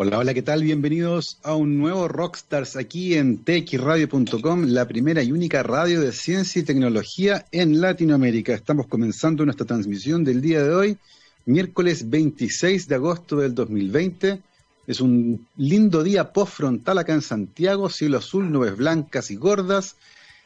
Hola, 0.00 0.18
hola, 0.18 0.32
¿qué 0.32 0.42
tal? 0.42 0.62
Bienvenidos 0.62 1.40
a 1.42 1.56
un 1.56 1.76
nuevo 1.76 2.06
Rockstars 2.06 2.76
aquí 2.76 3.16
en 3.16 3.42
txradio.com, 3.42 4.66
la 4.66 4.86
primera 4.86 5.24
y 5.24 5.32
única 5.32 5.64
radio 5.64 6.00
de 6.00 6.12
ciencia 6.12 6.60
y 6.60 6.64
tecnología 6.64 7.46
en 7.50 7.80
Latinoamérica. 7.80 8.54
Estamos 8.54 8.86
comenzando 8.86 9.44
nuestra 9.44 9.66
transmisión 9.66 10.22
del 10.22 10.40
día 10.40 10.62
de 10.62 10.72
hoy, 10.72 10.98
miércoles 11.46 12.08
26 12.08 12.86
de 12.86 12.94
agosto 12.94 13.38
del 13.38 13.56
2020. 13.56 14.40
Es 14.86 15.00
un 15.00 15.48
lindo 15.56 16.04
día 16.04 16.32
post-frontal 16.32 16.98
acá 16.98 17.14
en 17.14 17.22
Santiago, 17.22 17.90
cielo 17.90 18.18
azul, 18.18 18.52
nubes 18.52 18.76
blancas 18.76 19.32
y 19.32 19.34
gordas. 19.34 19.96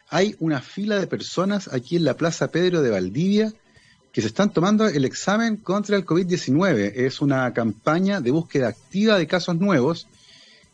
Hay 0.08 0.34
una 0.38 0.62
fila 0.62 0.98
de 0.98 1.06
personas 1.06 1.68
aquí 1.70 1.96
en 1.96 2.06
la 2.06 2.16
Plaza 2.16 2.50
Pedro 2.50 2.80
de 2.80 2.88
Valdivia 2.88 3.52
que 4.12 4.20
se 4.20 4.26
están 4.26 4.52
tomando 4.52 4.86
el 4.86 5.04
examen 5.06 5.56
contra 5.56 5.96
el 5.96 6.04
COVID-19. 6.04 6.92
Es 6.94 7.20
una 7.22 7.52
campaña 7.54 8.20
de 8.20 8.30
búsqueda 8.30 8.68
activa 8.68 9.18
de 9.18 9.26
casos 9.26 9.56
nuevos 9.56 10.06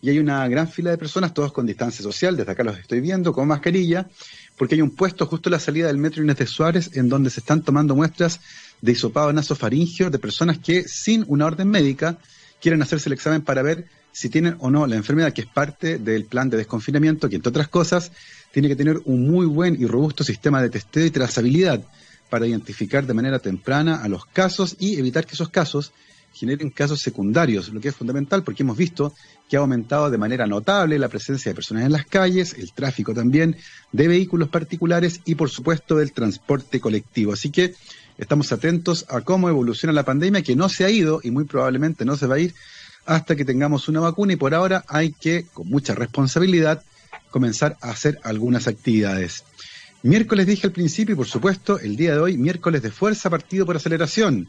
y 0.03 0.11
hay 0.11 0.19
una 0.19 0.47
gran 0.49 0.69
fila 0.69 0.91
de 0.91 0.99
personas, 0.99 1.35
todos 1.35 1.53
con 1.53 1.67
distancia 1.67 2.03
social, 2.03 2.37
desde 2.37 2.53
acá 2.53 2.65
los 2.65 2.79
estoy 2.79 3.01
viendo, 3.01 3.33
con 3.33 3.49
mascarilla, 3.49 4.09
porque 4.57 4.75
hay 4.75 4.83
un 4.83 4.91
puesto 4.91 5.27
justo 5.27 5.49
a 5.49 5.53
la 5.53 5.61
salida 5.61 5.87
del 5.87 5.99
metro 5.99 6.23
Inés 6.23 6.37
de 6.37 6.47
Suárez 6.47 6.91
en 6.95 7.09
donde 7.09 7.31
se 7.31 7.41
están 7.41 7.63
tomando 7.63 7.95
muestras 7.95 8.41
de 8.81 8.93
hisopado 8.93 9.33
nasofaringio 9.33 10.11
de 10.11 10.19
personas 10.19 10.59
que 10.59 10.87
sin 10.89 11.25
una 11.29 11.47
orden 11.47 11.69
médica 11.69 12.19
quieren 12.61 12.83
hacerse 12.83 13.09
el 13.09 13.13
examen 13.13 13.43
para 13.43 13.63
ver 13.63 13.87
si 14.11 14.29
tienen 14.29 14.57
o 14.59 14.71
no 14.71 14.87
la 14.87 14.97
enfermedad, 14.97 15.33
que 15.33 15.43
es 15.43 15.47
parte 15.47 15.99
del 15.99 16.25
plan 16.25 16.51
de 16.51 16.57
desconfinamiento, 16.57 17.29
que 17.29 17.37
entre 17.37 17.51
otras 17.51 17.69
cosas 17.69 18.11
tiene 18.53 18.67
que 18.67 18.75
tener 18.75 19.01
un 19.05 19.29
muy 19.31 19.47
buen 19.47 19.81
y 19.81 19.87
robusto 19.87 20.25
sistema 20.25 20.61
de 20.61 20.71
testeo 20.71 21.07
y 21.07 21.11
trazabilidad 21.11 21.85
para 22.29 22.47
identificar 22.47 23.07
de 23.07 23.15
manera 23.15 23.39
temprana 23.39 24.03
a 24.03 24.09
los 24.09 24.27
casos 24.27 24.77
y 24.79 24.99
evitar 24.99 25.27
que 25.27 25.35
esos 25.35 25.49
casos 25.49 25.93
generen 26.33 26.71
casos 26.71 27.01
secundarios, 27.01 27.71
lo 27.71 27.81
que 27.81 27.89
es 27.89 27.97
fundamental 27.97 28.45
porque 28.45 28.63
hemos 28.63 28.77
visto 28.77 29.15
que 29.49 29.57
ha 29.57 29.61
aumentado 29.61 30.11
de 30.11 30.19
manera 30.19 30.47
notable 30.47 30.99
la 30.99 31.09
presencia 31.09 31.51
de 31.51 31.55
personas 31.55 31.85
en 31.85 31.93
las 31.93 32.05
calles, 32.05 32.55
el 32.55 32.73
tráfico 32.73 33.15
también 33.15 33.57
de 33.93 34.09
vehículos 34.09 34.49
particulares 34.49 35.21
y 35.25 35.35
por 35.35 35.51
supuesto 35.51 35.97
del 35.97 36.13
transporte 36.13 36.81
colectivo. 36.81 37.33
Así 37.33 37.51
que 37.51 37.75
estamos 38.19 38.53
atentos 38.53 39.07
a 39.09 39.23
cómo 39.23 39.49
evoluciona 39.49 39.93
la 39.93 40.05
pandemia 40.05 40.43
que 40.43 40.55
no 40.55 40.69
se 40.69 40.85
ha 40.85 40.91
ido 40.91 41.21
y 41.25 41.31
muy 41.31 41.45
probablemente 41.45 42.05
no 42.05 42.17
se 42.17 42.27
va 42.27 42.37
a 42.37 42.41
ir 42.41 42.55
hasta 43.07 43.35
que 43.35 43.45
tengamos 43.45 43.89
una 43.89 44.01
vacuna 44.01 44.35
y 44.35 44.37
por 44.37 44.55
ahora 44.55 44.85
hay 44.87 45.13
que, 45.13 45.47
con 45.55 45.69
mucha 45.69 45.95
responsabilidad, 45.95 46.85
comenzar 47.31 47.79
a 47.81 47.91
hacer 47.91 48.21
algunas 48.23 48.69
actividades. 48.69 49.45
Miércoles 50.03 50.47
dije 50.47 50.69
al 50.69 50.73
principio 50.73 51.15
y 51.15 51.17
por 51.17 51.27
supuesto 51.27 51.81
el 51.81 51.97
día 51.97 52.13
de 52.13 52.21
hoy, 52.21 52.39
miércoles 52.39 52.83
de 52.83 52.91
fuerza 52.91 53.31
partido 53.31 53.67
por 53.67 53.77
aceleración. 53.77 54.49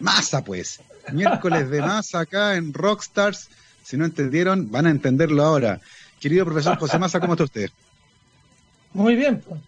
Masa 0.00 0.42
pues, 0.42 0.80
miércoles 1.12 1.70
de 1.70 1.80
masa 1.80 2.20
acá 2.20 2.56
en 2.56 2.74
Rockstars. 2.74 3.48
Si 3.84 3.96
no 3.96 4.04
entendieron, 4.04 4.70
van 4.72 4.86
a 4.86 4.90
entenderlo 4.90 5.44
ahora. 5.44 5.80
Querido 6.18 6.44
profesor 6.44 6.78
José 6.78 6.98
Massa, 6.98 7.20
¿cómo 7.20 7.34
está 7.34 7.44
usted? 7.44 7.70
Muy 8.92 9.14
bien, 9.14 9.40
pues. 9.40 9.60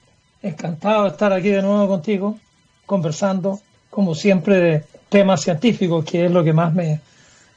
encantado 0.42 1.04
de 1.04 1.10
estar 1.10 1.32
aquí 1.32 1.48
de 1.48 1.62
nuevo 1.62 1.86
contigo, 1.86 2.38
conversando, 2.84 3.60
como 3.90 4.16
siempre, 4.16 4.56
de 4.56 4.84
temas 5.08 5.42
científicos, 5.42 6.04
que 6.04 6.26
es 6.26 6.30
lo 6.30 6.42
que 6.42 6.52
más 6.52 6.74
me, 6.74 7.00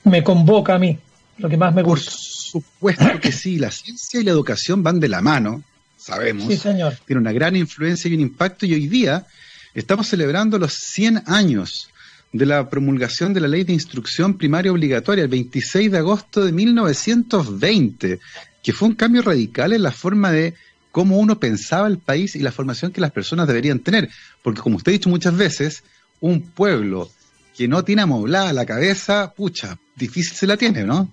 me 0.03 0.23
convoca 0.23 0.75
a 0.75 0.79
mí, 0.79 0.97
lo 1.37 1.49
que 1.49 1.57
más 1.57 1.73
me 1.73 1.81
gusta. 1.81 2.11
Por 2.11 2.19
supuesto 2.19 3.19
que 3.19 3.31
sí, 3.31 3.57
la 3.57 3.71
ciencia 3.71 4.19
y 4.19 4.23
la 4.23 4.31
educación 4.31 4.83
van 4.83 4.99
de 4.99 5.09
la 5.09 5.21
mano 5.21 5.63
sabemos, 6.07 6.47
sí, 6.47 6.57
señor. 6.57 6.97
tiene 7.05 7.19
una 7.19 7.33
gran 7.33 7.55
influencia 7.55 8.09
y 8.09 8.13
un 8.13 8.21
impacto 8.21 8.65
y 8.65 8.73
hoy 8.73 8.87
día 8.87 9.25
estamos 9.73 10.07
celebrando 10.07 10.57
los 10.57 10.73
100 10.73 11.23
años 11.25 11.89
de 12.31 12.45
la 12.45 12.69
promulgación 12.69 13.33
de 13.33 13.41
la 13.41 13.47
ley 13.47 13.63
de 13.63 13.73
instrucción 13.73 14.37
primaria 14.37 14.71
obligatoria 14.71 15.23
el 15.23 15.29
26 15.29 15.91
de 15.91 15.97
agosto 15.97 16.45
de 16.45 16.51
1920, 16.51 18.19
que 18.63 18.73
fue 18.73 18.87
un 18.87 18.95
cambio 18.95 19.21
radical 19.21 19.73
en 19.73 19.83
la 19.83 19.91
forma 19.91 20.31
de 20.31 20.53
cómo 20.91 21.17
uno 21.17 21.39
pensaba 21.39 21.87
el 21.87 21.99
país 21.99 22.35
y 22.35 22.39
la 22.39 22.51
formación 22.51 22.91
que 22.91 23.01
las 23.01 23.11
personas 23.11 23.47
deberían 23.47 23.79
tener. 23.79 24.09
Porque 24.41 24.61
como 24.61 24.77
usted 24.77 24.91
ha 24.91 24.93
dicho 24.93 25.09
muchas 25.09 25.35
veces, 25.35 25.83
un 26.21 26.41
pueblo 26.41 27.09
que 27.55 27.67
no 27.67 27.83
tiene 27.83 28.03
amoblada 28.03 28.53
la 28.53 28.65
cabeza, 28.65 29.33
pucha, 29.35 29.77
difícil 29.95 30.35
se 30.37 30.47
la 30.47 30.57
tiene, 30.57 30.83
¿no? 30.83 31.11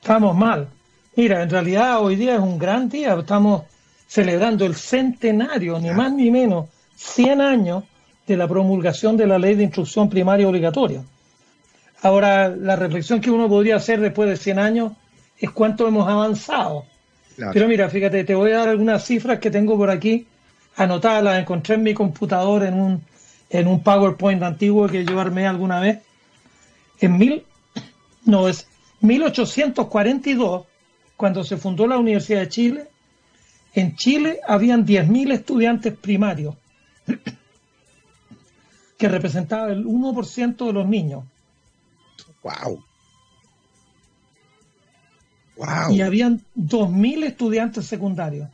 Estamos 0.00 0.36
mal. 0.36 0.68
Mira, 1.16 1.42
en 1.42 1.50
realidad 1.50 2.00
hoy 2.02 2.16
día 2.16 2.34
es 2.34 2.40
un 2.40 2.58
gran 2.58 2.88
día, 2.88 3.14
estamos 3.14 3.64
celebrando 4.10 4.66
el 4.66 4.74
centenario, 4.74 5.78
ni 5.78 5.90
más 5.90 6.12
ni 6.12 6.32
menos, 6.32 6.68
100 6.96 7.40
años 7.40 7.84
de 8.26 8.36
la 8.36 8.48
promulgación 8.48 9.16
de 9.16 9.24
la 9.24 9.38
ley 9.38 9.54
de 9.54 9.62
instrucción 9.62 10.10
primaria 10.10 10.48
obligatoria. 10.48 11.04
Ahora, 12.02 12.48
la 12.48 12.74
reflexión 12.74 13.20
que 13.20 13.30
uno 13.30 13.48
podría 13.48 13.76
hacer 13.76 14.00
después 14.00 14.28
de 14.28 14.36
100 14.36 14.58
años 14.58 14.92
es 15.38 15.50
cuánto 15.50 15.86
hemos 15.86 16.08
avanzado. 16.08 16.86
Pero 17.52 17.68
mira, 17.68 17.88
fíjate, 17.88 18.24
te 18.24 18.34
voy 18.34 18.50
a 18.50 18.58
dar 18.58 18.70
algunas 18.70 19.04
cifras 19.04 19.38
que 19.38 19.48
tengo 19.48 19.76
por 19.76 19.90
aquí 19.90 20.26
anotadas, 20.74 21.22
las 21.22 21.38
encontré 21.38 21.76
en 21.76 21.84
mi 21.84 21.94
computador 21.94 22.64
en 22.64 22.74
un, 22.74 23.04
en 23.48 23.68
un 23.68 23.80
PowerPoint 23.80 24.42
antiguo 24.42 24.88
que 24.88 25.04
yo 25.04 25.20
armé 25.20 25.46
alguna 25.46 25.78
vez. 25.78 26.00
En 26.98 27.16
mil, 27.16 27.44
no, 28.24 28.48
es 28.48 28.66
1842, 29.02 30.66
cuando 31.16 31.44
se 31.44 31.56
fundó 31.56 31.86
la 31.86 31.96
Universidad 31.96 32.40
de 32.40 32.48
Chile, 32.48 32.89
en 33.74 33.96
Chile 33.96 34.40
habían 34.46 34.86
10.000 34.86 35.32
estudiantes 35.32 35.96
primarios, 35.96 36.56
que 38.98 39.08
representaba 39.08 39.70
el 39.70 39.84
1% 39.84 40.66
de 40.66 40.72
los 40.72 40.86
niños. 40.86 41.24
¡Wow! 42.42 42.84
¡Wow! 45.56 45.92
Y 45.92 46.02
habían 46.02 46.42
2.000 46.56 47.24
estudiantes 47.24 47.86
secundarios, 47.86 48.48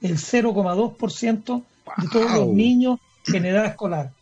el 0.00 0.16
0,2% 0.16 1.62
de 1.96 2.08
todos 2.08 2.32
los 2.32 2.48
niños 2.48 2.98
en 3.26 3.46
edad 3.46 3.66
escolar. 3.66 4.12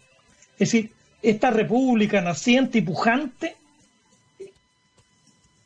Es 0.59 0.71
decir, 0.71 0.93
esta 1.23 1.51
república 1.51 2.21
naciente 2.21 2.79
y 2.79 2.83
pujante, 2.83 3.57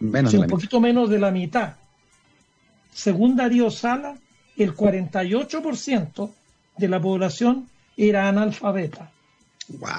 un 0.00 0.46
poquito 0.46 0.80
menos 0.80 1.10
de 1.10 1.18
la 1.18 1.32
mitad. 1.32 1.74
Según 2.92 3.34
Darío 3.34 3.68
Sala, 3.72 4.16
el 4.56 4.76
48% 4.76 6.30
de 6.76 6.88
la 6.88 7.00
población 7.00 7.68
era 7.96 8.28
analfabeta. 8.28 9.10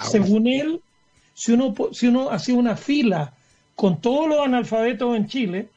Según 0.10 0.48
él, 0.48 0.82
si 1.34 1.52
uno, 1.52 1.76
si 1.92 2.08
uno 2.08 2.30
hacía 2.30 2.56
una 2.56 2.78
fila 2.78 3.34
con 3.76 4.00
todos 4.00 4.30
los 4.30 4.40
analfabetos 4.40 5.18
en 5.18 5.28
Chile, 5.28 5.70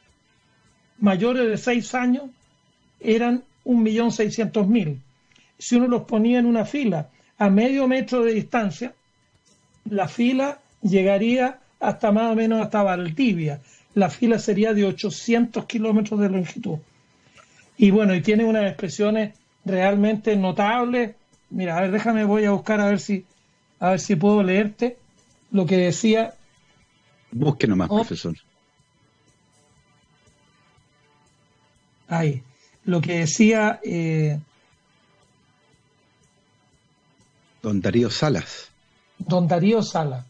mayores 0.99 1.49
de 1.49 1.57
6 1.57 1.95
años, 1.95 2.23
eran 3.01 3.43
1.600.000. 3.65 4.99
Si 5.57 5.75
uno 5.75 5.89
los 5.89 6.03
ponía 6.03 6.39
en 6.39 6.45
una 6.45 6.63
fila 6.63 7.09
a 7.37 7.49
medio 7.49 7.89
metro 7.89 8.23
de 8.23 8.35
distancia, 8.35 8.95
la 9.85 10.07
fila 10.07 10.59
llegaría 10.81 11.59
hasta 11.79 12.11
más 12.11 12.31
o 12.31 12.35
menos 12.35 12.61
hasta 12.61 12.83
Valdivia. 12.83 13.61
La 13.93 14.09
fila 14.09 14.39
sería 14.39 14.73
de 14.73 14.85
800 14.85 15.65
kilómetros 15.65 16.19
de 16.19 16.29
longitud. 16.29 16.79
Y 17.77 17.91
bueno, 17.91 18.15
y 18.15 18.21
tiene 18.21 18.45
unas 18.45 18.65
expresiones 18.65 19.33
realmente 19.65 20.35
notables 20.35 21.15
mira, 21.51 21.77
a 21.77 21.81
ver, 21.81 21.91
déjame, 21.91 22.23
voy 22.23 22.45
a 22.45 22.51
buscar 22.51 22.81
a 22.81 22.87
ver 22.87 22.99
si, 22.99 23.25
a 23.79 23.91
ver 23.91 23.99
si 23.99 24.15
puedo 24.15 24.41
leerte 24.41 24.97
lo 25.51 25.65
que 25.65 25.77
decía. 25.77 26.33
Busque 27.31 27.67
nomás, 27.67 27.89
oh. 27.91 27.97
profesor. 27.97 28.35
Ahí, 32.07 32.43
lo 32.83 32.99
que 32.99 33.19
decía 33.19 33.79
eh, 33.83 34.39
Don 37.61 37.79
Darío 37.79 38.09
Salas. 38.09 38.70
Don 39.27 39.47
Darío 39.47 39.81
Salas. 39.83 40.25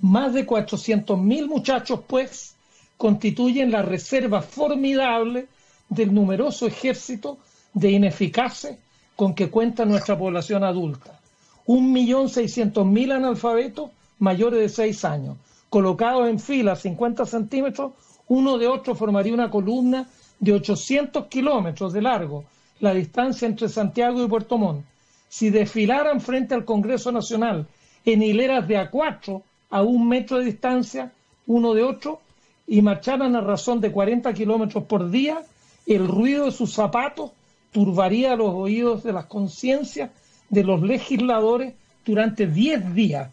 Más 0.00 0.32
de 0.32 0.46
400.000 0.46 1.46
muchachos, 1.46 2.00
pues, 2.06 2.54
constituyen 2.96 3.70
la 3.70 3.82
reserva 3.82 4.42
formidable 4.42 5.48
del 5.88 6.14
numeroso 6.14 6.66
ejército 6.66 7.38
de 7.74 7.90
ineficaces 7.90 8.78
con 9.16 9.34
que 9.34 9.50
cuenta 9.50 9.84
nuestra 9.84 10.16
población 10.16 10.64
adulta. 10.64 11.18
Un 11.66 11.92
millón 11.92 12.28
seiscientos 12.28 12.86
mil 12.86 13.12
analfabetos 13.12 13.90
mayores 14.18 14.60
de 14.60 14.68
seis 14.68 15.04
años, 15.04 15.36
colocados 15.68 16.28
en 16.28 16.38
fila 16.38 16.76
50 16.76 17.26
centímetros, 17.26 17.92
uno 18.28 18.58
de 18.58 18.68
otro 18.68 18.94
formaría 18.94 19.34
una 19.34 19.50
columna 19.50 20.08
de 20.38 20.52
800 20.52 21.26
kilómetros 21.26 21.92
de 21.92 22.02
largo, 22.02 22.44
la 22.80 22.94
distancia 22.94 23.46
entre 23.46 23.68
Santiago 23.68 24.22
y 24.22 24.28
Puerto 24.28 24.56
Montt 24.56 24.84
si 25.28 25.50
desfilaran 25.50 26.20
frente 26.20 26.54
al 26.54 26.64
Congreso 26.64 27.12
Nacional 27.12 27.66
en 28.12 28.22
hileras 28.22 28.66
de 28.66 28.78
a 28.78 28.90
cuatro 28.90 29.42
a 29.70 29.82
un 29.82 30.08
metro 30.08 30.38
de 30.38 30.46
distancia 30.46 31.12
uno 31.46 31.74
de 31.74 31.82
otro 31.82 32.20
y 32.66 32.80
marcharan 32.80 33.36
a 33.36 33.40
razón 33.40 33.80
de 33.80 33.92
40 33.92 34.32
kilómetros 34.34 34.84
por 34.84 35.10
día, 35.10 35.42
el 35.86 36.06
ruido 36.08 36.46
de 36.46 36.52
sus 36.52 36.72
zapatos 36.72 37.32
turbaría 37.72 38.34
los 38.34 38.54
oídos 38.54 39.02
de 39.02 39.12
las 39.12 39.26
conciencias 39.26 40.10
de 40.48 40.64
los 40.64 40.82
legisladores 40.82 41.74
durante 42.04 42.46
10 42.46 42.94
días. 42.94 43.30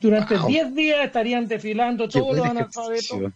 Durante 0.00 0.36
10 0.38 0.74
días 0.74 1.04
estarían 1.04 1.48
desfilando 1.48 2.08
todos 2.08 2.36
los 2.36 2.46
analfabetos. 2.46 3.32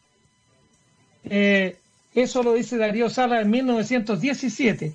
Eh, 1.25 1.77
eso 2.15 2.43
lo 2.43 2.55
dice 2.55 2.77
Darío 2.77 3.09
Sala 3.11 3.41
en 3.41 3.51
1917. 3.51 4.93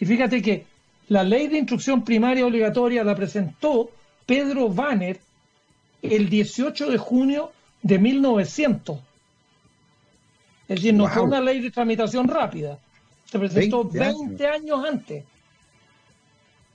Y 0.00 0.06
fíjate 0.06 0.40
que 0.40 0.64
la 1.08 1.22
ley 1.24 1.48
de 1.48 1.58
instrucción 1.58 2.04
primaria 2.04 2.46
obligatoria 2.46 3.04
la 3.04 3.14
presentó 3.14 3.90
Pedro 4.26 4.68
Banner 4.68 5.18
el 6.10 6.28
18 6.28 6.90
de 6.90 6.98
junio 6.98 7.52
de 7.82 7.98
1900. 7.98 8.98
Es 10.68 10.76
decir, 10.76 10.94
no 10.94 11.08
fue 11.08 11.22
una 11.22 11.40
ley 11.40 11.60
de 11.60 11.70
tramitación 11.70 12.26
rápida. 12.26 12.78
Se 13.24 13.38
presentó 13.38 13.84
20, 13.84 14.46
años. 14.46 14.84
antes. 14.84 15.24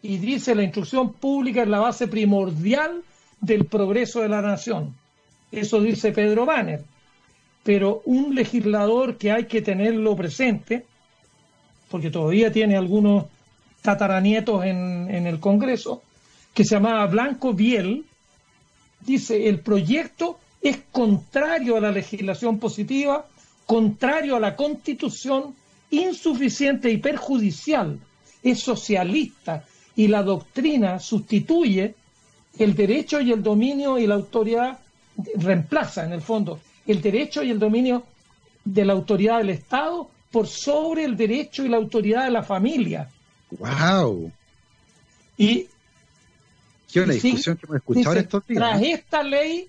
Y 0.01 0.17
dice 0.17 0.55
la 0.55 0.63
instrucción 0.63 1.13
pública 1.13 1.63
es 1.63 1.67
la 1.67 1.79
base 1.79 2.07
primordial 2.07 3.03
del 3.39 3.65
progreso 3.65 4.21
de 4.21 4.29
la 4.29 4.41
nación. 4.41 4.95
Eso 5.51 5.81
dice 5.81 6.11
Pedro 6.11 6.45
Banner. 6.45 6.83
Pero 7.63 8.01
un 8.05 8.33
legislador 8.33 9.17
que 9.17 9.31
hay 9.31 9.45
que 9.45 9.61
tenerlo 9.61 10.15
presente, 10.15 10.85
porque 11.89 12.09
todavía 12.09 12.51
tiene 12.51 12.77
algunos 12.77 13.25
tataranietos 13.81 14.65
en, 14.65 15.07
en 15.11 15.27
el 15.27 15.39
Congreso, 15.39 16.01
que 16.53 16.63
se 16.63 16.75
llamaba 16.75 17.05
Blanco 17.07 17.53
Biel, 17.53 18.05
dice, 19.05 19.47
el 19.47 19.59
proyecto 19.59 20.39
es 20.61 20.79
contrario 20.91 21.77
a 21.77 21.81
la 21.81 21.91
legislación 21.91 22.59
positiva, 22.59 23.27
contrario 23.65 24.35
a 24.35 24.39
la 24.39 24.55
constitución, 24.55 25.55
insuficiente 25.89 26.89
y 26.89 26.97
perjudicial, 26.97 27.99
es 28.43 28.59
socialista 28.59 29.65
y 29.95 30.07
la 30.07 30.23
doctrina 30.23 30.99
sustituye 30.99 31.95
el 32.57 32.75
derecho 32.75 33.19
y 33.21 33.31
el 33.31 33.43
dominio 33.43 33.97
y 33.97 34.07
la 34.07 34.15
autoridad, 34.15 34.79
reemplaza 35.35 36.05
en 36.05 36.13
el 36.13 36.21
fondo 36.21 36.59
el 36.87 37.01
derecho 37.01 37.43
y 37.43 37.51
el 37.51 37.59
dominio 37.59 38.03
de 38.63 38.85
la 38.85 38.93
autoridad 38.93 39.39
del 39.39 39.51
Estado 39.51 40.09
por 40.31 40.47
sobre 40.47 41.03
el 41.03 41.17
derecho 41.17 41.65
y 41.65 41.69
la 41.69 41.77
autoridad 41.77 42.25
de 42.25 42.31
la 42.31 42.43
familia. 42.43 43.09
¡Wow! 43.51 44.31
Y. 45.37 45.67
Qué 46.91 47.01
una 47.01 47.13
discusión 47.13 47.57
que 47.57 47.65
hemos 47.65 47.77
escuchado 47.77 48.15
estos 48.17 48.47
días. 48.47 48.59
Tras 48.59 48.81
esta 48.81 49.23
ley, 49.23 49.67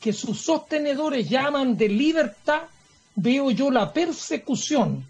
que 0.00 0.12
sus 0.12 0.40
sostenedores 0.40 1.28
llaman 1.28 1.76
de 1.76 1.88
libertad, 1.88 2.62
veo 3.16 3.50
yo 3.50 3.70
la 3.70 3.92
persecución. 3.92 5.04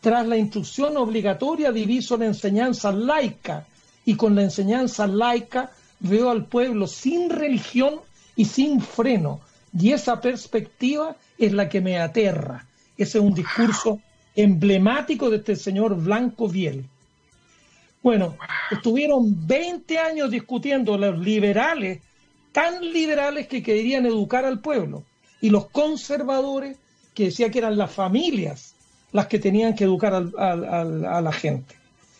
Tras 0.00 0.26
la 0.26 0.36
instrucción 0.36 0.96
obligatoria, 0.96 1.72
diviso 1.72 2.16
la 2.16 2.26
enseñanza 2.26 2.92
laica, 2.92 3.66
y 4.04 4.16
con 4.16 4.34
la 4.34 4.42
enseñanza 4.42 5.06
laica 5.06 5.70
veo 6.00 6.30
al 6.30 6.46
pueblo 6.46 6.86
sin 6.86 7.30
religión 7.30 8.00
y 8.36 8.44
sin 8.44 8.80
freno. 8.80 9.40
Y 9.76 9.92
esa 9.92 10.20
perspectiva 10.20 11.16
es 11.38 11.52
la 11.52 11.68
que 11.68 11.80
me 11.80 11.98
aterra. 11.98 12.66
Ese 12.96 13.18
es 13.18 13.24
un 13.24 13.34
discurso 13.34 14.00
emblemático 14.36 15.30
de 15.30 15.38
este 15.38 15.56
señor 15.56 15.96
Blanco 15.96 16.48
Viel. 16.48 16.88
Bueno, 18.04 18.36
estuvieron 18.70 19.46
20 19.46 19.98
años 19.98 20.30
discutiendo 20.30 20.96
los 20.98 21.18
liberales, 21.18 22.02
tan 22.52 22.80
liberales 22.92 23.48
que 23.48 23.62
querían 23.62 24.04
educar 24.06 24.44
al 24.44 24.60
pueblo, 24.60 25.02
y 25.40 25.48
los 25.50 25.70
conservadores 25.70 26.76
que 27.14 27.24
decían 27.24 27.50
que 27.50 27.58
eran 27.58 27.76
las 27.76 27.90
familias 27.90 28.74
las 29.12 29.28
que 29.28 29.38
tenían 29.38 29.76
que 29.76 29.84
educar 29.84 30.12
a 30.12 31.20
la 31.20 31.32
gente. 31.32 31.76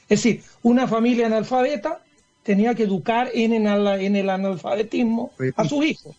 Es 0.09 0.23
decir, 0.23 0.43
una 0.63 0.87
familia 0.87 1.27
analfabeta 1.27 2.01
tenía 2.45 2.75
que 2.75 2.85
educar 2.85 3.31
en, 3.35 3.53
en 3.53 4.17
el 4.17 4.31
analfabetismo 4.31 5.33
a 5.57 5.69
sus 5.69 5.85
hijos. 5.85 6.17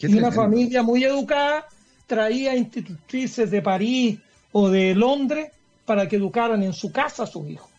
Y 0.00 0.14
una 0.14 0.30
familia 0.30 0.84
muy 0.84 1.02
educada 1.02 1.66
traía 2.06 2.54
institutrices 2.54 3.50
de 3.50 3.60
París 3.60 4.20
o 4.52 4.68
de 4.68 4.94
Londres 4.94 5.50
para 5.84 6.08
que 6.08 6.14
educaran 6.14 6.62
en 6.62 6.72
su 6.72 6.92
casa 6.92 7.24
a 7.24 7.26
sus 7.26 7.48
hijos. 7.48 7.69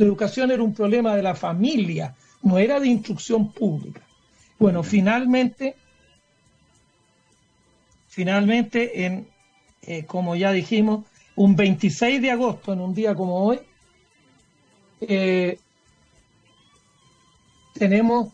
La 0.00 0.06
educación 0.06 0.50
era 0.50 0.62
un 0.62 0.72
problema 0.72 1.14
de 1.14 1.22
la 1.22 1.34
familia, 1.34 2.14
no 2.42 2.58
era 2.58 2.80
de 2.80 2.88
instrucción 2.88 3.52
pública. 3.52 4.00
Bueno, 4.58 4.82
finalmente, 4.82 5.76
finalmente, 8.08 9.04
en, 9.04 9.28
eh, 9.82 10.06
como 10.06 10.36
ya 10.36 10.52
dijimos, 10.52 11.04
un 11.36 11.54
26 11.54 12.22
de 12.22 12.30
agosto, 12.30 12.72
en 12.72 12.80
un 12.80 12.94
día 12.94 13.14
como 13.14 13.44
hoy, 13.44 13.60
eh, 15.02 15.58
tenemos 17.74 18.32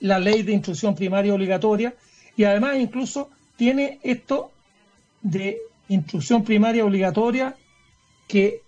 la 0.00 0.18
ley 0.18 0.42
de 0.42 0.52
instrucción 0.52 0.94
primaria 0.94 1.32
obligatoria 1.32 1.94
y 2.36 2.44
además 2.44 2.76
incluso 2.76 3.30
tiene 3.56 4.00
esto 4.02 4.50
de 5.22 5.62
instrucción 5.88 6.44
primaria 6.44 6.84
obligatoria 6.84 7.56
que 8.28 8.65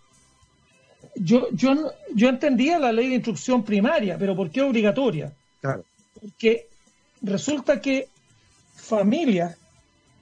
yo, 1.21 1.49
yo, 1.53 1.93
yo 2.15 2.29
entendía 2.29 2.79
la 2.79 2.93
ley 2.93 3.09
de 3.09 3.17
instrucción 3.17 3.65
primaria, 3.65 4.17
pero 4.19 4.37
¿por 4.37 4.51
qué 4.51 4.63
obligatoria? 4.63 5.33
Claro. 5.61 5.85
Porque 6.21 6.67
resulta 7.23 7.81
que 7.81 8.09
familias 8.75 9.57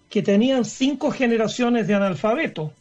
que 0.09 0.23
tenían 0.23 0.65
cinco 0.65 1.11
generaciones 1.11 1.87
de 1.87 1.95
analfabetos, 1.95 2.73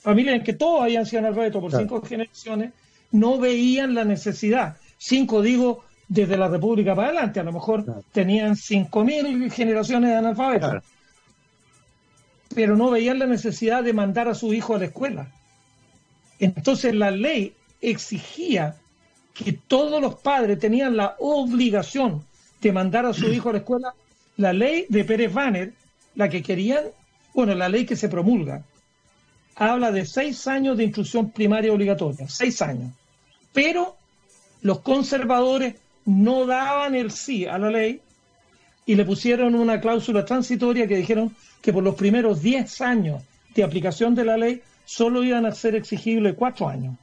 familias 0.00 0.36
en 0.36 0.44
que 0.44 0.52
todos 0.52 0.82
habían 0.82 1.06
sido 1.06 1.20
analfabetos 1.20 1.60
por 1.60 1.76
cinco 1.76 2.02
generaciones, 2.02 2.72
no 3.12 3.38
veían 3.38 3.94
la 3.94 4.04
necesidad. 4.04 4.76
Cinco, 4.98 5.42
digo, 5.42 5.84
desde 6.08 6.36
la 6.36 6.48
República 6.48 6.94
para 6.94 7.08
adelante, 7.08 7.40
a 7.40 7.44
lo 7.44 7.52
mejor 7.52 7.84
tenían 8.12 8.56
cinco 8.56 9.04
mil 9.04 9.50
generaciones 9.50 10.10
de 10.10 10.16
analfabetos 10.16 10.82
pero 12.56 12.74
no 12.74 12.90
veían 12.90 13.18
la 13.18 13.26
necesidad 13.26 13.84
de 13.84 13.92
mandar 13.92 14.28
a 14.28 14.34
su 14.34 14.54
hijo 14.54 14.74
a 14.74 14.78
la 14.78 14.86
escuela. 14.86 15.28
Entonces 16.38 16.94
la 16.94 17.10
ley 17.10 17.54
exigía 17.80 18.76
que 19.34 19.52
todos 19.52 20.00
los 20.00 20.16
padres 20.16 20.58
tenían 20.58 20.96
la 20.96 21.16
obligación 21.18 22.24
de 22.60 22.72
mandar 22.72 23.06
a 23.06 23.12
su 23.12 23.26
hijo 23.32 23.50
a 23.50 23.52
la 23.52 23.58
escuela. 23.58 23.94
La 24.36 24.52
ley 24.52 24.86
de 24.88 25.04
Pérez 25.04 25.32
Banner, 25.32 25.72
la 26.14 26.28
que 26.28 26.42
querían, 26.42 26.84
bueno, 27.34 27.54
la 27.54 27.68
ley 27.68 27.86
que 27.86 27.96
se 27.96 28.08
promulga, 28.08 28.62
habla 29.54 29.90
de 29.92 30.04
seis 30.04 30.46
años 30.46 30.76
de 30.76 30.84
instrucción 30.84 31.30
primaria 31.30 31.72
obligatoria, 31.72 32.28
seis 32.28 32.60
años. 32.62 32.92
Pero 33.52 33.96
los 34.62 34.80
conservadores 34.80 35.74
no 36.04 36.46
daban 36.46 36.94
el 36.94 37.10
sí 37.10 37.46
a 37.46 37.58
la 37.58 37.70
ley 37.70 38.00
y 38.86 38.94
le 38.94 39.04
pusieron 39.04 39.54
una 39.54 39.80
cláusula 39.80 40.24
transitoria 40.24 40.86
que 40.86 40.96
dijeron 40.96 41.34
que 41.60 41.72
por 41.72 41.82
los 41.82 41.96
primeros 41.96 42.40
10 42.40 42.80
años 42.82 43.22
de 43.54 43.64
aplicación 43.64 44.14
de 44.14 44.24
la 44.24 44.36
ley 44.36 44.62
solo 44.86 45.22
iban 45.22 45.44
a 45.44 45.52
ser 45.52 45.74
exigibles 45.74 46.34
cuatro 46.38 46.68
años. 46.68 46.96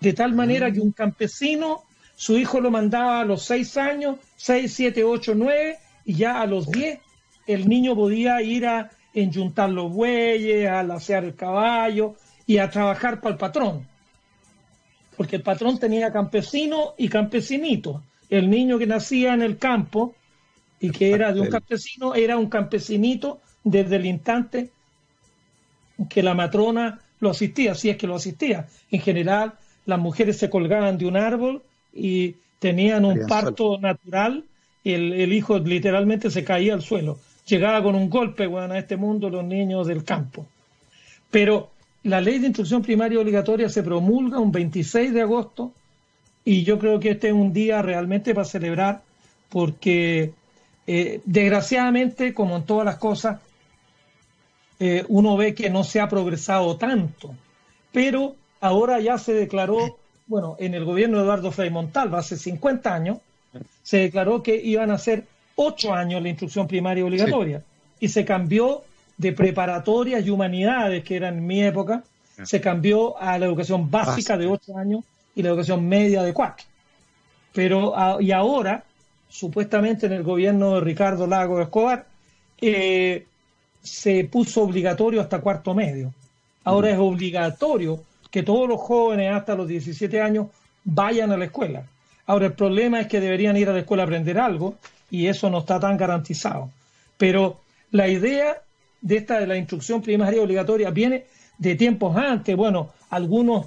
De 0.00 0.14
tal 0.14 0.32
manera 0.32 0.72
que 0.72 0.80
un 0.80 0.92
campesino, 0.92 1.82
su 2.16 2.38
hijo 2.38 2.60
lo 2.60 2.70
mandaba 2.70 3.20
a 3.20 3.24
los 3.24 3.42
6 3.44 3.76
años, 3.76 4.18
6, 4.36 4.72
7, 4.72 5.04
8, 5.04 5.34
9, 5.36 5.76
y 6.06 6.14
ya 6.14 6.40
a 6.40 6.46
los 6.46 6.70
10 6.70 6.98
el 7.46 7.68
niño 7.68 7.94
podía 7.94 8.40
ir 8.40 8.66
a 8.66 8.90
enyuntar 9.12 9.70
los 9.70 9.92
bueyes, 9.92 10.68
a 10.68 10.82
lasear 10.82 11.24
el 11.24 11.34
caballo 11.34 12.14
y 12.46 12.58
a 12.58 12.70
trabajar 12.70 13.20
para 13.20 13.34
el 13.34 13.38
patrón. 13.38 13.86
porque 15.14 15.36
el 15.36 15.42
patrón 15.42 15.78
tenía 15.78 16.10
campesino 16.10 16.94
y 16.96 17.08
campesinito. 17.08 18.02
El 18.30 18.48
niño 18.48 18.78
que 18.78 18.86
nacía 18.86 19.34
en 19.34 19.42
el 19.42 19.58
campo 19.58 20.14
y 20.80 20.90
que 20.90 21.12
era 21.12 21.32
de 21.32 21.40
un 21.40 21.48
campesino 21.48 22.14
era 22.14 22.38
un 22.38 22.48
campesinito 22.48 23.40
desde 23.62 23.96
el 23.96 24.06
instante 24.06 24.72
que 26.08 26.22
la 26.22 26.34
matrona 26.34 27.00
lo 27.20 27.30
asistía, 27.30 27.74
si 27.74 27.90
es 27.90 27.96
que 27.96 28.06
lo 28.06 28.16
asistía. 28.16 28.66
En 28.90 29.00
general, 29.00 29.54
las 29.86 29.98
mujeres 29.98 30.38
se 30.38 30.50
colgaban 30.50 30.98
de 30.98 31.06
un 31.06 31.16
árbol 31.16 31.62
y 31.92 32.36
tenían 32.58 33.04
un 33.04 33.26
parto 33.26 33.78
natural, 33.78 34.44
el, 34.84 35.12
el, 35.12 35.32
hijo 35.32 35.58
literalmente 35.58 36.30
se 36.30 36.44
caía 36.44 36.74
al 36.74 36.82
suelo. 36.82 37.18
Llegaba 37.46 37.82
con 37.82 37.94
un 37.94 38.08
golpe, 38.08 38.46
bueno, 38.46 38.74
a 38.74 38.78
este 38.78 38.96
mundo 38.96 39.30
los 39.30 39.44
niños 39.44 39.86
del 39.86 40.04
campo. 40.04 40.46
Pero 41.30 41.70
la 42.04 42.20
ley 42.20 42.38
de 42.38 42.48
instrucción 42.48 42.82
primaria 42.82 43.20
obligatoria 43.20 43.68
se 43.68 43.82
promulga 43.82 44.38
un 44.38 44.52
26 44.52 45.12
de 45.12 45.22
agosto 45.22 45.72
y 46.44 46.64
yo 46.64 46.78
creo 46.78 46.98
que 46.98 47.10
este 47.10 47.28
es 47.28 47.34
un 47.34 47.52
día 47.52 47.82
realmente 47.82 48.34
para 48.34 48.44
celebrar 48.44 49.02
porque 49.48 50.32
eh, 50.86 51.20
desgraciadamente, 51.24 52.34
como 52.34 52.56
en 52.56 52.64
todas 52.64 52.84
las 52.84 52.96
cosas, 52.96 53.40
eh, 54.80 55.04
uno 55.08 55.36
ve 55.36 55.54
que 55.54 55.70
no 55.70 55.84
se 55.84 56.00
ha 56.00 56.08
progresado 56.08 56.76
tanto, 56.76 57.34
pero 57.92 58.34
ahora 58.60 59.00
ya 59.00 59.18
se 59.18 59.34
declaró, 59.34 59.98
bueno, 60.26 60.56
en 60.58 60.74
el 60.74 60.84
gobierno 60.84 61.18
de 61.18 61.24
Eduardo 61.24 61.52
Frei 61.52 61.70
Montalva 61.70 62.18
hace 62.18 62.36
50 62.36 62.94
años, 62.94 63.18
se 63.82 63.98
declaró 63.98 64.42
que 64.42 64.56
iban 64.56 64.90
a 64.90 64.98
ser 64.98 65.24
8 65.56 65.92
años 65.92 66.22
la 66.22 66.28
instrucción 66.28 66.66
primaria 66.66 67.04
obligatoria. 67.04 67.62
Y 68.00 68.08
se 68.08 68.24
cambió 68.24 68.82
de 69.16 69.32
preparatoria 69.32 70.18
y 70.20 70.30
humanidades, 70.30 71.04
que 71.04 71.16
era 71.16 71.28
en 71.28 71.46
mi 71.46 71.62
época, 71.62 72.02
se 72.42 72.60
cambió 72.60 73.18
a 73.18 73.38
la 73.38 73.46
educación 73.46 73.90
básica 73.90 74.36
de 74.36 74.46
8 74.46 74.76
años 74.76 75.04
y 75.34 75.42
la 75.42 75.50
educación 75.50 75.86
media 75.88 76.22
de 76.22 76.32
4. 76.32 76.66
Pero, 77.52 77.94
y 78.20 78.32
ahora, 78.32 78.84
supuestamente 79.28 80.06
en 80.06 80.12
el 80.12 80.22
gobierno 80.22 80.74
de 80.74 80.80
Ricardo 80.80 81.26
Lago 81.26 81.60
Escobar, 81.60 82.06
eh, 82.60 83.26
se 83.82 84.24
puso 84.24 84.62
obligatorio 84.62 85.20
hasta 85.20 85.40
cuarto 85.40 85.74
medio. 85.74 86.12
Ahora 86.64 86.90
es 86.90 86.98
obligatorio 86.98 88.02
que 88.30 88.42
todos 88.42 88.68
los 88.68 88.80
jóvenes 88.80 89.32
hasta 89.32 89.54
los 89.54 89.68
17 89.68 90.20
años 90.20 90.46
vayan 90.84 91.32
a 91.32 91.36
la 91.36 91.46
escuela. 91.46 91.86
Ahora 92.26 92.46
el 92.46 92.52
problema 92.52 93.00
es 93.00 93.08
que 93.08 93.20
deberían 93.20 93.56
ir 93.56 93.68
a 93.68 93.72
la 93.72 93.80
escuela 93.80 94.04
a 94.04 94.06
aprender 94.06 94.38
algo 94.38 94.76
y 95.10 95.26
eso 95.26 95.50
no 95.50 95.58
está 95.58 95.78
tan 95.80 95.96
garantizado. 95.96 96.70
Pero 97.18 97.60
la 97.90 98.08
idea 98.08 98.62
de 99.00 99.16
esta 99.16 99.38
de 99.40 99.46
la 99.46 99.56
instrucción 99.56 100.00
primaria 100.00 100.42
obligatoria 100.42 100.90
viene 100.90 101.26
de 101.58 101.74
tiempos 101.74 102.16
antes. 102.16 102.56
Bueno, 102.56 102.92
algunos 103.10 103.66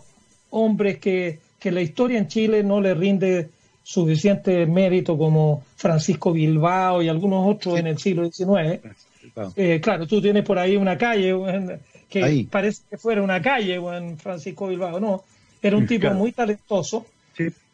hombres 0.49 0.97
que, 0.99 1.39
que 1.59 1.71
la 1.71 1.81
historia 1.81 2.17
en 2.17 2.27
Chile 2.27 2.63
no 2.63 2.81
le 2.81 2.93
rinde 2.93 3.49
suficiente 3.83 4.65
mérito 4.65 5.17
como 5.17 5.63
Francisco 5.75 6.31
Bilbao 6.31 7.03
y 7.03 7.09
algunos 7.09 7.47
otros 7.47 7.77
en 7.77 7.85
el 7.85 7.99
siglo 7.99 8.31
XIX, 8.31 8.81
eh, 9.55 9.79
claro, 9.81 10.07
tú 10.07 10.21
tienes 10.21 10.43
por 10.43 10.59
ahí 10.59 10.75
una 10.75 10.97
calle 10.97 11.33
que 12.09 12.47
parece 12.49 12.83
que 12.89 12.97
fuera 12.97 13.21
una 13.21 13.41
calle, 13.41 13.75
en 13.75 14.17
Francisco 14.17 14.67
Bilbao, 14.67 14.99
no, 14.99 15.23
era 15.61 15.77
un 15.77 15.87
tipo 15.87 16.09
muy 16.11 16.31
talentoso. 16.31 17.05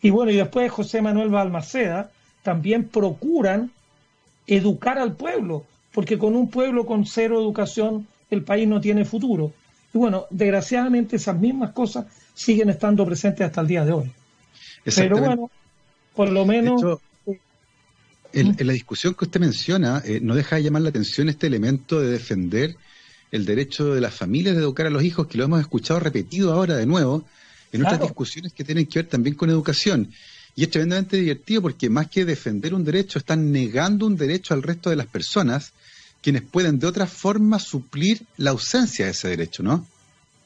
Y 0.02 0.10
bueno, 0.10 0.32
y 0.32 0.38
después 0.38 0.72
José 0.72 1.02
Manuel 1.02 1.30
Balmaceda 1.30 2.10
también 2.42 2.88
procuran 2.88 3.72
educar 4.48 4.98
al 4.98 5.16
pueblo, 5.16 5.66
porque 5.94 6.18
con 6.18 6.36
un 6.36 6.50
pueblo 6.50 6.86
con 6.86 7.06
cero 7.06 7.40
educación 7.40 8.08
el 8.30 8.44
país 8.44 8.68
no 8.68 8.82
tiene 8.82 9.06
futuro. 9.06 9.52
Y 9.94 9.98
bueno, 9.98 10.26
desgraciadamente 10.30 11.18
esas 11.18 11.38
mismas 11.38 11.72
cosas 11.72 12.06
siguen 12.34 12.70
estando 12.70 13.06
presentes 13.06 13.46
hasta 13.46 13.62
el 13.62 13.68
día 13.68 13.86
de 13.86 13.92
hoy. 13.92 14.12
Pero 14.96 15.20
bueno, 15.20 15.52
por 16.16 16.30
lo 16.30 16.46
menos 16.46 16.82
en, 18.34 18.56
la 18.60 18.74
discusión 18.74 19.14
que 19.14 19.26
usted 19.26 19.40
menciona, 19.40 20.02
eh, 20.06 20.20
no 20.22 20.36
deja 20.36 20.56
de 20.56 20.64
llamar 20.64 20.82
la 20.84 20.90
atención 20.90 21.30
este 21.30 21.48
elemento 21.48 22.00
de 22.00 22.10
defender 22.10 22.76
el 23.32 23.46
derecho 23.46 23.94
de 23.94 24.02
las 24.02 24.14
familias 24.14 24.56
de 24.56 24.62
educar 24.62 24.88
a 24.88 24.90
los 24.90 25.04
hijos, 25.04 25.28
que 25.28 25.38
lo 25.38 25.46
hemos 25.46 25.62
escuchado 25.62 26.00
repetido 26.00 26.54
ahora 26.54 26.76
de 26.76 26.86
nuevo 26.86 27.26
en 27.72 27.86
otras 27.86 28.02
discusiones 28.02 28.52
que 28.52 28.64
tienen 28.64 28.86
que 28.86 29.00
ver 29.00 29.08
también 29.08 29.36
con 29.36 29.50
educación. 29.50 30.12
Y 30.56 30.64
es 30.64 30.70
tremendamente 30.70 31.18
divertido 31.18 31.62
porque 31.62 31.90
más 31.90 32.10
que 32.10 32.26
defender 32.26 32.74
un 32.74 32.84
derecho, 32.84 33.20
están 33.20 33.52
negando 33.52 34.06
un 34.06 34.18
derecho 34.18 34.54
al 34.54 34.64
resto 34.64 34.90
de 34.90 34.98
las 34.98 35.08
personas, 35.08 35.72
quienes 36.22 36.42
pueden 36.42 36.80
de 36.80 36.88
otra 36.88 37.08
forma 37.08 37.60
suplir 37.60 38.24
la 38.38 38.52
ausencia 38.52 39.06
de 39.06 39.12
ese 39.12 39.30
derecho, 39.30 39.64
¿no? 39.64 39.88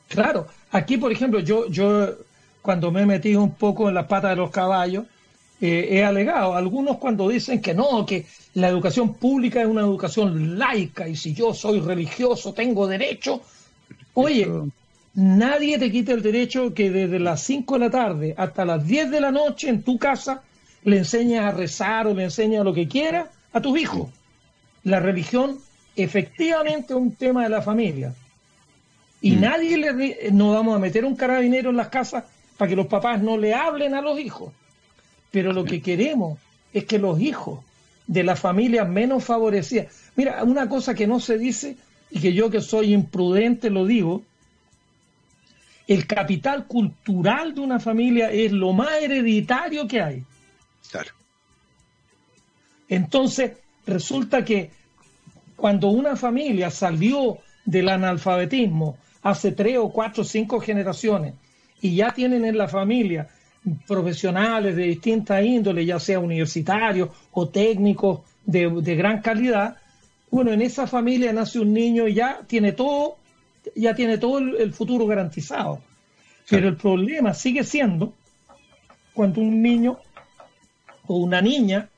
Claro, 0.08 0.48
aquí 0.72 0.98
por 0.98 1.12
ejemplo, 1.12 1.40
yo, 1.40 1.68
yo 1.70 2.16
cuando 2.62 2.92
me 2.92 3.02
he 3.02 3.06
metido 3.08 3.42
un 3.42 3.56
poco 3.56 3.90
en 3.90 3.96
la 3.96 4.08
pata 4.08 4.30
de 4.30 4.36
los 4.36 4.52
caballos, 4.52 5.06
eh, 5.68 5.98
he 5.98 6.04
alegado. 6.04 6.56
Algunos 6.56 6.98
cuando 6.98 7.30
dicen 7.30 7.62
que 7.62 7.74
no, 7.74 8.06
que 8.06 8.26
la 8.54 8.70
educación 8.70 9.16
pública 9.16 9.62
es 9.62 9.68
una 9.68 9.82
educación 9.82 10.58
laica 10.58 11.08
y 11.08 11.16
si 11.16 11.34
yo 11.34 11.54
soy 11.54 11.80
religioso 11.80 12.54
tengo 12.54 12.88
derecho. 12.88 13.42
Oye, 14.14 14.48
nadie 15.14 15.78
te 15.78 15.92
quita 15.92 16.14
el 16.14 16.22
derecho 16.22 16.74
que 16.74 16.90
desde 16.90 17.20
las 17.20 17.42
5 17.44 17.74
de 17.76 17.80
la 17.80 17.90
tarde 17.90 18.36
hasta 18.38 18.66
las 18.66 18.86
10 18.86 19.12
de 19.12 19.22
la 19.22 19.32
noche 19.32 19.70
en 19.70 19.84
tu 19.84 19.98
casa 19.98 20.42
le 20.84 20.98
enseñes 20.98 21.42
a 21.42 21.52
rezar 21.52 22.08
o 22.08 22.14
le 22.14 22.24
enseñas 22.24 22.64
lo 22.64 22.74
que 22.74 22.88
quieras 22.88 23.28
a 23.52 23.62
tus 23.62 23.78
hijos. 23.80 24.10
La 24.84 25.00
religión 25.00 25.58
efectivamente 25.96 26.94
es 26.94 27.00
un 27.00 27.16
tema 27.16 27.44
de 27.44 27.50
la 27.50 27.62
familia. 27.62 28.14
Y 29.22 29.32
mm. 29.32 29.42
nadie 29.42 29.78
le... 29.78 30.32
No 30.32 30.52
vamos 30.54 30.76
a 30.76 30.80
meter 30.80 31.06
un 31.06 31.16
carabinero 31.16 31.72
en 31.72 31.78
las 31.78 31.90
casas 31.90 32.24
para 32.58 32.70
que 32.70 32.76
los 32.76 32.88
papás 32.88 33.22
no 33.22 33.38
le 33.38 33.54
hablen 33.54 33.96
a 33.96 34.02
los 34.02 34.20
hijos. 34.20 34.54
Pero 35.36 35.52
lo 35.52 35.66
que 35.66 35.82
queremos 35.82 36.40
es 36.72 36.86
que 36.86 36.98
los 36.98 37.20
hijos 37.20 37.60
de 38.08 38.24
las 38.24 38.40
familias 38.40 38.88
menos 38.88 39.26
favorecidas, 39.26 39.88
mira, 40.16 40.42
una 40.46 40.70
cosa 40.70 40.96
que 40.96 41.08
no 41.08 41.20
se 41.20 41.38
dice 41.38 41.76
y 42.10 42.22
que 42.22 42.32
yo 42.32 42.50
que 42.50 42.62
soy 42.62 42.94
imprudente 42.94 43.70
lo 43.70 43.86
digo, 43.86 44.24
el 45.90 46.08
capital 46.08 46.68
cultural 46.68 47.54
de 47.54 47.60
una 47.60 47.82
familia 47.82 48.32
es 48.32 48.54
lo 48.54 48.72
más 48.72 48.94
hereditario 49.02 49.90
que 49.90 50.02
hay. 50.02 50.24
Claro. 50.90 51.12
Entonces, 52.88 53.58
resulta 53.86 54.46
que 54.46 54.72
cuando 55.58 55.90
una 55.90 56.16
familia 56.16 56.72
salió 56.72 57.40
del 57.66 57.90
analfabetismo 57.90 58.98
hace 59.22 59.52
tres 59.52 59.80
o 59.80 59.90
cuatro 59.90 60.22
o 60.22 60.26
cinco 60.26 60.62
generaciones 60.62 61.34
y 61.82 61.94
ya 61.98 62.14
tienen 62.14 62.46
en 62.46 62.58
la 62.58 62.70
familia 62.70 63.28
profesionales 63.88 64.76
de 64.76 64.84
distintas 64.84 65.44
índoles, 65.44 65.86
ya 65.86 66.00
sea 66.00 66.20
universitarios 66.20 67.10
o 67.32 67.50
técnicos 67.50 68.22
de, 68.46 68.96
gran 68.96 69.22
calidad, 69.22 69.78
bueno, 70.30 70.52
en 70.52 70.62
esa 70.62 70.88
familia 70.88 71.34
nace 71.34 71.60
un 71.60 71.74
niño 71.74 72.08
y 72.08 72.14
ya 72.14 72.42
tiene 72.46 72.74
todo, 72.74 73.18
ya 73.76 73.96
tiene 73.96 74.18
todo 74.18 74.40
el, 74.40 74.74
futuro 74.74 75.08
garantizado. 75.08 75.82
Pero 76.50 76.68
el 76.68 76.76
problema 76.76 77.34
sigue 77.34 77.64
siendo 77.64 78.14
cuando 79.14 79.42
un 79.42 79.62
niño 79.62 79.98
o 81.08 81.18
una 81.18 81.42
niña 81.42 81.90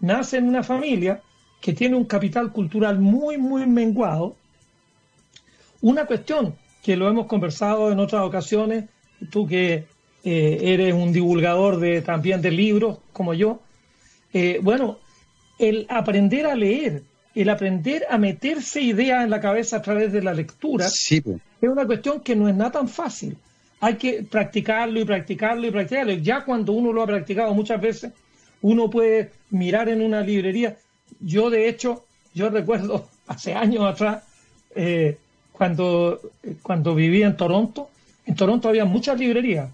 nace 0.00 0.36
en 0.38 0.48
una 0.48 0.62
familia 0.62 1.22
que 1.60 1.72
tiene 1.72 1.96
un 1.96 2.04
capital 2.04 2.52
cultural 2.52 2.98
muy, 2.98 3.38
muy 3.38 3.66
menguado. 3.66 4.36
Una 5.80 6.04
cuestión 6.04 6.56
que 6.82 6.96
lo 6.96 7.08
hemos 7.08 7.26
conversado 7.26 7.90
en 7.90 8.00
otras 8.00 8.22
ocasiones, 8.22 8.84
tú 9.30 9.46
que 9.46 9.86
eh, 10.28 10.72
eres 10.72 10.92
un 10.92 11.12
divulgador 11.12 11.78
de, 11.78 12.02
también 12.02 12.42
de 12.42 12.50
libros 12.50 12.98
como 13.12 13.32
yo. 13.32 13.60
Eh, 14.32 14.58
bueno, 14.60 14.98
el 15.56 15.86
aprender 15.88 16.46
a 16.46 16.56
leer, 16.56 17.04
el 17.32 17.48
aprender 17.48 18.04
a 18.10 18.18
meterse 18.18 18.80
ideas 18.80 19.22
en 19.22 19.30
la 19.30 19.40
cabeza 19.40 19.76
a 19.76 19.82
través 19.82 20.12
de 20.12 20.24
la 20.24 20.34
lectura, 20.34 20.86
es 20.88 21.22
una 21.62 21.86
cuestión 21.86 22.22
que 22.22 22.34
no 22.34 22.48
es 22.48 22.56
nada 22.56 22.72
tan 22.72 22.88
fácil. 22.88 23.36
Hay 23.78 23.94
que 23.94 24.24
practicarlo 24.24 24.98
y 24.98 25.04
practicarlo 25.04 25.64
y 25.64 25.70
practicarlo. 25.70 26.14
Ya 26.14 26.44
cuando 26.44 26.72
uno 26.72 26.92
lo 26.92 27.04
ha 27.04 27.06
practicado 27.06 27.54
muchas 27.54 27.80
veces, 27.80 28.12
uno 28.62 28.90
puede 28.90 29.30
mirar 29.50 29.88
en 29.88 30.02
una 30.02 30.22
librería. 30.22 30.76
Yo, 31.20 31.50
de 31.50 31.68
hecho, 31.68 32.04
yo 32.34 32.50
recuerdo 32.50 33.08
hace 33.28 33.54
años 33.54 33.84
atrás, 33.84 34.24
eh, 34.74 35.18
cuando, 35.52 36.20
cuando 36.62 36.96
vivía 36.96 37.28
en 37.28 37.36
Toronto, 37.36 37.90
en 38.26 38.34
Toronto 38.34 38.68
había 38.68 38.84
muchas 38.84 39.20
librerías 39.20 39.70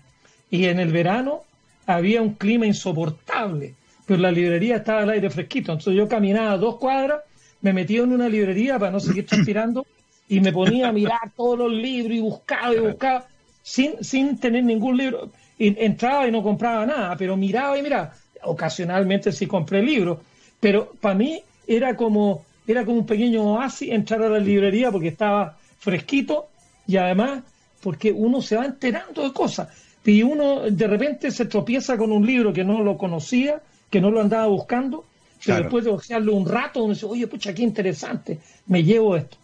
y 0.52 0.66
en 0.66 0.78
el 0.78 0.92
verano 0.92 1.44
había 1.87 2.21
un 2.21 2.35
clima 2.35 2.66
insoportable, 2.66 3.75
pero 4.06 4.21
la 4.21 4.30
librería 4.30 4.76
estaba 4.76 5.00
al 5.00 5.11
aire 5.11 5.30
fresquito. 5.30 5.73
Entonces 5.73 5.94
yo 5.94 6.06
caminaba 6.06 6.59
dos 6.59 6.76
cuadras, 6.76 7.23
me 7.62 7.73
metía 7.73 8.02
en 8.02 8.12
una 8.12 8.28
librería 8.28 8.78
para 8.78 8.92
no 8.92 9.00
seguir 9.00 9.26
transpirando 9.26 9.87
y 10.28 10.40
me 10.40 10.52
ponía 10.52 10.88
a 10.88 10.92
mirar 10.92 11.32
todos 11.35 11.59
los 11.59 11.73
libros 11.73 12.12
y 12.12 12.21
buscaba 12.21 12.75
y 12.75 12.80
buscaba 12.80 13.25
sin, 13.62 14.04
sin 14.04 14.38
tener 14.38 14.62
ningún 14.62 14.99
libro. 14.99 15.30
Entraba 15.59 16.28
y 16.28 16.30
no 16.30 16.42
compraba 16.42 16.85
nada, 16.85 17.16
pero 17.16 17.35
miraba 17.35 17.78
y 17.78 17.82
miraba. 17.82 18.12
Ocasionalmente 18.42 19.32
sí 19.32 19.47
compré 19.47 19.82
libros, 19.82 20.18
pero 20.61 20.92
para 21.00 21.14
mí 21.14 21.42
era 21.66 21.97
como, 21.97 22.44
era 22.66 22.85
como 22.85 22.99
un 22.99 23.06
pequeño 23.06 23.54
oasis 23.54 23.90
entrar 23.90 24.21
a 24.23 24.28
la 24.28 24.38
librería 24.38 24.92
porque 24.92 25.09
estaba 25.09 25.56
fresquito 25.78 26.49
y 26.87 26.99
además 26.99 27.42
porque 27.82 28.12
uno 28.12 28.42
se 28.42 28.56
va 28.56 28.66
enterando 28.66 29.23
de 29.23 29.32
cosas. 29.32 29.68
Y 30.04 30.23
uno 30.23 30.62
de 30.71 30.87
repente 30.87 31.30
se 31.30 31.47
tropieza 31.47 31.97
con 31.97 32.12
un 32.12 32.26
libro 32.26 32.52
que 32.52 32.64
no 32.64 32.82
lo 32.82 32.99
conocía, 32.99 33.62
que 33.90 34.00
no 34.00 34.11
lo 34.11 34.21
andaba 34.21 34.47
buscando, 34.47 35.04
pero 35.44 35.59
después 35.59 35.85
de 35.85 35.90
ojearle 35.90 36.32
un 36.32 36.47
rato 36.47 36.82
uno 36.82 36.94
dice, 36.94 37.06
oye, 37.06 37.26
pucha, 37.26 37.54
qué 37.54 37.62
interesante, 37.62 38.40
me 38.66 38.82
llevo 38.82 39.16
esto. 39.16 39.37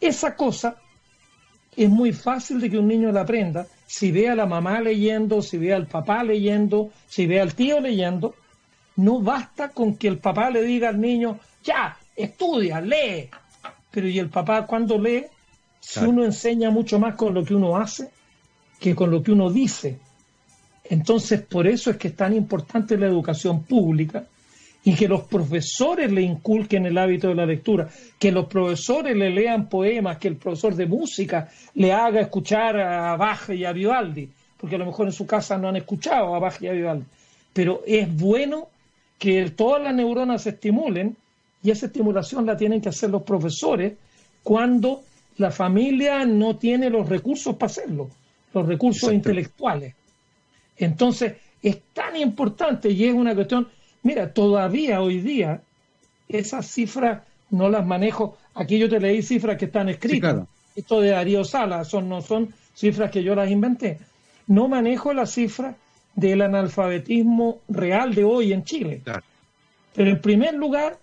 Esa 0.00 0.34
cosa 0.34 0.76
es 1.76 1.88
muy 1.88 2.12
fácil 2.12 2.60
de 2.60 2.70
que 2.70 2.78
un 2.78 2.88
niño 2.88 3.12
la 3.12 3.22
aprenda 3.22 3.66
si 3.90 4.12
ve 4.12 4.28
a 4.28 4.36
la 4.36 4.46
mamá 4.46 4.80
leyendo, 4.80 5.42
si 5.42 5.58
ve 5.58 5.74
al 5.74 5.88
papá 5.88 6.22
leyendo, 6.22 6.90
si 7.08 7.26
ve 7.26 7.40
al 7.40 7.54
tío 7.56 7.80
leyendo. 7.80 8.36
No 8.94 9.20
basta 9.20 9.70
con 9.70 9.96
que 9.96 10.06
el 10.06 10.18
papá 10.18 10.48
le 10.48 10.62
diga 10.62 10.90
al 10.90 11.00
niño, 11.00 11.40
ya, 11.64 11.96
estudia, 12.14 12.80
lee. 12.80 13.28
Pero 13.90 14.06
¿y 14.06 14.20
el 14.20 14.28
papá 14.30 14.64
cuando 14.64 14.96
lee? 14.96 15.26
Si 15.80 16.04
uno 16.04 16.24
enseña 16.24 16.70
mucho 16.70 17.00
más 17.00 17.16
con 17.16 17.34
lo 17.34 17.44
que 17.44 17.52
uno 17.52 17.76
hace 17.76 18.10
que 18.80 18.94
con 18.94 19.10
lo 19.10 19.22
que 19.22 19.32
uno 19.32 19.50
dice. 19.50 19.98
Entonces, 20.84 21.42
por 21.42 21.68
eso 21.68 21.90
es 21.90 21.98
que 21.98 22.08
es 22.08 22.16
tan 22.16 22.34
importante 22.34 22.96
la 22.96 23.06
educación 23.06 23.62
pública 23.62 24.24
y 24.82 24.94
que 24.94 25.06
los 25.06 25.22
profesores 25.22 26.10
le 26.10 26.22
inculquen 26.22 26.86
el 26.86 26.96
hábito 26.96 27.28
de 27.28 27.34
la 27.34 27.46
lectura, 27.46 27.88
que 28.18 28.32
los 28.32 28.46
profesores 28.46 29.14
le 29.14 29.30
lean 29.30 29.68
poemas, 29.68 30.16
que 30.16 30.28
el 30.28 30.36
profesor 30.36 30.74
de 30.74 30.86
música 30.86 31.50
le 31.74 31.92
haga 31.92 32.20
escuchar 32.20 32.80
a 32.80 33.16
Bach 33.16 33.50
y 33.50 33.64
a 33.64 33.72
Vivaldi, 33.72 34.28
porque 34.56 34.76
a 34.76 34.78
lo 34.78 34.86
mejor 34.86 35.06
en 35.06 35.12
su 35.12 35.26
casa 35.26 35.58
no 35.58 35.68
han 35.68 35.76
escuchado 35.76 36.34
a 36.34 36.38
Bach 36.38 36.60
y 36.62 36.68
a 36.68 36.72
Vivaldi. 36.72 37.04
Pero 37.52 37.82
es 37.86 38.12
bueno 38.16 38.68
que 39.18 39.50
todas 39.50 39.82
las 39.82 39.94
neuronas 39.94 40.42
se 40.42 40.50
estimulen 40.50 41.14
y 41.62 41.70
esa 41.70 41.86
estimulación 41.86 42.46
la 42.46 42.56
tienen 42.56 42.80
que 42.80 42.88
hacer 42.88 43.10
los 43.10 43.22
profesores 43.22 43.92
cuando 44.42 45.02
la 45.36 45.50
familia 45.50 46.24
no 46.24 46.56
tiene 46.56 46.88
los 46.88 47.06
recursos 47.06 47.56
para 47.56 47.70
hacerlo, 47.70 48.08
los 48.52 48.66
recursos 48.66 49.12
intelectuales. 49.12 49.94
Entonces, 50.76 51.34
es 51.62 51.80
tan 51.92 52.16
importante 52.16 52.90
y 52.90 53.04
es 53.04 53.14
una 53.14 53.34
cuestión 53.34 53.68
Mira, 54.02 54.32
todavía 54.32 55.02
hoy 55.02 55.20
día 55.20 55.62
esas 56.28 56.66
cifras 56.66 57.22
no 57.50 57.68
las 57.68 57.84
manejo. 57.84 58.38
Aquí 58.54 58.78
yo 58.78 58.88
te 58.88 59.00
leí 59.00 59.22
cifras 59.22 59.58
que 59.58 59.66
están 59.66 59.88
escritas. 59.88 60.46
Esto 60.74 61.00
de 61.00 61.10
Darío 61.10 61.44
Sala, 61.44 61.84
son, 61.84 62.08
no 62.08 62.22
son 62.22 62.54
cifras 62.74 63.10
que 63.10 63.22
yo 63.22 63.34
las 63.34 63.50
inventé. 63.50 63.98
No 64.46 64.68
manejo 64.68 65.12
las 65.12 65.32
cifras 65.32 65.76
del 66.14 66.42
analfabetismo 66.42 67.60
real 67.68 68.14
de 68.14 68.24
hoy 68.24 68.52
en 68.52 68.64
Chile. 68.64 69.02
Pero 69.94 70.10
en 70.10 70.20
primer 70.20 70.54
lugar, 70.54 70.98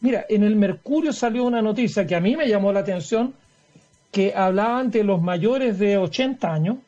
mira, 0.00 0.26
en 0.28 0.44
el 0.44 0.54
Mercurio 0.54 1.12
salió 1.12 1.44
una 1.44 1.62
noticia 1.62 2.06
que 2.06 2.14
a 2.14 2.20
mí 2.20 2.36
me 2.36 2.48
llamó 2.48 2.72
la 2.72 2.80
atención, 2.80 3.34
que 4.16 4.32
hablaban 4.34 4.90
de 4.90 5.04
los 5.04 5.20
mayores 5.20 5.78
de 5.78 5.98
80 5.98 6.50
años, 6.50 6.78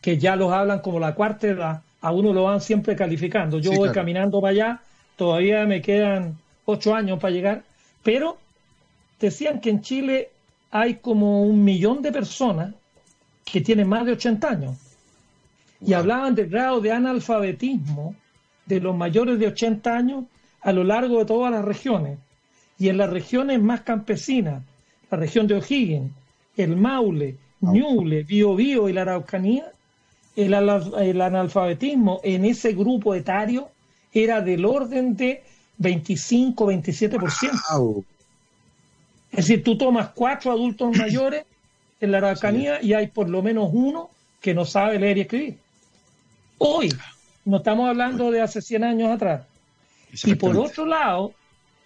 que 0.00 0.18
ya 0.18 0.34
los 0.34 0.52
hablan 0.52 0.80
como 0.80 0.98
la 0.98 1.14
cuarta 1.14 1.46
edad, 1.46 1.82
a 2.00 2.10
uno 2.10 2.32
lo 2.32 2.42
van 2.42 2.60
siempre 2.60 2.96
calificando. 2.96 3.60
Yo 3.60 3.70
voy 3.70 3.92
caminando 3.92 4.40
para 4.40 4.50
allá, 4.50 4.80
todavía 5.14 5.64
me 5.64 5.80
quedan 5.80 6.36
ocho 6.64 6.92
años 6.92 7.20
para 7.20 7.32
llegar, 7.32 7.62
pero 8.02 8.36
decían 9.20 9.60
que 9.60 9.70
en 9.70 9.80
Chile 9.80 10.30
hay 10.72 10.96
como 10.96 11.44
un 11.44 11.62
millón 11.62 12.02
de 12.02 12.10
personas 12.10 12.74
que 13.44 13.60
tienen 13.60 13.86
más 13.86 14.04
de 14.06 14.10
80 14.10 14.48
años. 14.48 14.76
Y 15.80 15.92
hablaban 15.92 16.34
del 16.34 16.48
grado 16.48 16.80
de 16.80 16.90
analfabetismo 16.90 18.16
de 18.66 18.80
los 18.80 18.96
mayores 18.96 19.38
de 19.38 19.46
80 19.46 19.96
años 19.96 20.24
a 20.62 20.72
lo 20.72 20.82
largo 20.82 21.20
de 21.20 21.26
todas 21.26 21.52
las 21.52 21.64
regiones. 21.64 22.18
Y 22.76 22.88
en 22.88 22.98
las 22.98 23.08
regiones 23.08 23.62
más 23.62 23.82
campesinas, 23.82 24.64
la 25.14 25.20
región 25.20 25.46
de 25.46 25.54
O'Higgins, 25.54 26.10
el 26.56 26.76
Maule, 26.76 27.36
Ñuble, 27.60 28.24
Biobío 28.24 28.88
y 28.88 28.92
la 28.92 29.02
Araucanía, 29.02 29.70
el, 30.34 30.52
analfabetismo 30.54 32.20
en 32.24 32.44
ese 32.44 32.72
grupo 32.72 33.14
etario 33.14 33.68
era 34.12 34.40
del 34.40 34.64
orden 34.64 35.16
de 35.16 35.44
25, 35.78 36.66
27%. 36.66 38.04
Es 39.30 39.36
decir, 39.36 39.62
tú 39.62 39.78
tomas 39.78 40.10
cuatro 40.14 40.50
adultos 40.50 40.96
mayores 40.98 41.44
en 42.00 42.10
la 42.10 42.18
Araucanía 42.18 42.82
y 42.82 42.92
hay 42.92 43.06
por 43.06 43.28
lo 43.28 43.40
menos 43.40 43.70
uno 43.72 44.10
que 44.40 44.52
no 44.52 44.64
sabe 44.64 44.98
leer 44.98 45.18
y 45.18 45.20
escribir. 45.22 45.58
Hoy, 46.58 46.92
no 47.44 47.58
estamos 47.58 47.88
hablando 47.88 48.32
de 48.32 48.40
hace 48.40 48.60
100 48.60 48.84
años 48.84 49.12
atrás. 49.12 49.46
Y 50.24 50.34
por 50.34 50.56
otro 50.56 50.86
lado, 50.86 51.34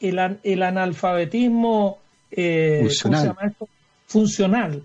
el, 0.00 0.38
el 0.42 0.62
analfabetismo 0.62 1.98
eh, 2.30 2.80
funcional. 2.82 3.54
funcional, 4.06 4.82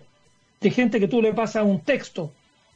de 0.60 0.72
gente 0.72 1.00
que 1.00 1.08
tú 1.08 1.22
le 1.22 1.34
pasas 1.34 1.64
un 1.64 1.82
texto 1.82 2.32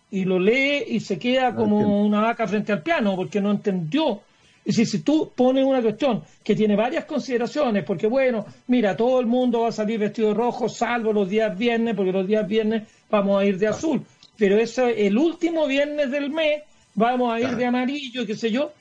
y 0.09 0.25
lo 0.25 0.39
lee 0.39 0.83
y 0.87 0.99
se 0.99 1.19
queda 1.19 1.53
como 1.53 2.05
una 2.05 2.21
vaca 2.21 2.47
frente 2.47 2.71
al 2.71 2.81
piano 2.81 3.15
porque 3.15 3.41
no 3.41 3.51
entendió. 3.51 4.21
Es 4.63 4.75
decir, 4.75 4.99
si 4.99 4.99
tú 4.99 5.31
pones 5.33 5.63
una 5.65 5.81
cuestión 5.81 6.23
que 6.43 6.55
tiene 6.55 6.75
varias 6.75 7.05
consideraciones, 7.05 7.85
porque 7.85 8.07
bueno, 8.07 8.45
mira, 8.67 8.97
todo 8.97 9.19
el 9.19 9.25
mundo 9.25 9.61
va 9.61 9.69
a 9.69 9.71
salir 9.71 9.99
vestido 9.99 10.29
de 10.29 10.33
rojo, 10.33 10.67
salvo 10.67 11.13
los 11.13 11.29
días 11.29 11.57
viernes, 11.57 11.95
porque 11.95 12.11
los 12.11 12.27
días 12.27 12.45
viernes 12.45 12.83
vamos 13.09 13.41
a 13.41 13.45
ir 13.45 13.57
de 13.57 13.67
azul. 13.67 14.03
Pero 14.37 14.57
eso, 14.57 14.87
el 14.87 15.17
último 15.17 15.67
viernes 15.67 16.11
del 16.11 16.29
mes 16.29 16.63
vamos 16.95 17.33
a 17.33 17.39
ir 17.39 17.55
de 17.55 17.65
amarillo, 17.65 18.25
qué 18.25 18.35
sé 18.35 18.51
yo. 18.51 18.73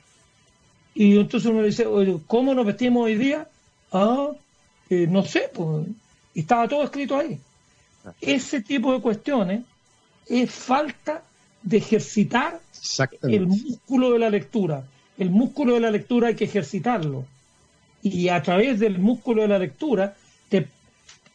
Y 0.93 1.17
entonces 1.17 1.49
uno 1.49 1.63
dice, 1.63 1.85
¿cómo 2.27 2.53
nos 2.53 2.65
vestimos 2.65 3.05
hoy 3.05 3.15
día? 3.15 3.47
Ah, 3.91 4.31
eh, 4.89 5.07
no 5.09 5.23
sé, 5.23 5.49
pues, 5.53 5.87
estaba 6.33 6.67
todo 6.67 6.83
escrito 6.83 7.17
ahí. 7.17 7.39
Ese 8.21 8.61
tipo 8.61 8.93
de 8.93 9.01
cuestiones 9.01 9.63
es 10.27 10.51
falta 10.51 11.23
de 11.61 11.77
ejercitar 11.77 12.59
el 13.23 13.47
músculo 13.47 14.11
de 14.11 14.19
la 14.19 14.29
lectura. 14.29 14.83
El 15.17 15.29
músculo 15.29 15.73
de 15.73 15.79
la 15.81 15.91
lectura 15.91 16.29
hay 16.29 16.35
que 16.35 16.45
ejercitarlo. 16.45 17.25
Y 18.01 18.29
a 18.29 18.41
través 18.41 18.79
del 18.79 18.99
músculo 18.99 19.41
de 19.41 19.47
la 19.49 19.59
lectura, 19.59 20.15
te, 20.47 20.67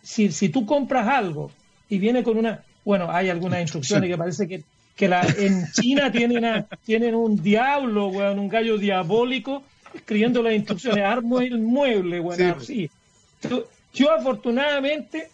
si, 0.02 0.30
si 0.30 0.48
tú 0.48 0.64
compras 0.64 1.06
algo 1.08 1.50
y 1.88 1.98
viene 1.98 2.22
con 2.22 2.38
una... 2.38 2.64
Bueno, 2.84 3.10
hay 3.10 3.28
algunas 3.28 3.60
instrucciones 3.60 4.08
que 4.08 4.16
parece 4.16 4.48
que, 4.48 4.62
que 4.96 5.08
la, 5.08 5.22
en 5.22 5.70
China 5.72 6.10
tienen, 6.10 6.66
tienen 6.84 7.14
un 7.14 7.42
diablo, 7.42 8.06
un 8.06 8.48
gallo 8.48 8.78
diabólico 8.78 9.62
escribiendo 9.92 10.42
las 10.42 10.54
instrucciones. 10.54 11.04
Armo 11.04 11.40
el 11.40 11.58
mueble, 11.58 12.20
bueno, 12.20 12.60
sí. 12.60 12.90
Yo 13.92 14.10
afortunadamente 14.10 15.28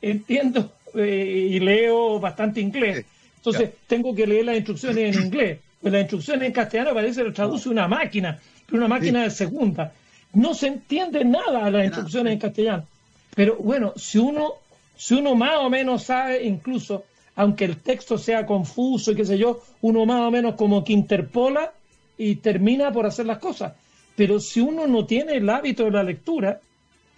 entiendo 0.00 0.72
eh, 0.94 1.48
y 1.50 1.60
leo 1.60 2.18
bastante 2.18 2.60
inglés. 2.60 3.04
Entonces 3.36 3.70
tengo 3.86 4.14
que 4.14 4.26
leer 4.26 4.46
las 4.46 4.56
instrucciones 4.56 5.16
en 5.16 5.24
inglés. 5.24 5.58
Pues 5.80 5.94
las 5.94 6.02
instrucciones 6.02 6.46
en 6.46 6.52
castellano 6.52 6.92
parece 6.92 7.22
que 7.22 7.28
lo 7.28 7.32
traduce 7.32 7.70
una 7.70 7.88
máquina, 7.88 8.38
pero 8.66 8.76
una 8.76 8.88
máquina 8.88 9.22
de 9.22 9.30
segunda. 9.30 9.94
No 10.34 10.52
se 10.52 10.66
entiende 10.66 11.24
nada 11.24 11.64
de 11.64 11.70
las 11.70 11.84
instrucciones 11.86 12.34
en 12.34 12.38
castellano. 12.38 12.86
Pero 13.34 13.56
bueno, 13.56 13.94
si 13.96 14.18
uno, 14.18 14.56
si 14.94 15.14
uno 15.14 15.34
más 15.34 15.56
o 15.56 15.70
menos 15.70 16.02
sabe, 16.02 16.44
incluso, 16.44 17.04
aunque 17.34 17.64
el 17.64 17.78
texto 17.78 18.18
sea 18.18 18.44
confuso 18.44 19.12
y 19.12 19.16
qué 19.16 19.24
sé 19.24 19.38
yo, 19.38 19.62
uno 19.80 20.04
más 20.04 20.20
o 20.20 20.30
menos 20.30 20.54
como 20.54 20.84
que 20.84 20.92
interpola 20.92 21.72
y 22.18 22.34
termina 22.36 22.92
por 22.92 23.06
hacer 23.06 23.24
las 23.24 23.38
cosas. 23.38 23.72
Pero 24.16 24.38
si 24.38 24.60
uno 24.60 24.86
no 24.86 25.06
tiene 25.06 25.32
el 25.38 25.48
hábito 25.48 25.84
de 25.84 25.92
la 25.92 26.02
lectura, 26.02 26.60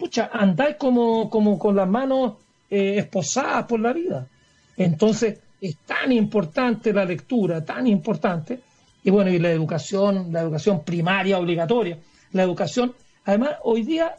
pucha, 0.03 0.29
andáis 0.33 0.75
como, 0.75 1.29
como 1.29 1.57
con 1.57 1.77
las 1.77 1.87
manos 1.87 2.33
eh, 2.69 2.95
esposadas 2.97 3.65
por 3.65 3.79
la 3.79 3.93
vida. 3.93 4.27
Entonces, 4.75 5.39
es 5.61 5.77
tan 5.85 6.11
importante 6.11 6.91
la 6.91 7.05
lectura, 7.05 7.63
tan 7.63 7.87
importante, 7.87 8.59
y 9.01 9.09
bueno, 9.09 9.31
y 9.31 9.39
la 9.39 9.49
educación, 9.49 10.27
la 10.33 10.41
educación 10.41 10.83
primaria 10.83 11.39
obligatoria, 11.39 11.97
la 12.33 12.43
educación, 12.43 12.93
además, 13.23 13.51
hoy 13.63 13.83
día 13.83 14.13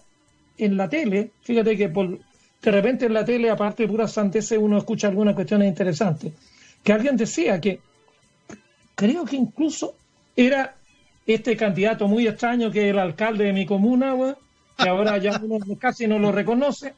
en 0.57 0.79
la 0.79 0.89
tele, 0.89 1.33
fíjate 1.43 1.77
que 1.77 1.91
por, 1.91 2.19
de 2.63 2.71
repente 2.71 3.05
en 3.05 3.13
la 3.13 3.27
tele, 3.27 3.51
aparte 3.51 3.83
de 3.83 3.91
puras 3.91 4.11
santeces, 4.11 4.59
uno 4.59 4.79
escucha 4.79 5.09
algunas 5.09 5.35
cuestiones 5.35 5.69
interesantes, 5.69 6.33
que 6.83 6.93
alguien 6.95 7.15
decía 7.15 7.61
que 7.61 7.81
creo 8.95 9.27
que 9.27 9.37
incluso 9.37 9.97
era 10.35 10.77
este 11.27 11.59
candidato 11.59 12.09
muy 12.09 12.27
extraño 12.27 12.71
que 12.71 12.89
el 12.89 12.99
alcalde 12.99 13.45
de 13.45 13.53
mi 13.53 13.67
comuna, 13.67 14.15
que 14.77 14.89
ahora 14.89 15.19
ya 15.19 15.41
uno 15.43 15.59
casi 15.79 16.07
no 16.07 16.19
lo 16.19 16.33
reconoce, 16.33 16.95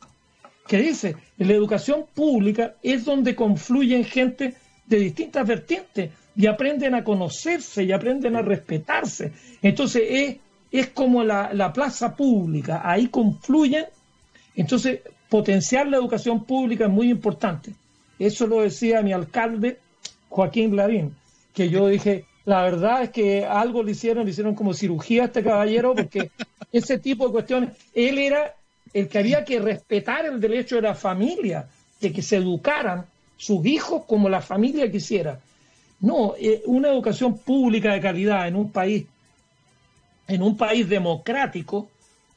que 0.67 0.79
dice, 0.79 1.17
la 1.39 1.53
educación 1.53 2.07
pública 2.15 2.75
es 2.83 3.05
donde 3.05 3.35
confluyen 3.35 4.05
gente 4.05 4.55
de 4.87 4.99
distintas 4.99 5.47
vertientes 5.47 6.11
y 6.35 6.47
aprenden 6.47 6.95
a 6.95 7.05
conocerse 7.05 7.85
y 7.85 7.93
aprenden 7.93 8.37
a 8.37 8.43
respetarse. 8.43 9.33
Entonces 9.63 10.03
es, 10.09 10.37
es 10.73 10.89
como 10.89 11.23
la, 11.23 11.53
la 11.53 11.73
plaza 11.73 12.15
pública, 12.17 12.83
ahí 12.85 13.09
confluyen. 13.09 13.87
Entonces, 14.55 15.01
potenciar 15.29 15.87
la 15.87 15.99
educación 15.99 16.45
pública 16.45 16.85
es 16.85 16.91
muy 16.91 17.11
importante. 17.11 17.73
Eso 18.19 18.47
lo 18.47 18.63
decía 18.63 19.03
mi 19.03 19.13
alcalde, 19.13 19.79
Joaquín 20.29 20.77
Lavín, 20.77 21.15
que 21.55 21.69
yo 21.69 21.89
dije, 21.89 22.25
la 22.47 22.63
verdad 22.63 23.03
es 23.03 23.11
que 23.11 23.45
algo 23.45 23.83
le 23.83 23.91
hicieron, 23.91 24.25
le 24.25 24.31
hicieron 24.31 24.55
como 24.55 24.73
cirugía 24.73 25.23
a 25.23 25.27
este 25.27 25.43
caballero, 25.43 25.95
porque 25.95 26.31
ese 26.73 26.99
tipo 26.99 27.27
de 27.27 27.33
cuestiones, 27.33 27.71
él 27.93 28.19
era 28.19 28.55
el 28.95 29.09
que 29.09 29.19
había 29.19 29.45
que 29.45 29.59
respetar 29.61 30.25
el 30.25 30.41
derecho 30.41 30.77
de 30.77 30.83
la 30.83 30.95
familia, 30.95 31.69
de 32.01 32.13
que 32.13 32.23
se 32.23 32.37
educaran 32.37 33.05
sus 33.37 33.67
hijos 33.67 34.05
como 34.07 34.29
la 34.29 34.41
familia 34.41 34.91
quisiera. 34.91 35.41
No, 36.01 36.35
eh, 36.39 36.63
una 36.67 36.89
educación 36.89 37.37
pública 37.37 37.93
de 37.93 38.01
calidad 38.01 38.47
en 38.47 38.55
un 38.55 38.71
país, 38.71 39.07
en 40.29 40.43
un 40.43 40.57
país 40.57 40.89
democrático, 40.89 41.89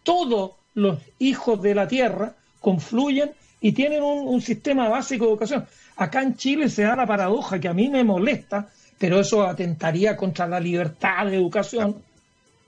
todos 0.01 0.53
los 0.73 0.97
hijos 1.19 1.61
de 1.61 1.75
la 1.75 1.87
tierra 1.87 2.33
confluyen 2.61 3.31
y 3.61 3.73
tienen 3.73 4.01
un, 4.01 4.41
sistema 4.41 4.89
básico 4.89 5.25
de 5.25 5.31
educación. 5.31 5.67
Acá 5.97 6.23
en 6.23 6.35
Chile 6.35 6.69
se 6.69 6.83
da 6.83 6.95
la 6.95 7.05
paradoja 7.05 7.59
que 7.59 7.67
a 7.67 7.73
mí 7.73 7.89
me 7.89 8.03
molesta, 8.03 8.69
pero 8.99 9.19
eso 9.19 9.43
atentaría 9.43 10.15
contra 10.15 10.47
la 10.47 10.59
libertad 10.59 11.25
de 11.25 11.37
educación. 11.37 12.03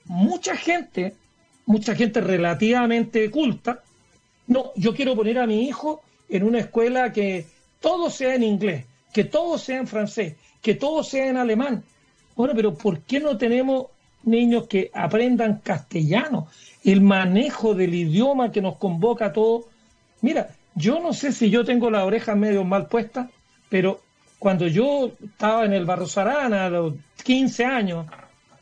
Mucha 0.05 0.55
gente, 0.55 1.13
mucha 1.65 1.93
gente 1.93 2.21
relativamente 2.21 3.29
culta, 3.29 3.83
no, 4.47 4.71
yo 4.75 4.95
quiero 4.95 5.15
poner 5.15 5.37
a 5.39 5.45
mi 5.45 5.67
hijo 5.67 6.01
en 6.27 6.43
una 6.43 6.59
escuela 6.59 7.11
que 7.11 7.45
todo 7.79 8.09
sea 8.09 8.33
en 8.33 8.43
inglés, 8.43 8.85
que 9.13 9.25
todo 9.25 9.57
sea 9.57 9.77
en 9.77 9.87
francés, 9.87 10.35
que 10.61 10.75
todo 10.75 11.03
sea 11.03 11.27
en 11.27 11.37
alemán. 11.37 11.83
Bueno, 12.35 12.53
pero 12.55 12.73
¿por 12.73 13.01
qué 13.01 13.19
no 13.19 13.37
tenemos 13.37 13.87
niños 14.23 14.67
que 14.67 14.89
aprendan 14.93 15.59
castellano? 15.63 16.47
El 16.83 17.01
manejo 17.01 17.73
del 17.73 17.93
idioma 17.93 18.51
que 18.51 18.61
nos 18.61 18.77
convoca 18.77 19.27
a 19.27 19.33
todos. 19.33 19.65
Mira, 20.21 20.55
yo 20.75 20.99
no 20.99 21.13
sé 21.13 21.31
si 21.33 21.49
yo 21.49 21.65
tengo 21.65 21.91
las 21.91 22.03
orejas 22.03 22.37
medio 22.37 22.63
mal 22.63 22.87
puestas, 22.87 23.29
pero 23.69 24.01
cuando 24.41 24.65
yo 24.65 25.11
estaba 25.23 25.65
en 25.65 25.73
el 25.73 25.85
Barro 25.85 26.07
Sarana 26.07 26.65
a 26.65 26.69
los 26.71 26.95
15 27.23 27.63
años, 27.63 28.07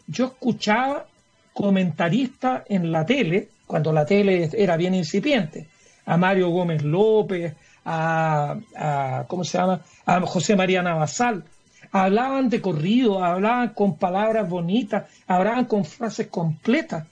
yo 0.08 0.26
escuchaba 0.26 1.06
comentaristas 1.54 2.63
en 2.68 2.92
la 2.92 3.06
tele, 3.06 3.48
cuando 3.65 3.94
la 3.94 4.06
tele 4.06 4.50
era 4.52 4.76
bien 4.76 4.94
incipiente, 4.94 5.70
a 6.06 6.18
Mario 6.18 6.50
Gómez 6.50 6.84
López, 6.84 7.56
a, 7.86 8.58
a 8.76 9.24
¿cómo 9.30 9.46
se 9.46 9.58
llama? 9.58 9.80
A 10.06 10.20
José 10.20 10.58
María 10.58 10.82
Navasal, 10.84 11.46
hablaban 11.94 12.50
de 12.50 12.60
corrido, 12.60 13.24
hablaban 13.24 13.70
con 13.70 13.96
palabras 13.96 14.50
bonitas, 14.50 15.06
hablaban 15.28 15.63
con 15.63 15.86
frases 15.86 16.28
completas. 16.28 17.08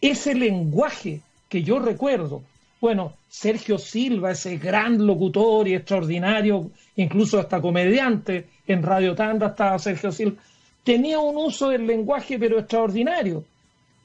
Ese 0.00 0.34
lenguaje 0.34 1.20
que 1.46 1.62
yo 1.62 1.78
recuerdo, 1.78 2.42
bueno, 2.80 3.12
Sergio 3.28 3.76
Silva, 3.78 4.30
ese 4.30 4.56
gran 4.56 5.06
locutor 5.06 5.68
y 5.68 5.74
extraordinario, 5.74 6.70
incluso 6.96 7.38
hasta 7.38 7.60
comediante, 7.60 8.48
en 8.66 8.82
Radio 8.82 9.14
Tanda 9.14 9.48
estaba 9.48 9.78
Sergio 9.78 10.12
Silva, 10.12 10.40
tenía 10.84 11.18
un 11.18 11.36
uso 11.36 11.70
del 11.70 11.86
lenguaje 11.86 12.38
pero 12.38 12.58
extraordinario. 12.58 13.44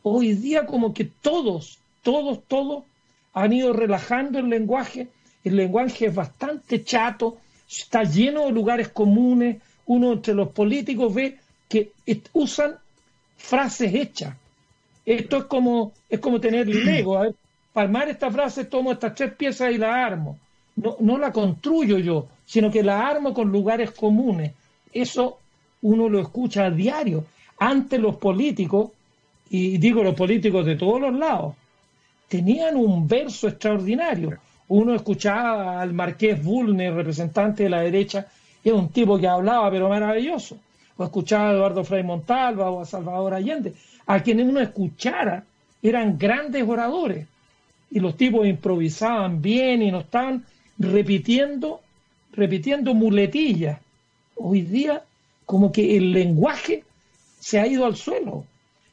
Hoy 0.04 0.34
día 0.34 0.66
como 0.66 0.94
que 0.94 1.06
todos, 1.06 1.80
todos, 2.02 2.44
todos 2.48 2.84
han 3.34 3.54
ido 3.54 3.74
relajando 3.74 4.40
el 4.40 4.50
lenguaje, 4.50 5.08
el 5.44 5.56
lenguaje 5.56 6.08
es 6.08 6.16
bastante 6.16 6.84
chato, 6.84 7.38
está 7.70 8.04
lleno 8.04 8.46
de 8.46 8.52
lugares 8.52 8.90
comunes, 8.90 9.58
uno 9.86 10.14
entre 10.14 10.34
los 10.34 10.50
políticos 10.50 11.14
ve 11.14 11.38
que 11.68 11.92
usan 12.34 12.78
frases 13.38 13.94
hechas. 13.94 14.36
Esto 15.06 15.38
es 15.38 15.44
como, 15.46 15.94
es 16.10 16.20
como 16.20 16.40
tener 16.40 16.68
Lego. 16.68 17.18
A 17.18 17.22
ver, 17.24 17.36
para 17.72 17.86
armar 17.86 18.10
esta 18.10 18.30
frase 18.30 18.66
tomo 18.66 18.92
estas 18.92 19.16
tres 19.16 19.34
piezas 19.34 19.72
y 19.72 19.78
la 19.78 20.06
armo. 20.06 20.38
No, 20.78 20.96
no 21.00 21.18
la 21.18 21.32
construyo 21.32 21.98
yo, 21.98 22.28
sino 22.46 22.72
que 22.72 22.84
la 22.84 23.08
armo 23.08 23.34
con 23.34 23.52
lugares 23.52 23.92
comunes. 23.92 24.54
Eso 24.94 25.40
uno 25.82 26.10
lo 26.10 26.20
escucha 26.20 26.66
a 26.66 26.72
diario. 26.72 27.26
Antes 27.60 28.00
los 28.00 28.16
políticos, 28.18 28.92
y 29.50 29.78
digo 29.78 30.04
los 30.04 30.16
políticos 30.16 30.66
de 30.66 30.76
todos 30.76 31.02
los 31.02 31.14
lados, 31.14 31.56
tenían 32.28 32.76
un 32.76 33.08
verso 33.08 33.48
extraordinario. 33.48 34.38
Uno 34.70 34.94
escuchaba 34.96 35.82
al 35.82 35.94
marqués 35.94 36.44
Bulner, 36.44 36.94
representante 36.94 37.64
de 37.64 37.70
la 37.70 37.82
derecha, 37.82 38.28
es 38.64 38.74
un 38.74 38.90
tipo 38.90 39.18
que 39.18 39.28
hablaba, 39.28 39.72
pero 39.72 39.90
maravilloso. 39.90 40.58
O 40.98 41.04
escuchaba 41.04 41.50
a 41.50 41.54
Eduardo 41.54 41.84
Frei 41.84 42.04
Montalva 42.04 42.70
o 42.70 42.82
a 42.82 42.86
Salvador 42.86 43.34
Allende. 43.34 43.74
A 44.08 44.22
quienes 44.22 44.48
uno 44.48 44.60
escuchara 44.60 45.44
eran 45.82 46.18
grandes 46.18 46.68
oradores. 46.68 47.28
Y 47.92 48.00
los 48.00 48.18
tipos 48.18 48.46
improvisaban 48.46 49.42
bien 49.42 49.82
y 49.82 49.92
no 49.92 50.00
estaban 50.00 50.44
repitiendo, 50.78 51.82
repitiendo 52.34 52.94
muletillas. 52.94 53.80
Hoy 54.36 54.62
día, 54.62 55.04
como 55.46 55.72
que 55.72 55.98
el 55.98 56.12
lenguaje 56.12 56.84
se 57.40 57.60
ha 57.60 57.68
ido 57.68 57.86
al 57.86 57.96
suelo. 57.96 58.46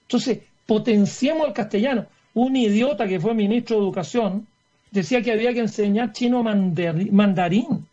Entonces, 0.02 0.40
potenciemos 0.66 1.48
el 1.48 1.52
castellano. 1.52 2.06
Un 2.34 2.56
idiota 2.56 3.06
que 3.06 3.20
fue 3.20 3.34
ministro 3.34 3.76
de 3.76 3.82
Educación 3.82 4.46
decía 4.90 5.22
que 5.22 5.32
había 5.32 5.52
que 5.52 5.60
enseñar 5.60 6.12
chino 6.12 6.42
mandarín 6.42 7.86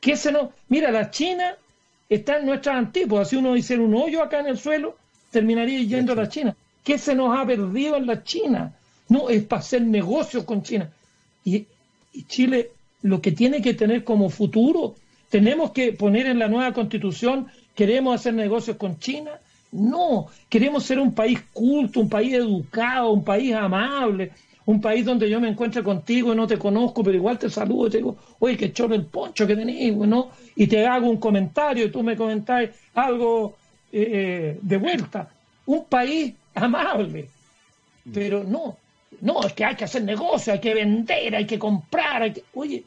¿Qué 0.00 0.16
se 0.16 0.32
nos... 0.32 0.48
Mira, 0.68 0.90
la 0.90 1.10
China 1.10 1.54
está 2.08 2.38
en 2.38 2.46
nuestras 2.46 2.76
antípodas. 2.76 3.28
Si 3.28 3.36
uno 3.36 3.56
hiciera 3.56 3.82
un 3.82 3.94
hoyo 3.94 4.22
acá 4.22 4.40
en 4.40 4.46
el 4.46 4.58
suelo, 4.58 4.96
terminaría 5.30 5.80
yendo 5.84 6.12
a 6.12 6.16
la 6.16 6.28
China. 6.28 6.56
¿Qué 6.82 6.98
se 6.98 7.14
nos 7.14 7.38
ha 7.38 7.46
perdido 7.46 7.96
en 7.96 8.06
la 8.06 8.24
China? 8.24 8.74
No, 9.08 9.28
es 9.28 9.44
para 9.44 9.60
hacer 9.60 9.82
negocios 9.82 10.42
con 10.44 10.62
China. 10.62 10.90
Y, 11.44 11.66
Chile 12.26 12.72
lo 13.02 13.20
que 13.20 13.32
tiene 13.32 13.60
que 13.60 13.74
tener 13.74 14.04
como 14.04 14.30
futuro, 14.30 14.94
tenemos 15.28 15.72
que 15.72 15.92
poner 15.92 16.26
en 16.26 16.38
la 16.38 16.48
nueva 16.48 16.72
constitución, 16.72 17.46
queremos 17.74 18.14
hacer 18.14 18.34
negocios 18.34 18.76
con 18.76 18.98
China. 18.98 19.32
No, 19.72 20.26
queremos 20.48 20.84
ser 20.84 20.98
un 20.98 21.14
país 21.14 21.40
culto, 21.52 22.00
un 22.00 22.10
país 22.10 22.34
educado, 22.34 23.10
un 23.10 23.24
país 23.24 23.54
amable, 23.54 24.30
un 24.66 24.80
país 24.80 25.04
donde 25.04 25.28
yo 25.30 25.40
me 25.40 25.48
encuentre 25.48 25.82
contigo 25.82 26.32
y 26.32 26.36
no 26.36 26.46
te 26.46 26.58
conozco, 26.58 27.02
pero 27.02 27.16
igual 27.16 27.38
te 27.38 27.48
saludo 27.48 27.86
y 27.86 27.90
te 27.90 27.96
digo, 27.96 28.16
oye, 28.38 28.56
qué 28.56 28.72
chorro 28.72 28.94
el 28.94 29.06
poncho 29.06 29.46
que 29.46 29.56
tenés, 29.56 29.96
¿no? 29.96 30.30
Y 30.54 30.66
te 30.66 30.86
hago 30.86 31.08
un 31.08 31.16
comentario 31.16 31.86
y 31.86 31.90
tú 31.90 32.02
me 32.02 32.16
comentás 32.16 32.68
algo 32.94 33.56
eh, 33.90 34.08
eh, 34.12 34.58
de 34.60 34.76
vuelta. 34.76 35.28
Un 35.66 35.84
país 35.86 36.34
amable. 36.54 37.28
Pero 38.12 38.44
no, 38.44 38.76
no, 39.20 39.44
es 39.44 39.52
que 39.52 39.64
hay 39.64 39.76
que 39.76 39.84
hacer 39.84 40.02
negocio, 40.02 40.52
hay 40.52 40.60
que 40.60 40.74
vender, 40.74 41.34
hay 41.34 41.46
que 41.46 41.58
comprar, 41.58 42.22
hay 42.22 42.32
que... 42.32 42.44
Oye, 42.54 42.84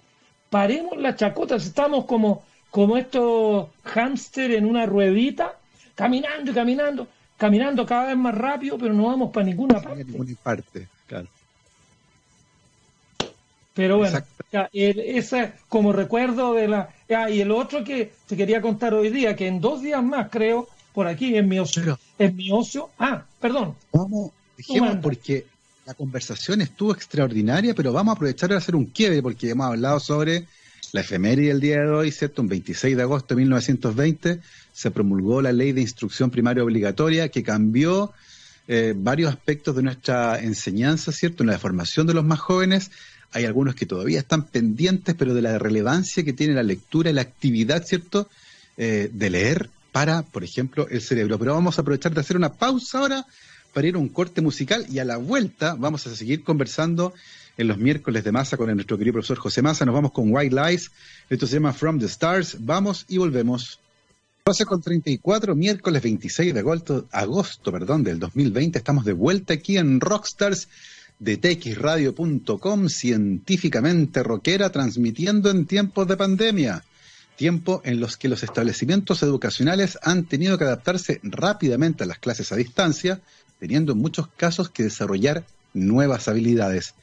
paremos 0.56 0.98
las 0.98 1.18
chacotas, 1.18 1.66
estamos 1.66 2.06
como, 2.06 2.42
como 2.72 2.96
estos 2.96 3.68
hámster 3.84 4.52
en 4.52 4.66
una 4.66 4.86
ruedita, 4.86 5.60
caminando 5.96 6.52
y 6.52 6.54
caminando, 6.54 7.08
caminando 7.36 7.86
cada 7.86 8.06
vez 8.06 8.16
más 8.16 8.34
rápido, 8.34 8.78
pero 8.78 8.94
no 8.94 9.08
vamos 9.08 9.34
para 9.34 9.48
ninguna 9.48 9.82
parte. 9.82 10.06
Ninguna 10.06 10.32
parte, 10.42 10.88
claro. 11.08 11.28
Pero 13.74 13.98
bueno, 13.98 14.18
ese 14.72 15.52
como 15.68 15.92
recuerdo 15.92 16.54
de 16.54 16.70
la... 16.70 16.90
y 17.30 17.42
el 17.42 17.52
otro 17.52 17.84
que 17.84 18.14
te 18.26 18.38
quería 18.38 18.62
contar 18.62 18.94
hoy 18.94 19.10
día, 19.10 19.36
que 19.36 19.48
en 19.48 19.60
dos 19.60 19.82
días 19.82 20.02
más 20.02 20.30
creo, 20.30 20.70
por 20.94 21.08
aquí 21.08 21.36
en 21.36 21.50
mi 21.50 21.60
ocio, 21.60 22.00
en 22.18 22.34
mi 22.34 22.50
ocio... 22.50 22.92
Ah, 22.98 23.26
perdón. 23.42 23.76
Vamos, 23.92 24.32
dejemos 24.56 24.96
porque 25.02 25.48
la 25.86 25.94
conversación 25.94 26.62
estuvo 26.62 26.94
extraordinaria, 26.94 27.76
pero 27.76 27.94
vamos 27.94 28.14
a 28.14 28.16
aprovechar 28.16 28.50
de 28.50 28.56
hacer 28.56 28.76
un 28.76 28.86
quiebre, 28.86 29.22
porque 29.22 29.52
hemos 29.52 29.68
hablado 29.68 30.00
sobre 30.00 30.48
la 30.94 31.02
efeméride 31.02 31.50
del 31.50 31.62
día 31.62 31.82
de 31.82 31.90
hoy, 31.90 32.12
¿cierto? 32.12 32.42
Un 32.42 32.48
26 32.48 32.98
de 32.98 33.04
agosto 33.04 33.36
de 33.36 33.42
1920 33.42 34.40
se 34.74 34.92
promulgó 34.92 35.42
la 35.42 35.52
ley 35.52 35.74
de 35.74 35.82
instrucción 35.82 36.32
primaria 36.32 36.64
obligatoria 36.64 37.30
que 37.30 37.44
cambió 37.44 38.14
eh, 38.68 38.94
varios 38.98 39.32
aspectos 39.32 39.76
de 39.76 39.84
nuestra 39.84 40.40
enseñanza, 40.40 41.12
¿cierto? 41.12 41.44
En 41.44 41.48
la 41.48 41.60
formación 41.60 42.08
de 42.08 42.16
los 42.16 42.26
más 42.26 42.40
jóvenes 42.40 42.90
hay 43.32 43.46
algunos 43.46 43.76
que 43.76 43.86
todavía 43.86 44.20
están 44.20 44.44
pendientes, 44.44 45.14
pero 45.14 45.36
de 45.36 45.42
la 45.42 45.60
relevancia 45.60 46.24
que 46.24 46.34
tiene 46.34 46.54
la 46.56 46.64
lectura 46.64 47.12
la 47.14 47.22
actividad, 47.22 47.84
¿cierto?, 47.86 48.28
eh, 48.78 49.10
de 49.14 49.30
leer 49.30 49.70
para, 49.92 50.24
por 50.24 50.44
ejemplo, 50.44 50.88
el 50.90 51.02
cerebro. 51.02 51.38
Pero 51.38 51.54
vamos 51.54 51.78
a 51.78 51.82
aprovechar 51.82 52.14
de 52.14 52.22
hacer 52.22 52.38
una 52.38 52.54
pausa 52.54 53.00
ahora 53.00 53.26
para 53.76 53.88
ir 53.88 53.96
a 53.96 54.00
un 54.00 54.08
corte 54.08 54.42
musical 54.42 54.86
y 54.90 55.00
a 55.00 55.06
la 55.06 55.18
vuelta 55.18 55.76
vamos 55.78 56.08
a 56.08 56.16
seguir 56.16 56.46
conversando 56.46 57.14
en 57.58 57.68
los 57.68 57.78
miércoles 57.78 58.24
de 58.24 58.32
masa 58.32 58.56
con 58.56 58.74
nuestro 58.74 58.98
querido 58.98 59.16
profesor 59.16 59.38
José 59.38 59.62
Massa. 59.62 59.84
Nos 59.84 59.94
vamos 59.94 60.14
con 60.14 60.34
White 60.34 60.56
Lies. 60.56 60.92
Esto 61.30 61.46
se 61.46 61.56
llama 61.56 61.74
From 61.74 62.00
the 62.00 62.06
Stars. 62.06 62.56
Vamos 62.62 63.04
y 63.10 63.18
volvemos. 63.18 63.82
12 64.46 64.66
con 64.66 64.82
34, 64.82 65.56
miércoles 65.56 66.02
26 66.02 66.54
de 66.54 66.60
agosto, 66.62 67.08
agosto 67.12 67.70
perdón, 67.74 68.06
del 68.06 68.18
2020. 68.18 68.78
Estamos 68.78 69.04
de 69.04 69.12
vuelta 69.12 69.56
aquí 69.56 69.78
en 69.78 70.00
Rockstars 70.00 70.70
de 71.20 71.36
txradio.com, 71.36 72.88
científicamente 72.88 74.24
rockera, 74.24 74.70
transmitiendo 74.70 75.52
en 75.52 75.66
tiempos 75.66 76.08
de 76.08 76.16
pandemia, 76.16 76.86
tiempo 77.36 77.82
en 77.84 78.00
los 78.00 78.16
que 78.16 78.30
los 78.30 78.42
establecimientos 78.42 79.22
educacionales 79.22 79.98
han 80.02 80.24
tenido 80.24 80.58
que 80.58 80.64
adaptarse 80.64 81.20
rápidamente 81.24 82.06
a 82.06 82.08
las 82.08 82.20
clases 82.20 82.54
a 82.54 82.56
distancia, 82.56 83.20
teniendo 83.60 83.94
en 83.94 84.00
muchos 84.00 84.28
casos 84.28 84.70
que 84.70 84.84
desarrollar 84.84 85.46
nuevas 85.74 86.28
habilidades. 86.28 86.94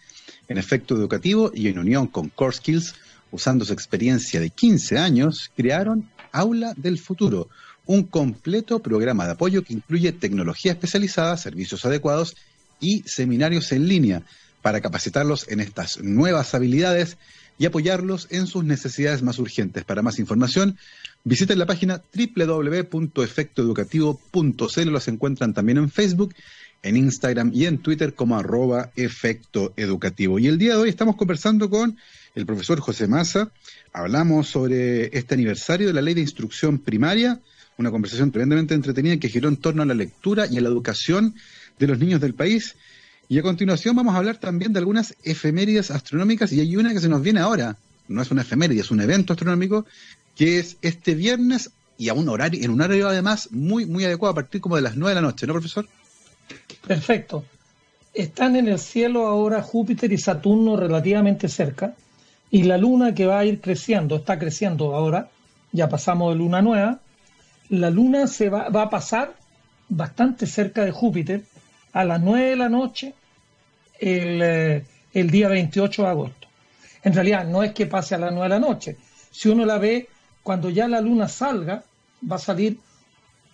En 0.49 0.59
efecto 0.59 0.97
educativo 0.97 1.51
y 1.55 1.69
en 1.69 1.79
unión 1.79 2.07
con 2.07 2.29
Core 2.29 2.57
Skills, 2.57 2.95
usando 3.31 3.65
su 3.65 3.73
experiencia 3.73 4.41
de 4.41 4.51
15 4.51 4.99
años, 4.99 5.51
crearon 5.57 6.09
Aula 6.33 6.75
del 6.77 6.99
Futuro, 6.99 7.49
un 7.87 8.05
completo 8.05 8.81
programa 8.81 9.27
de 9.27 9.33
apoyo 9.33 9.63
que 9.63 9.75
incluye 9.75 10.13
tecnología 10.13 10.73
especializada, 10.73 11.37
servicios 11.37 11.85
adecuados 11.85 12.37
y 12.81 13.03
seminarios 13.07 13.73
en 13.73 13.89
línea 13.89 14.23
para 14.63 14.81
capacitarlos 14.81 15.49
en 15.49 15.61
estas 15.61 16.01
nuevas 16.01 16.55
habilidades 16.55 17.17
y 17.63 17.67
apoyarlos 17.67 18.27
en 18.31 18.47
sus 18.49 18.65
necesidades 18.65 19.23
más 19.23 19.39
urgentes. 19.39 19.85
Para 19.85 20.03
más 20.03 20.19
información, 20.19 20.77
visiten 21.23 21.61
la 21.61 21.67
página 21.67 22.03
www.efectoeducativo.cl. 22.13 24.91
Los 24.91 25.07
encuentran 25.07 25.55
también 25.55 25.79
en 25.79 25.89
Facebook, 25.89 26.35
en 26.83 26.97
Instagram 26.97 27.53
y 27.55 27.67
en 27.67 27.79
Twitter 27.79 28.15
como 28.15 28.37
arroba 28.37 28.91
efecto 28.97 29.73
educativo. 29.77 30.41
Y 30.41 30.49
el 30.49 30.59
día 30.59 30.73
de 30.73 30.79
hoy 30.79 30.89
estamos 30.89 31.15
conversando 31.15 31.71
con 31.71 31.97
el 32.35 32.47
profesor 32.47 32.81
José 32.81 33.07
Maza. 33.07 33.53
Hablamos 33.93 34.49
sobre 34.49 35.17
este 35.17 35.35
aniversario 35.35 35.87
de 35.87 35.93
la 35.93 36.03
ley 36.03 36.15
de 36.15 36.23
instrucción 36.23 36.81
primaria, 36.81 37.39
una 37.79 37.93
conversación 37.93 38.33
tremendamente 38.33 38.75
entretenida 38.75 39.19
que 39.19 39.29
giró 39.29 39.49
en 39.49 39.57
torno 39.57 39.85
a 39.85 39.87
la 39.87 39.95
lectura 39.95 40.49
y 40.51 40.59
a 40.59 40.61
la 40.61 40.69
educación 40.69 41.37
de 41.79 41.87
los 41.87 42.01
niños 42.01 42.21
del 42.21 42.35
país. 42.35 42.75
Y 43.29 43.39
a 43.39 43.43
continuación 43.43 43.97
vamos 43.97 44.15
a 44.15 44.19
hablar 44.19 44.37
también 44.37 44.73
de 44.73 44.79
algunas 44.79 45.15
efemérides 45.23 45.91
astronómicas 45.91 46.53
y 46.53 46.61
hay 46.61 46.77
una 46.77 46.93
que 46.93 47.01
se 47.01 47.09
nos 47.09 47.23
viene 47.23 47.41
ahora. 47.41 47.77
No 48.09 48.21
es 48.21 48.31
una 48.31 48.43
efeméride, 48.43 48.81
es 48.81 48.91
un 48.91 49.01
evento 49.01 49.33
astronómico 49.33 49.87
que 50.37 50.59
es 50.59 50.77
este 50.83 51.15
viernes 51.15 51.71
y 51.99 52.09
a 52.09 52.15
un 52.15 52.29
horario, 52.29 52.65
en 52.65 52.71
un 52.71 52.81
horario 52.81 53.09
además 53.09 53.51
muy, 53.53 53.87
muy 53.87 54.05
adecuado 54.05 54.33
a 54.33 54.35
partir 54.35 54.61
como 54.61 54.77
de 54.77 54.83
las 54.83 54.97
9 54.97 55.11
de 55.11 55.15
la 55.15 55.27
noche, 55.27 55.47
¿no, 55.47 55.53
profesor? 55.53 55.87
Perfecto. 56.87 57.45
Están 58.13 58.57
en 58.57 58.69
el 58.69 58.79
cielo 58.79 59.27
ahora 59.27 59.63
Júpiter 59.63 60.13
y 60.13 60.19
Saturno 60.19 60.77
relativamente 60.77 61.49
cerca 61.49 61.95
y 62.51 62.65
la 62.65 62.77
luna 62.77 63.15
que 63.15 63.25
va 63.25 63.39
a 63.39 63.45
ir 63.45 63.61
creciendo, 63.61 64.17
está 64.17 64.39
creciendo 64.39 64.95
ahora, 64.95 65.31
ya 65.73 65.89
pasamos 65.89 66.33
de 66.33 66.39
luna 66.39 66.61
nueva, 66.61 67.01
la 67.71 67.89
luna 67.89 68.27
se 68.27 68.51
va, 68.51 68.69
va 68.69 68.83
a 68.83 68.91
pasar 68.91 69.35
bastante 69.89 70.47
cerca 70.47 70.85
de 70.85 70.91
Júpiter 70.91 71.45
a 71.93 72.05
las 72.05 72.21
9 72.21 72.51
de 72.51 72.57
la 72.57 72.69
noche 72.69 73.15
eh, 74.01 74.85
el, 75.13 75.31
día 75.31 75.49
28 75.49 76.03
de 76.03 76.09
agosto. 76.09 76.49
En 77.03 77.15
realidad 77.15 77.47
no 77.47 77.63
es 77.63 77.73
que 77.73 77.87
pase 77.87 78.15
a 78.15 78.19
las 78.19 78.33
9 78.33 78.45
de 78.45 78.49
la 78.49 78.59
noche. 78.59 78.97
Si 79.31 79.49
uno 79.49 79.65
la 79.65 79.79
ve, 79.79 80.09
cuando 80.43 80.71
ya 80.71 80.89
la 80.89 81.01
luna 81.01 81.29
salga, 81.29 81.85
va 82.31 82.37
a 82.37 82.41
salir 82.41 82.79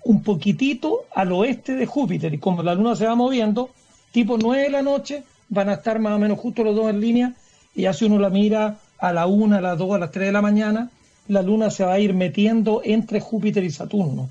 un 0.05 0.23
poquitito 0.23 1.07
al 1.15 1.33
oeste 1.33 1.75
de 1.75 1.87
Júpiter. 1.87 2.33
Y 2.33 2.39
como 2.39 2.63
la 2.63 2.75
luna 2.75 2.97
se 2.97 3.07
va 3.07 3.15
moviendo, 3.15 3.71
tipo 4.13 4.39
9 4.39 4.63
de 4.63 4.71
la 4.71 4.83
noche, 4.83 5.25
van 5.49 5.69
a 5.69 5.75
estar 5.75 5.99
más 5.99 6.15
o 6.15 6.19
menos 6.19 6.39
justo 6.39 6.63
los 6.65 6.77
dos 6.77 6.91
en 6.91 7.01
línea. 7.01 7.35
Y 7.75 7.83
ya 7.83 7.93
si 7.93 8.05
uno 8.05 8.19
la 8.19 8.31
mira 8.31 8.79
a 8.99 9.13
la 9.13 9.27
1, 9.27 9.57
a 9.57 9.61
las 9.61 9.79
2, 9.79 9.95
a 9.95 9.99
las 9.99 10.11
3 10.11 10.27
de 10.27 10.33
la 10.33 10.43
mañana, 10.43 10.91
la 11.29 11.43
luna 11.43 11.71
se 11.71 11.85
va 11.85 11.95
a 11.95 11.99
ir 12.01 12.15
metiendo 12.15 12.81
entre 12.85 13.21
Júpiter 13.21 13.65
y 13.65 13.71
Saturno. 13.71 14.31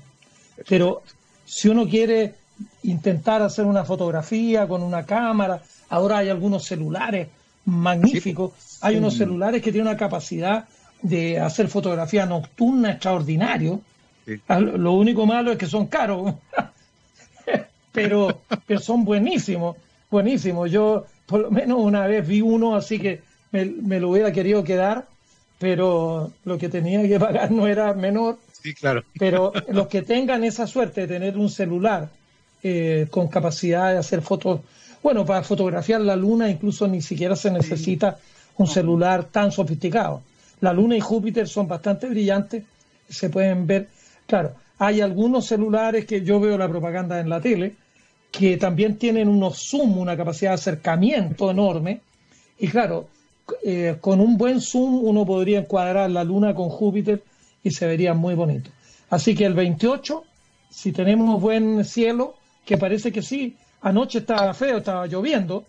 Pero 0.68 1.02
si 1.44 1.68
uno 1.68 1.88
quiere 1.88 2.34
intentar 2.82 3.42
hacer 3.42 3.64
una 3.64 3.84
fotografía 3.84 4.66
con 4.66 4.82
una 4.82 5.04
cámara, 5.04 5.62
Ahora 5.88 6.18
hay 6.18 6.28
algunos 6.28 6.64
celulares 6.64 7.28
magníficos. 7.64 8.52
Hay 8.80 8.96
unos 8.96 9.16
celulares 9.16 9.62
que 9.62 9.72
tienen 9.72 9.88
una 9.88 9.96
capacidad 9.96 10.68
de 11.02 11.40
hacer 11.40 11.68
fotografía 11.68 12.26
nocturna 12.26 12.92
extraordinario. 12.92 13.80
Ah, 14.46 14.60
lo 14.60 14.92
único 14.92 15.24
malo 15.24 15.52
es 15.52 15.58
que 15.58 15.66
son 15.66 15.86
caros, 15.86 16.34
pero, 17.92 18.42
pero 18.66 18.78
son 18.78 19.04
buenísimos, 19.04 19.76
buenísimos. 20.10 20.70
Yo 20.70 21.06
por 21.24 21.40
lo 21.40 21.50
menos 21.50 21.78
una 21.78 22.06
vez 22.06 22.26
vi 22.26 22.42
uno 22.42 22.74
así 22.74 22.98
que 22.98 23.22
me, 23.52 23.98
lo 23.98 24.10
hubiera 24.10 24.30
querido 24.30 24.62
quedar, 24.64 25.06
pero 25.58 26.30
lo 26.44 26.58
que 26.58 26.68
tenía 26.68 27.02
que 27.08 27.18
pagar 27.18 27.50
no 27.50 27.66
era 27.66 27.94
menor. 27.94 28.38
Sí, 28.52 28.74
claro. 28.74 29.02
Pero 29.18 29.52
los 29.68 29.86
que 29.86 30.02
tengan 30.02 30.44
esa 30.44 30.66
suerte 30.66 31.02
de 31.02 31.06
tener 31.06 31.38
un 31.38 31.48
celular 31.48 32.10
eh, 32.68 33.06
con 33.10 33.28
capacidad 33.28 33.92
de 33.92 33.98
hacer 33.98 34.22
fotos 34.22 34.60
bueno, 35.02 35.24
para 35.24 35.42
fotografiar 35.42 36.00
la 36.00 36.16
Luna 36.16 36.50
incluso 36.50 36.88
ni 36.88 37.00
siquiera 37.00 37.36
se 37.36 37.50
necesita 37.50 38.18
un 38.56 38.66
celular 38.66 39.24
tan 39.24 39.52
sofisticado. 39.52 40.22
La 40.60 40.72
Luna 40.72 40.96
y 40.96 41.00
Júpiter 41.00 41.46
son 41.46 41.68
bastante 41.68 42.08
brillantes, 42.08 42.64
se 43.08 43.30
pueden 43.30 43.66
ver. 43.66 43.88
Claro, 44.26 44.54
hay 44.78 45.00
algunos 45.00 45.46
celulares 45.46 46.04
que 46.04 46.22
yo 46.22 46.40
veo 46.40 46.58
la 46.58 46.68
propaganda 46.68 47.20
en 47.20 47.28
la 47.28 47.40
tele, 47.40 47.76
que 48.32 48.56
también 48.56 48.96
tienen 48.96 49.28
unos 49.28 49.58
zoom, 49.70 49.98
una 49.98 50.16
capacidad 50.16 50.50
de 50.50 50.56
acercamiento 50.56 51.50
enorme. 51.50 52.00
Y 52.58 52.68
claro, 52.68 53.08
eh, 53.62 53.96
con 54.00 54.20
un 54.20 54.36
buen 54.36 54.60
zoom 54.60 55.04
uno 55.04 55.24
podría 55.24 55.60
encuadrar 55.60 56.10
la 56.10 56.24
Luna 56.24 56.54
con 56.54 56.68
Júpiter 56.68 57.22
y 57.62 57.70
se 57.70 57.86
vería 57.86 58.14
muy 58.14 58.34
bonito. 58.34 58.70
Así 59.10 59.36
que 59.36 59.46
el 59.46 59.54
28, 59.54 60.24
si 60.68 60.90
tenemos 60.90 61.40
buen 61.40 61.84
cielo, 61.84 62.37
que 62.68 62.76
parece 62.76 63.10
que 63.10 63.22
sí, 63.22 63.56
Anoche 63.80 64.18
estaba 64.18 64.52
feo, 64.52 64.78
estaba 64.78 65.06
lloviendo, 65.06 65.64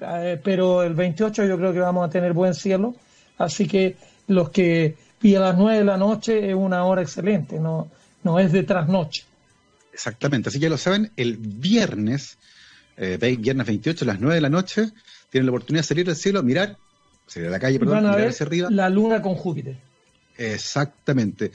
eh, 0.00 0.40
pero 0.42 0.82
el 0.82 0.94
28 0.94 1.44
yo 1.44 1.56
creo 1.56 1.72
que 1.72 1.78
vamos 1.78 2.08
a 2.08 2.10
tener 2.10 2.32
buen 2.32 2.54
cielo, 2.54 2.96
así 3.38 3.68
que 3.68 3.96
los 4.26 4.50
que 4.50 4.96
y 5.22 5.34
a 5.36 5.40
las 5.40 5.56
9 5.56 5.78
de 5.78 5.84
la 5.84 5.96
noche 5.96 6.48
es 6.48 6.54
una 6.54 6.84
hora 6.84 7.02
excelente, 7.02 7.60
no, 7.60 7.88
no 8.24 8.40
es 8.40 8.50
de 8.50 8.64
trasnoche. 8.64 9.24
Exactamente, 9.92 10.48
así 10.48 10.58
que 10.58 10.64
ya 10.64 10.70
lo 10.70 10.78
saben, 10.78 11.12
el 11.16 11.36
viernes, 11.36 12.36
eh, 12.96 13.16
viernes 13.38 13.66
28 13.66 14.04
a 14.04 14.08
las 14.08 14.20
9 14.20 14.34
de 14.34 14.40
la 14.40 14.48
noche, 14.48 14.90
tienen 15.28 15.46
la 15.46 15.52
oportunidad 15.52 15.84
de 15.84 15.88
salir 15.88 16.06
del 16.06 16.16
cielo, 16.16 16.42
mirar, 16.42 16.78
salir 17.26 17.46
a 17.46 17.52
la 17.52 17.60
calle, 17.60 17.78
perdón, 17.78 18.10
mirar 18.10 18.26
hacia 18.26 18.46
arriba. 18.46 18.68
La 18.72 18.88
luna 18.88 19.22
con 19.22 19.36
Júpiter. 19.36 19.76
Exactamente. 20.36 21.52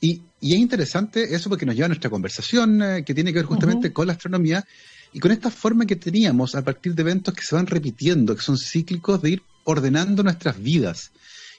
Y, 0.00 0.22
y, 0.40 0.54
es 0.54 0.58
interesante 0.58 1.34
eso 1.34 1.48
porque 1.48 1.66
nos 1.66 1.74
lleva 1.74 1.86
a 1.86 1.88
nuestra 1.88 2.10
conversación 2.10 2.82
eh, 2.82 3.04
que 3.04 3.14
tiene 3.14 3.32
que 3.32 3.40
ver 3.40 3.46
justamente 3.46 3.92
con 3.92 4.06
la 4.06 4.12
astronomía 4.12 4.64
y 5.12 5.18
con 5.18 5.32
esta 5.32 5.50
forma 5.50 5.86
que 5.86 5.96
teníamos 5.96 6.54
a 6.54 6.62
partir 6.62 6.94
de 6.94 7.02
eventos 7.02 7.34
que 7.34 7.42
se 7.42 7.54
van 7.54 7.66
repitiendo, 7.66 8.36
que 8.36 8.42
son 8.42 8.58
cíclicos, 8.58 9.22
de 9.22 9.30
ir 9.30 9.42
ordenando 9.64 10.22
nuestras 10.22 10.62
vidas. 10.62 11.10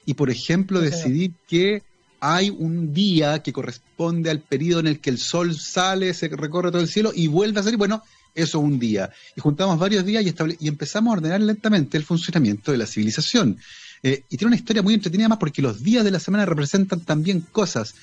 Y, 0.06 0.14
por 0.14 0.30
ejemplo, 0.30 0.80
decidir 0.80 1.32
que 1.46 1.82
hay 2.20 2.50
un 2.50 2.92
día 2.92 3.42
que 3.42 3.52
corresponde 3.52 4.30
al 4.30 4.40
periodo 4.40 4.80
en 4.80 4.86
el 4.86 5.00
que 5.00 5.10
el 5.10 5.18
sol 5.18 5.54
sale, 5.56 6.14
se 6.14 6.28
recorre 6.28 6.70
todo 6.70 6.82
el 6.82 6.88
cielo 6.88 7.12
y 7.14 7.26
vuelve 7.26 7.60
a 7.60 7.62
salir. 7.62 7.78
Bueno, 7.78 8.02
eso 8.34 8.58
es 8.58 8.64
un 8.64 8.78
día. 8.78 9.10
Y 9.36 9.40
juntamos 9.40 9.78
varios 9.78 10.04
días 10.04 10.24
y, 10.24 10.34
y 10.60 10.68
empezamos 10.68 11.10
a 11.10 11.16
ordenar 11.18 11.40
lentamente 11.40 11.96
el 11.96 12.04
funcionamiento 12.04 12.72
de 12.72 12.78
la 12.78 12.86
civilización. 12.86 13.58
Eh, 14.02 14.24
y 14.30 14.36
tiene 14.36 14.48
una 14.48 14.56
historia 14.56 14.82
muy 14.82 14.94
entretenida 14.94 15.28
más 15.28 15.38
porque 15.38 15.60
los 15.60 15.82
días 15.82 16.04
de 16.04 16.10
la 16.10 16.20
semana 16.20 16.46
representan 16.46 17.00
también 17.00 17.40
cosas. 17.40 17.94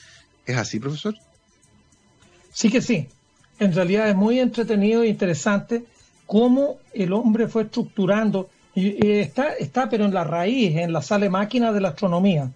¿Es 0.47 0.57
así, 0.57 0.79
profesor? 0.79 1.15
Sí 2.51 2.71
que 2.71 2.81
sí 2.81 3.07
en 3.59 3.73
realidad 3.73 4.09
es 4.09 4.15
muy 4.15 4.39
entretenido 4.39 5.03
e 5.03 5.07
interesante 5.07 5.83
cómo 6.25 6.79
el 6.93 7.13
hombre 7.13 7.47
fue 7.47 7.63
estructurando, 7.63 8.49
y, 8.75 9.09
está, 9.19 9.53
está 9.53 9.89
pero 9.89 10.05
en 10.05 10.13
la 10.13 10.23
raíz, 10.23 10.75
en 10.75 10.93
la 10.93 11.01
sala 11.01 11.29
máquina 11.29 11.71
de 11.71 11.81
la 11.81 11.89
astronomía. 11.89 12.51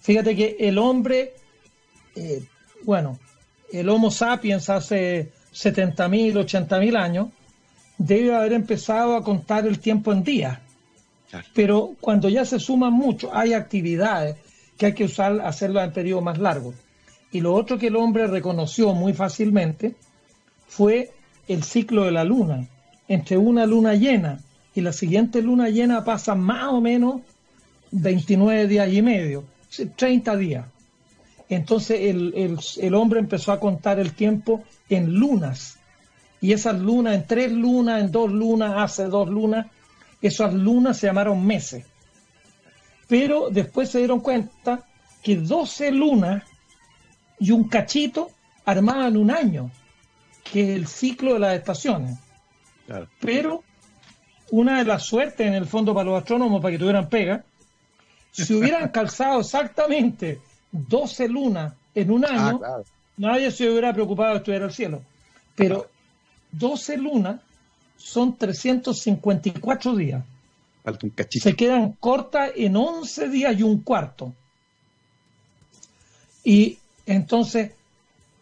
Fíjate 0.00 0.34
que 0.34 0.56
el 0.60 0.78
hombre, 0.78 1.34
eh, 2.16 2.42
bueno, 2.84 3.18
el 3.72 3.88
Homo 3.88 4.10
sapiens 4.10 4.70
hace 4.70 5.32
70.000, 5.52 6.34
80.000 6.34 6.96
años, 6.96 7.28
debe 7.98 8.34
haber 8.34 8.54
empezado 8.54 9.16
a 9.16 9.22
contar 9.22 9.66
el 9.66 9.78
tiempo 9.80 10.12
en 10.12 10.22
días. 10.22 10.58
Pero 11.52 11.94
cuando 12.00 12.30
ya 12.30 12.46
se 12.46 12.58
suman 12.58 12.94
mucho, 12.94 13.34
hay 13.34 13.52
actividades 13.52 14.36
que 14.78 14.86
hay 14.86 14.94
que 14.94 15.04
usar, 15.04 15.38
hacerlo 15.42 15.82
en 15.82 15.92
periodo 15.92 16.22
más 16.22 16.38
largo. 16.38 16.72
Y 17.30 17.40
lo 17.40 17.54
otro 17.54 17.78
que 17.78 17.88
el 17.88 17.96
hombre 17.96 18.26
reconoció 18.26 18.94
muy 18.94 19.12
fácilmente 19.12 19.94
fue 20.66 21.10
el 21.46 21.62
ciclo 21.62 22.04
de 22.04 22.12
la 22.12 22.24
luna. 22.24 22.66
Entre 23.06 23.36
una 23.36 23.66
luna 23.66 23.94
llena 23.94 24.40
y 24.74 24.80
la 24.80 24.92
siguiente 24.92 25.42
luna 25.42 25.68
llena 25.68 26.04
pasa 26.04 26.34
más 26.34 26.72
o 26.72 26.80
menos 26.80 27.20
29 27.90 28.66
días 28.66 28.92
y 28.92 29.02
medio, 29.02 29.44
30 29.96 30.36
días. 30.36 30.66
Entonces 31.48 32.00
el, 32.02 32.94
hombre 32.94 33.20
empezó 33.20 33.52
a 33.52 33.60
contar 33.60 33.98
el 33.98 34.12
tiempo 34.12 34.62
en 34.88 35.14
lunas. 35.14 35.78
Y 36.40 36.52
esas 36.52 36.78
lunas, 36.78 37.14
en 37.14 37.26
tres 37.26 37.50
lunas, 37.50 38.02
en 38.02 38.12
dos 38.12 38.30
lunas, 38.30 38.74
hace 38.76 39.04
dos 39.04 39.28
lunas, 39.28 39.66
esas 40.20 40.52
lunas 40.52 40.98
se 40.98 41.06
llamaron 41.06 41.44
meses. 41.44 41.84
Pero 43.08 43.48
después 43.50 43.90
se 43.90 43.98
dieron 43.98 44.20
cuenta 44.20 44.86
que 45.22 45.36
12 45.36 45.90
lunas 45.92 46.44
y 47.40 47.50
un 47.50 47.64
cachito 47.64 48.30
armaban 48.64 49.16
un 49.16 49.30
año 49.30 49.70
que 50.52 50.74
el 50.74 50.86
ciclo 50.86 51.34
de 51.34 51.40
las 51.40 51.56
estaciones. 51.56 52.18
Pero 53.20 53.62
una 54.50 54.78
de 54.78 54.84
las 54.84 55.04
suertes 55.04 55.46
en 55.46 55.54
el 55.54 55.66
fondo 55.66 55.94
para 55.94 56.10
los 56.10 56.18
astrónomos, 56.18 56.60
para 56.60 56.72
que 56.72 56.78
tuvieran 56.78 57.08
pega, 57.08 57.44
si 58.32 58.54
hubieran 58.54 58.88
calzado 58.92 59.40
exactamente 59.40 60.40
12 60.72 61.28
lunas 61.28 61.74
en 61.94 62.10
un 62.10 62.24
ah, 62.24 62.28
año, 62.30 62.60
nadie 63.16 63.50
se 63.50 63.68
hubiera 63.68 63.92
preocupado 63.92 64.32
de 64.32 64.38
estudiar 64.38 64.62
el 64.62 64.72
cielo. 64.72 65.02
Pero 65.54 65.90
12 66.52 66.96
lunas 66.96 67.40
son 67.96 68.36
354 68.36 69.96
días. 69.96 70.24
Se 71.28 71.54
quedan 71.54 71.92
cortas 71.92 72.52
en 72.56 72.76
11 72.76 73.28
días 73.28 73.58
y 73.58 73.62
un 73.62 73.82
cuarto. 73.82 74.32
Y 76.44 76.77
entonces 77.08 77.72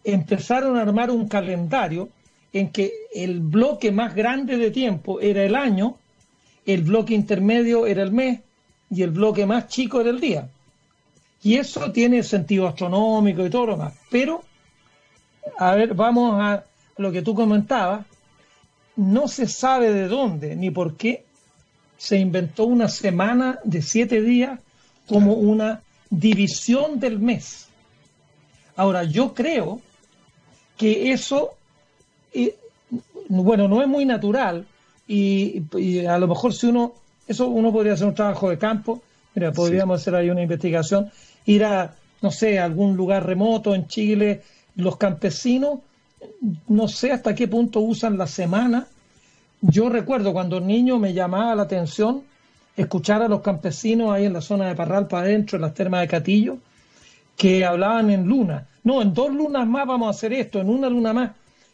empezaron 0.03 0.77
a 0.77 0.81
armar 0.81 1.09
un 1.09 1.27
calendario 1.27 2.09
en 2.51 2.69
que 2.69 2.91
el 3.13 3.39
bloque 3.39 3.91
más 3.91 4.13
grande 4.13 4.57
de 4.57 4.71
tiempo 4.71 5.19
era 5.19 5.43
el 5.43 5.55
año, 5.55 5.97
el 6.65 6.83
bloque 6.83 7.13
intermedio 7.13 7.87
era 7.87 8.03
el 8.03 8.11
mes 8.11 8.41
y 8.89 9.01
el 9.03 9.11
bloque 9.11 9.45
más 9.45 9.67
chico 9.67 10.01
era 10.01 10.09
el 10.09 10.19
día. 10.19 10.49
Y 11.43 11.55
eso 11.55 11.91
tiene 11.91 12.23
sentido 12.23 12.67
astronómico 12.67 13.45
y 13.45 13.49
todo 13.49 13.67
lo 13.67 13.71
demás. 13.73 13.93
Pero, 14.09 14.43
a 15.57 15.75
ver, 15.75 15.93
vamos 15.93 16.39
a 16.41 16.65
lo 16.97 17.11
que 17.11 17.21
tú 17.21 17.33
comentabas. 17.33 18.05
No 18.97 19.27
se 19.27 19.47
sabe 19.47 19.93
de 19.93 20.07
dónde 20.07 20.55
ni 20.55 20.71
por 20.71 20.97
qué 20.97 21.23
se 21.97 22.17
inventó 22.17 22.65
una 22.65 22.89
semana 22.89 23.59
de 23.63 23.81
siete 23.81 24.21
días 24.21 24.59
como 25.07 25.33
una 25.33 25.81
división 26.09 26.99
del 26.99 27.19
mes. 27.19 27.66
Ahora, 28.77 29.03
yo 29.03 29.33
creo 29.33 29.81
que 30.77 31.11
eso, 31.11 31.55
eh, 32.31 32.55
bueno, 33.27 33.67
no 33.67 33.81
es 33.81 33.87
muy 33.87 34.05
natural 34.05 34.67
y, 35.07 35.63
a 36.05 36.17
lo 36.19 36.27
mejor 36.27 36.53
si 36.53 36.67
uno, 36.67 36.93
eso 37.27 37.47
uno 37.47 37.73
podría 37.73 37.93
hacer 37.93 38.07
un 38.07 38.13
trabajo 38.13 38.49
de 38.49 38.59
campo, 38.59 39.01
mira, 39.33 39.51
podríamos 39.51 39.99
hacer 39.99 40.13
ahí 40.13 40.29
una 40.29 40.43
investigación, 40.43 41.11
ir 41.45 41.65
a, 41.65 41.95
no 42.21 42.29
sé, 42.29 42.59
a 42.59 42.65
algún 42.65 42.95
lugar 42.95 43.25
remoto 43.25 43.73
en 43.73 43.87
Chile, 43.87 44.43
los 44.75 44.97
campesinos, 44.97 45.79
no 46.67 46.87
sé 46.87 47.11
hasta 47.11 47.33
qué 47.33 47.47
punto 47.47 47.79
usan 47.79 48.15
la 48.15 48.27
semana. 48.27 48.87
Yo 49.61 49.89
recuerdo 49.89 50.33
cuando 50.33 50.59
niño 50.59 50.99
me 50.99 51.13
llamaba 51.13 51.55
la 51.55 51.63
atención 51.63 52.21
escuchar 52.75 53.23
a 53.23 53.27
los 53.27 53.41
campesinos 53.41 54.11
ahí 54.11 54.25
en 54.25 54.33
la 54.33 54.41
zona 54.41 54.67
de 54.67 54.75
Parral 54.75 55.07
para 55.07 55.23
adentro, 55.23 55.55
en 55.55 55.63
las 55.63 55.73
termas 55.73 56.01
de 56.01 56.07
Catillo, 56.07 56.57
que 57.37 57.63
hablaban 57.63 58.09
en 58.09 58.25
luna. 58.25 58.67
No, 58.83 59.01
en 59.01 59.13
dos 59.13 59.31
lunas 59.31 59.65
más 59.67 59.85
vamos 59.85 60.07
a 60.07 60.09
hacer 60.09 60.33
esto, 60.33 60.59
en 60.59 60.69
una 60.69 60.89
luna 60.89 61.13
más, 61.13 61.31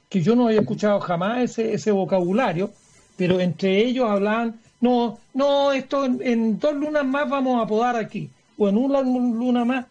que 0.10 0.22
yo 0.22 0.36
no 0.36 0.48
había 0.48 0.60
escuchado 0.60 1.00
jamás 1.00 1.40
ese, 1.40 1.74
ese 1.74 1.92
vocabulario, 1.92 2.72
pero 3.16 3.40
entre 3.40 3.80
ellos 3.80 4.10
hablaban, 4.10 4.60
no, 4.82 5.20
no, 5.34 5.72
esto 5.72 6.06
en, 6.06 6.60
dos 6.60 6.76
lunas 6.76 7.06
más 7.06 7.30
vamos 7.30 7.64
a 7.64 7.68
podar 7.68 7.96
aquí, 7.96 8.30
o 8.58 8.68
en 8.68 8.78
una 8.78 9.02
luna 9.02 9.64
más, 9.64 9.86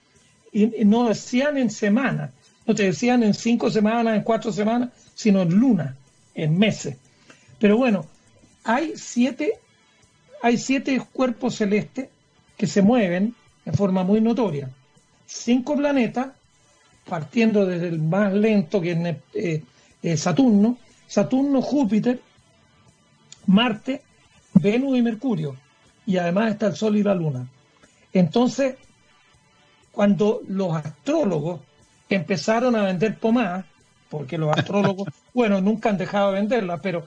y, 0.52 0.84
no 0.84 1.08
decían 1.08 1.56
en 1.56 1.70
semanas, 1.70 2.30
no 2.66 2.74
te 2.74 2.84
decían 2.84 3.22
en 3.22 3.32
cinco 3.32 3.70
semanas, 3.70 4.16
en 4.16 4.22
cuatro 4.22 4.52
semanas, 4.52 4.90
sino 5.14 5.42
en 5.42 5.54
lunas, 5.54 5.94
en 6.34 6.58
meses. 6.58 6.98
Pero 7.58 7.78
bueno, 7.78 8.04
hay 8.64 8.92
siete, 8.96 9.54
hay 10.42 10.58
siete 10.58 11.00
cuerpos 11.12 11.54
celestes 11.54 12.08
que 12.56 12.66
se 12.66 12.82
mueven 12.82 13.34
de 13.64 13.72
forma 13.72 14.04
muy 14.04 14.20
notoria. 14.20 14.68
Cinco 15.34 15.76
planetas, 15.76 16.28
partiendo 17.08 17.64
desde 17.64 17.88
el 17.88 17.98
más 17.98 18.34
lento 18.34 18.82
que 18.82 18.92
es 18.92 19.16
eh, 19.34 19.62
eh, 20.02 20.16
Saturno, 20.16 20.76
Saturno, 21.06 21.62
Júpiter, 21.62 22.20
Marte, 23.46 24.02
Venus 24.54 24.98
y 24.98 25.02
Mercurio. 25.02 25.56
Y 26.06 26.18
además 26.18 26.52
está 26.52 26.66
el 26.66 26.76
Sol 26.76 26.96
y 26.96 27.02
la 27.02 27.14
Luna. 27.14 27.48
Entonces, 28.12 28.76
cuando 29.90 30.42
los 30.48 30.76
astrólogos 30.76 31.60
empezaron 32.10 32.76
a 32.76 32.82
vender 32.82 33.16
pomadas, 33.18 33.64
porque 34.10 34.36
los 34.36 34.56
astrólogos, 34.56 35.08
bueno, 35.34 35.62
nunca 35.62 35.88
han 35.88 35.96
dejado 35.96 36.32
de 36.32 36.40
venderla, 36.40 36.76
pero 36.76 37.06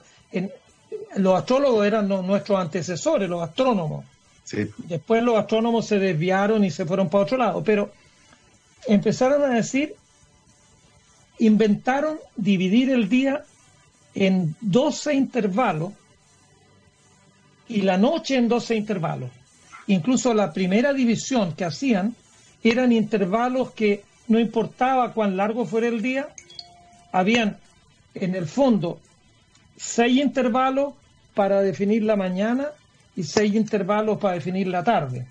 los 1.16 1.38
astrólogos 1.38 1.86
eran 1.86 2.08
nuestros 2.08 2.58
antecesores, 2.58 3.30
los 3.30 3.42
astrónomos. 3.42 4.04
Después 4.78 5.22
los 5.22 5.36
astrónomos 5.36 5.86
se 5.86 6.00
desviaron 6.00 6.64
y 6.64 6.70
se 6.72 6.84
fueron 6.84 7.08
para 7.08 7.24
otro 7.24 7.38
lado, 7.38 7.62
pero 7.64 7.92
empezaron 8.88 9.42
a 9.42 9.54
decir, 9.54 9.94
inventaron 11.38 12.18
dividir 12.36 12.90
el 12.90 13.08
día 13.08 13.44
en 14.14 14.56
12 14.60 15.14
intervalos 15.14 15.92
y 17.68 17.82
la 17.82 17.98
noche 17.98 18.36
en 18.36 18.48
12 18.48 18.76
intervalos. 18.76 19.30
Incluso 19.88 20.34
la 20.34 20.52
primera 20.52 20.92
división 20.92 21.54
que 21.54 21.64
hacían 21.64 22.14
eran 22.62 22.92
intervalos 22.92 23.72
que 23.72 24.04
no 24.28 24.40
importaba 24.40 25.12
cuán 25.12 25.36
largo 25.36 25.66
fuera 25.66 25.86
el 25.86 26.02
día, 26.02 26.28
habían 27.12 27.58
en 28.14 28.34
el 28.34 28.46
fondo 28.46 28.98
seis 29.76 30.18
intervalos 30.18 30.94
para 31.34 31.60
definir 31.60 32.02
la 32.02 32.16
mañana 32.16 32.68
y 33.14 33.22
seis 33.22 33.54
intervalos 33.54 34.18
para 34.18 34.34
definir 34.34 34.66
la 34.68 34.82
tarde. 34.82 35.26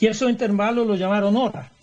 Y 0.00 0.06
esos 0.06 0.30
intervalos 0.30 0.86
lo 0.86 0.96
llamaron 0.96 1.36
horas. 1.36 1.73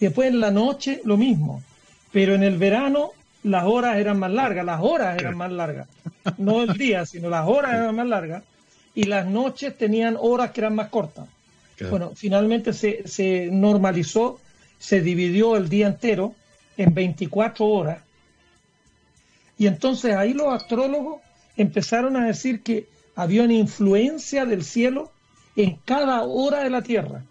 Y 0.00 0.06
después 0.06 0.28
en 0.28 0.40
la 0.40 0.50
noche 0.50 1.00
lo 1.04 1.16
mismo. 1.16 1.62
Pero 2.10 2.34
en 2.34 2.42
el 2.42 2.56
verano 2.58 3.12
las 3.42 3.64
horas 3.64 3.98
eran 3.98 4.18
más 4.18 4.30
largas, 4.30 4.64
las 4.64 4.80
horas 4.80 5.18
eran 5.18 5.36
más 5.36 5.52
largas. 5.52 5.88
No 6.38 6.62
el 6.62 6.74
día, 6.74 7.06
sino 7.06 7.30
las 7.30 7.46
horas 7.46 7.74
eran 7.74 7.94
más 7.94 8.06
largas. 8.06 8.42
Y 8.94 9.04
las 9.04 9.26
noches 9.26 9.76
tenían 9.76 10.16
horas 10.18 10.50
que 10.50 10.60
eran 10.60 10.74
más 10.74 10.88
cortas. 10.88 11.28
Bueno, 11.88 12.12
finalmente 12.14 12.74
se, 12.74 13.08
se 13.08 13.48
normalizó, 13.50 14.38
se 14.78 15.00
dividió 15.00 15.56
el 15.56 15.70
día 15.70 15.86
entero 15.86 16.34
en 16.76 16.92
24 16.92 17.64
horas. 17.64 18.02
Y 19.56 19.66
entonces 19.66 20.14
ahí 20.14 20.34
los 20.34 20.52
astrólogos 20.52 21.20
empezaron 21.56 22.16
a 22.16 22.26
decir 22.26 22.62
que 22.62 22.86
había 23.14 23.42
una 23.42 23.54
influencia 23.54 24.44
del 24.44 24.64
cielo 24.64 25.10
en 25.56 25.76
cada 25.84 26.22
hora 26.22 26.62
de 26.62 26.70
la 26.70 26.82
Tierra. 26.82 27.22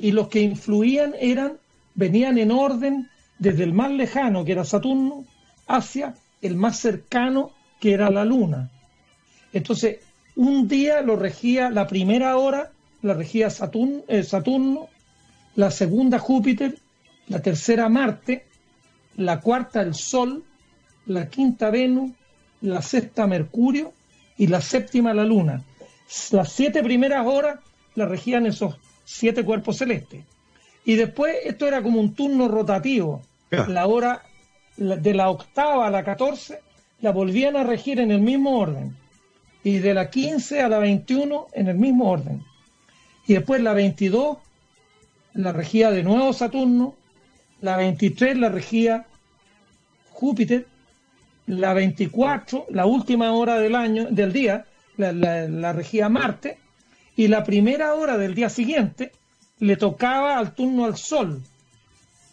Y 0.00 0.12
los 0.12 0.28
que 0.28 0.40
influían 0.40 1.14
eran, 1.18 1.58
venían 1.94 2.38
en 2.38 2.50
orden 2.50 3.08
desde 3.38 3.64
el 3.64 3.72
más 3.72 3.90
lejano, 3.90 4.44
que 4.44 4.52
era 4.52 4.64
Saturno, 4.64 5.24
hacia 5.66 6.14
el 6.42 6.56
más 6.56 6.78
cercano, 6.78 7.52
que 7.80 7.92
era 7.92 8.10
la 8.10 8.24
Luna. 8.24 8.70
Entonces, 9.52 9.98
un 10.36 10.68
día 10.68 11.00
lo 11.02 11.16
regía 11.16 11.70
la 11.70 11.86
primera 11.86 12.36
hora, 12.36 12.70
la 13.02 13.14
regía 13.14 13.50
Saturno, 13.50 14.02
eh, 14.08 14.22
Saturno 14.22 14.88
la 15.56 15.70
segunda 15.72 16.20
Júpiter, 16.20 16.78
la 17.26 17.42
tercera 17.42 17.88
Marte, 17.88 18.46
la 19.16 19.40
cuarta 19.40 19.82
el 19.82 19.94
Sol, 19.94 20.44
la 21.06 21.28
quinta 21.28 21.70
Venus, 21.70 22.12
la 22.60 22.80
sexta 22.82 23.26
Mercurio 23.26 23.92
y 24.36 24.46
la 24.46 24.60
séptima 24.60 25.12
la 25.12 25.24
Luna. 25.24 25.64
Las 26.30 26.52
siete 26.52 26.82
primeras 26.82 27.26
horas 27.26 27.58
la 27.96 28.06
regían 28.06 28.46
esos 28.46 28.78
siete 29.10 29.42
cuerpos 29.42 29.78
celestes. 29.78 30.22
Y 30.84 30.96
después 30.96 31.34
esto 31.44 31.66
era 31.66 31.82
como 31.82 31.98
un 31.98 32.14
turno 32.14 32.46
rotativo. 32.46 33.22
La 33.50 33.86
hora 33.86 34.22
de 34.76 35.14
la 35.14 35.30
octava 35.30 35.86
a 35.86 35.90
la 35.90 36.04
catorce 36.04 36.60
la 37.00 37.10
volvían 37.10 37.56
a 37.56 37.64
regir 37.64 38.00
en 38.00 38.10
el 38.10 38.20
mismo 38.20 38.58
orden. 38.58 38.94
Y 39.64 39.78
de 39.78 39.94
la 39.94 40.10
quince 40.10 40.60
a 40.60 40.68
la 40.68 40.78
veintiuno 40.78 41.46
en 41.52 41.68
el 41.68 41.76
mismo 41.76 42.10
orden. 42.10 42.44
Y 43.26 43.32
después 43.32 43.62
la 43.62 43.72
veintidós 43.72 44.36
la 45.32 45.52
regía 45.52 45.90
de 45.90 46.02
nuevo 46.02 46.32
Saturno, 46.34 46.94
la 47.62 47.76
veintitrés 47.76 48.36
la 48.36 48.50
regía 48.50 49.06
Júpiter, 50.10 50.66
la 51.46 51.72
veinticuatro, 51.72 52.66
la 52.68 52.84
última 52.84 53.32
hora 53.32 53.58
del 53.58 53.74
año, 53.74 54.08
del 54.10 54.32
día, 54.32 54.66
la, 54.96 55.12
la 55.12 55.72
regía 55.72 56.08
Marte, 56.10 56.58
y 57.18 57.26
la 57.26 57.42
primera 57.42 57.94
hora 57.94 58.16
del 58.16 58.36
día 58.36 58.48
siguiente 58.48 59.10
le 59.58 59.76
tocaba 59.76 60.38
al 60.38 60.54
turno 60.54 60.84
al 60.84 60.96
Sol. 60.96 61.42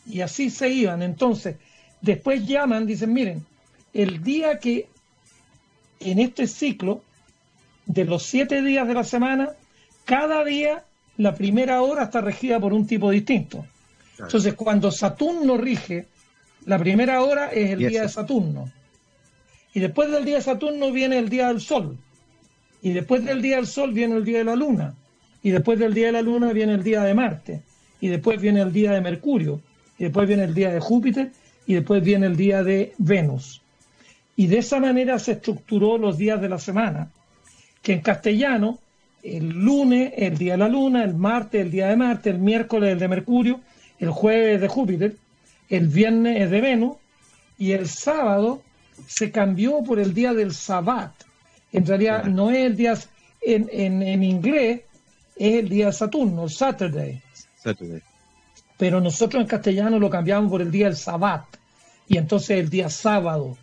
Y 0.05 0.21
así 0.21 0.51
se 0.51 0.69
iban. 0.69 1.01
Entonces, 1.01 1.55
después 2.01 2.45
llaman, 2.45 2.85
dicen, 2.85 3.11
miren, 3.11 3.43
el 3.95 4.21
día 4.21 4.59
que 4.59 4.87
en 5.99 6.19
este 6.19 6.45
ciclo 6.45 7.01
de 7.87 8.05
los 8.05 8.21
siete 8.21 8.61
días 8.61 8.87
de 8.87 8.93
la 8.93 9.03
semana, 9.03 9.53
cada 10.05 10.43
día 10.43 10.83
la 11.17 11.33
primera 11.33 11.81
hora 11.81 12.03
está 12.03 12.21
regida 12.21 12.59
por 12.59 12.71
un 12.71 12.85
tipo 12.85 13.09
distinto. 13.09 13.65
Entonces, 14.19 14.53
cuando 14.53 14.91
Saturno 14.91 15.57
rige, 15.57 16.05
la 16.63 16.77
primera 16.77 17.23
hora 17.23 17.47
es 17.47 17.71
el 17.71 17.79
día 17.79 18.03
de 18.03 18.09
Saturno. 18.09 18.71
Y 19.73 19.79
después 19.79 20.11
del 20.11 20.25
día 20.25 20.35
de 20.35 20.43
Saturno 20.43 20.91
viene 20.91 21.17
el 21.17 21.29
día 21.29 21.47
del 21.47 21.59
Sol. 21.59 21.97
Y 22.85 22.93
después 22.93 23.25
del 23.25 23.41
día 23.41 23.55
del 23.55 23.65
Sol 23.65 23.93
viene 23.93 24.15
el 24.15 24.23
día 24.23 24.37
de 24.37 24.43
la 24.43 24.55
Luna. 24.55 24.93
Y 25.41 25.49
después 25.49 25.79
del 25.79 25.91
día 25.91 26.05
de 26.05 26.11
la 26.11 26.21
Luna 26.21 26.53
viene 26.53 26.75
el 26.75 26.83
día 26.83 27.01
de 27.01 27.15
Marte. 27.15 27.63
Y 27.99 28.09
después 28.09 28.39
viene 28.39 28.61
el 28.61 28.71
día 28.71 28.91
de 28.91 29.01
Mercurio. 29.01 29.59
Y 29.97 30.03
después 30.03 30.27
viene 30.27 30.43
el 30.43 30.53
día 30.53 30.71
de 30.71 30.79
Júpiter. 30.79 31.31
Y 31.65 31.73
después 31.73 32.03
viene 32.03 32.27
el 32.27 32.35
día 32.37 32.61
de 32.61 32.93
Venus. 32.99 33.63
Y 34.35 34.45
de 34.45 34.59
esa 34.59 34.79
manera 34.79 35.17
se 35.17 35.31
estructuró 35.31 35.97
los 35.97 36.15
días 36.19 36.39
de 36.39 36.47
la 36.47 36.59
semana, 36.59 37.09
que 37.81 37.93
en 37.93 38.01
castellano, 38.01 38.77
el 39.23 39.49
lunes, 39.49 40.13
el 40.15 40.37
día 40.37 40.51
de 40.51 40.59
la 40.59 40.67
Luna, 40.67 41.03
el 41.03 41.15
martes, 41.15 41.61
el 41.61 41.71
día 41.71 41.87
de 41.87 41.95
Marte, 41.95 42.29
el 42.29 42.37
miércoles, 42.37 42.91
el 42.91 42.99
de 42.99 43.07
Mercurio, 43.07 43.61
el 43.97 44.11
jueves 44.11 44.61
de 44.61 44.67
Júpiter, 44.67 45.15
el 45.69 45.87
viernes 45.87 46.39
es 46.39 46.51
de 46.51 46.61
Venus, 46.61 46.97
y 47.57 47.71
el 47.71 47.87
sábado 47.87 48.61
se 49.07 49.31
cambió 49.31 49.81
por 49.83 49.97
el 49.97 50.13
día 50.13 50.35
del 50.35 50.53
Sabbat, 50.53 51.24
en 51.71 51.85
realidad 51.85 52.25
no 52.25 52.51
es 52.51 52.57
el 52.65 52.75
día, 52.75 52.97
en, 53.41 53.69
en, 53.71 54.23
inglés 54.23 54.81
es 55.35 55.55
el 55.55 55.69
día 55.69 55.91
Saturno, 55.91 56.47
Saturday. 56.49 57.21
Saturday. 57.57 58.01
Pero 58.77 59.01
nosotros 59.01 59.41
en 59.41 59.47
castellano 59.47 59.99
lo 59.99 60.09
cambiamos 60.09 60.51
por 60.51 60.61
el 60.61 60.71
día 60.71 60.85
del 60.85 60.95
Sabbat. 60.95 61.45
Y 62.07 62.17
entonces 62.17 62.59
el 62.59 62.69
día 62.69 62.89
sábado, 62.89 63.57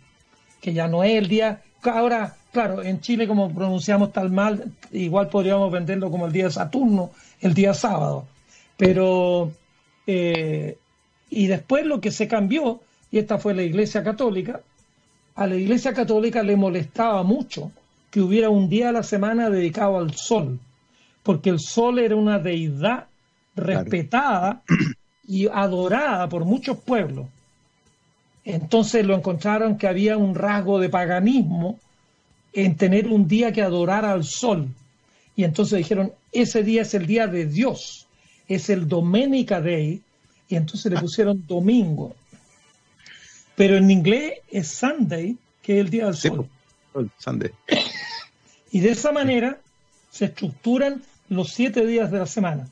que 0.61 0.73
ya 0.73 0.87
no 0.87 1.03
es 1.03 1.15
el 1.15 1.27
día, 1.27 1.61
ahora 1.83 2.35
claro, 2.53 2.83
en 2.83 3.01
Chile 3.01 3.27
como 3.27 3.53
pronunciamos 3.53 4.13
tal 4.13 4.31
mal, 4.31 4.71
igual 4.91 5.27
podríamos 5.27 5.71
venderlo 5.71 6.09
como 6.09 6.27
el 6.27 6.31
día 6.31 6.45
de 6.45 6.51
Saturno, 6.51 7.11
el 7.41 7.53
día 7.53 7.73
sábado. 7.73 8.25
Pero, 8.77 9.51
eh, 10.07 10.77
y 11.29 11.47
después 11.47 11.85
lo 11.85 11.99
que 11.99 12.11
se 12.11 12.27
cambió, 12.27 12.81
y 13.11 13.17
esta 13.17 13.39
fue 13.39 13.53
la 13.53 13.63
Iglesia 13.63 14.03
Católica, 14.03 14.61
a 15.35 15.47
la 15.47 15.55
Iglesia 15.55 15.93
Católica 15.93 16.43
le 16.43 16.55
molestaba 16.55 17.23
mucho 17.23 17.71
que 18.13 18.21
hubiera 18.21 18.51
un 18.51 18.69
día 18.69 18.89
a 18.89 18.91
la 18.91 19.01
semana 19.01 19.49
dedicado 19.49 19.97
al 19.97 20.13
sol, 20.13 20.59
porque 21.23 21.49
el 21.49 21.59
sol 21.59 21.97
era 21.97 22.15
una 22.15 22.37
deidad 22.37 23.07
respetada 23.55 24.61
y 25.27 25.47
adorada 25.47 26.29
por 26.29 26.45
muchos 26.45 26.77
pueblos. 26.77 27.25
Entonces 28.45 29.03
lo 29.03 29.15
encontraron 29.15 29.79
que 29.79 29.87
había 29.87 30.15
un 30.15 30.35
rasgo 30.35 30.77
de 30.77 30.89
paganismo 30.89 31.79
en 32.53 32.77
tener 32.77 33.07
un 33.07 33.27
día 33.27 33.51
que 33.51 33.63
adorar 33.63 34.05
al 34.05 34.23
sol. 34.23 34.67
Y 35.35 35.43
entonces 35.43 35.79
dijeron, 35.79 36.13
ese 36.31 36.61
día 36.61 36.83
es 36.83 36.93
el 36.93 37.07
día 37.07 37.25
de 37.25 37.47
Dios, 37.47 38.05
es 38.47 38.69
el 38.69 38.87
Domenica 38.87 39.59
Day, 39.59 40.03
y 40.49 40.55
entonces 40.55 40.91
le 40.91 40.99
pusieron 40.99 41.43
domingo. 41.47 42.15
Pero 43.55 43.75
en 43.75 43.89
inglés 43.89 44.33
es 44.51 44.67
Sunday, 44.67 45.35
que 45.63 45.79
es 45.79 45.85
el 45.85 45.89
día 45.89 46.05
del 46.05 46.15
sol. 46.15 46.47
Sunday. 47.17 47.49
Y 48.73 48.79
de 48.79 48.89
esa 48.89 49.11
manera 49.11 49.59
se 50.09 50.25
estructuran 50.25 51.03
los 51.29 51.51
siete 51.53 51.85
días 51.85 52.09
de 52.09 52.17
la 52.17 52.25
semana. 52.25 52.67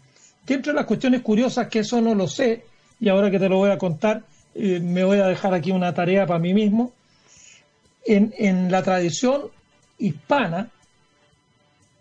Dentro 0.48 0.74
de 0.74 0.78
las 0.78 0.88
cuestiones 0.88 1.22
curiosas, 1.22 1.68
que 1.68 1.80
eso 1.80 2.02
no 2.02 2.16
lo 2.16 2.28
sé, 2.28 2.66
y 3.00 3.08
ahora 3.08 3.30
que 3.30 3.38
te 3.38 3.48
lo 3.48 3.58
voy 3.58 3.70
a 3.70 3.78
contar, 3.78 4.24
eh, 4.56 4.80
me 4.80 5.04
voy 5.04 5.20
a 5.20 5.28
dejar 5.28 5.54
aquí 5.54 5.70
una 5.70 5.94
tarea 5.94 6.26
para 6.26 6.40
mí 6.40 6.56
mismo. 6.56 6.92
En, 8.04 8.34
en 8.36 8.72
la 8.72 8.82
tradición 8.82 9.44
hispana, 10.00 10.72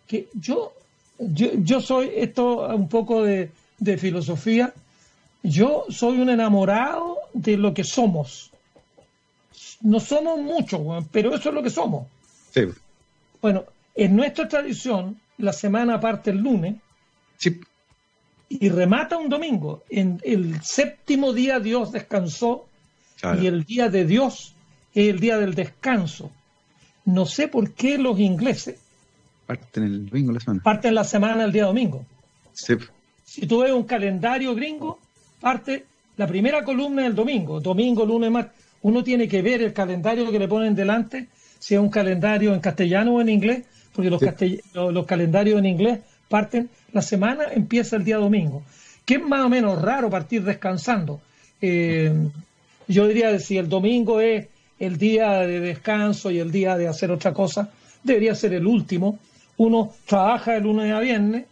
que 0.06 0.28
yo, 0.32 0.72
yo, 1.18 1.82
soy, 1.82 2.10
esto 2.16 2.74
un 2.74 2.88
poco 2.88 3.22
de, 3.22 3.50
de 3.78 3.98
filosofía, 3.98 4.72
yo 5.42 5.84
soy 5.90 6.22
un 6.22 6.30
enamorado 6.30 7.18
de 7.34 7.58
lo 7.58 7.74
que 7.74 7.84
somos. 7.84 8.50
No 9.82 10.00
somos 10.00 10.40
muchos, 10.40 10.80
pero 11.12 11.34
eso 11.34 11.50
es 11.50 11.54
lo 11.54 11.62
que 11.62 11.70
somos. 11.70 12.06
Sí. 12.54 12.62
Bueno, 13.42 13.64
en 13.94 14.16
nuestra 14.16 14.48
tradición, 14.48 15.20
la 15.38 15.52
semana 15.52 16.00
parte 16.00 16.30
el 16.30 16.38
lunes 16.38 16.76
sí. 17.36 17.60
y 18.48 18.68
remata 18.68 19.16
un 19.18 19.28
domingo. 19.28 19.82
En 19.90 20.20
el 20.24 20.62
séptimo 20.62 21.32
día 21.32 21.60
Dios 21.60 21.92
descansó 21.92 22.66
y 23.40 23.46
el 23.46 23.64
día 23.64 23.88
de 23.88 24.06
Dios 24.06 24.54
es 24.94 25.08
el 25.08 25.20
día 25.20 25.38
del 25.38 25.54
descanso. 25.54 26.30
No 27.04 27.26
sé 27.26 27.48
por 27.48 27.72
qué 27.72 27.98
los 27.98 28.18
ingleses 28.18 28.78
parten 29.50 29.82
el 29.82 30.06
domingo 30.06 30.32
la 30.32 30.40
semana. 30.40 30.62
Parten 30.62 30.94
la 30.94 31.04
semana 31.04 31.44
el 31.44 31.52
día 31.52 31.64
domingo. 31.64 32.06
Si 32.52 33.46
tú 33.46 33.60
ves 33.60 33.72
un 33.72 33.82
calendario 33.82 34.54
gringo, 34.54 35.00
parte 35.40 35.86
la 36.16 36.26
primera 36.26 36.62
columna 36.62 37.02
del 37.02 37.14
domingo, 37.14 37.60
domingo, 37.60 38.04
lunes, 38.04 38.30
martes. 38.30 38.62
Uno 38.82 39.02
tiene 39.02 39.26
que 39.26 39.42
ver 39.42 39.62
el 39.62 39.72
calendario 39.72 40.30
que 40.30 40.38
le 40.38 40.46
ponen 40.46 40.74
delante, 40.74 41.28
si 41.58 41.74
es 41.74 41.80
un 41.80 41.90
calendario 41.90 42.54
en 42.54 42.60
castellano 42.60 43.14
o 43.14 43.20
en 43.20 43.28
inglés, 43.28 43.64
porque 44.08 44.62
los, 44.72 44.92
los, 44.94 45.06
calendarios 45.06 45.58
en 45.58 45.66
inglés 45.66 46.00
parten, 46.28 46.70
la 46.92 47.02
semana 47.02 47.44
empieza 47.52 47.96
el 47.96 48.04
día 48.04 48.16
domingo, 48.16 48.62
que 49.04 49.14
es 49.14 49.22
más 49.22 49.44
o 49.44 49.48
menos 49.48 49.82
raro 49.82 50.08
partir 50.08 50.42
descansando. 50.42 51.20
Eh, 51.60 52.12
yo 52.88 53.06
diría 53.06 53.30
que 53.32 53.40
si 53.40 53.58
el 53.58 53.68
domingo 53.68 54.20
es 54.20 54.46
el 54.78 54.96
día 54.96 55.40
de 55.40 55.60
descanso 55.60 56.30
y 56.30 56.38
el 56.38 56.50
día 56.50 56.76
de 56.76 56.88
hacer 56.88 57.10
otra 57.10 57.32
cosa, 57.32 57.70
debería 58.02 58.34
ser 58.34 58.54
el 58.54 58.66
último. 58.66 59.18
Uno 59.58 59.92
trabaja 60.06 60.52
de 60.52 60.60
lunes 60.60 60.92
a 60.92 61.00
viernes, 61.00 61.44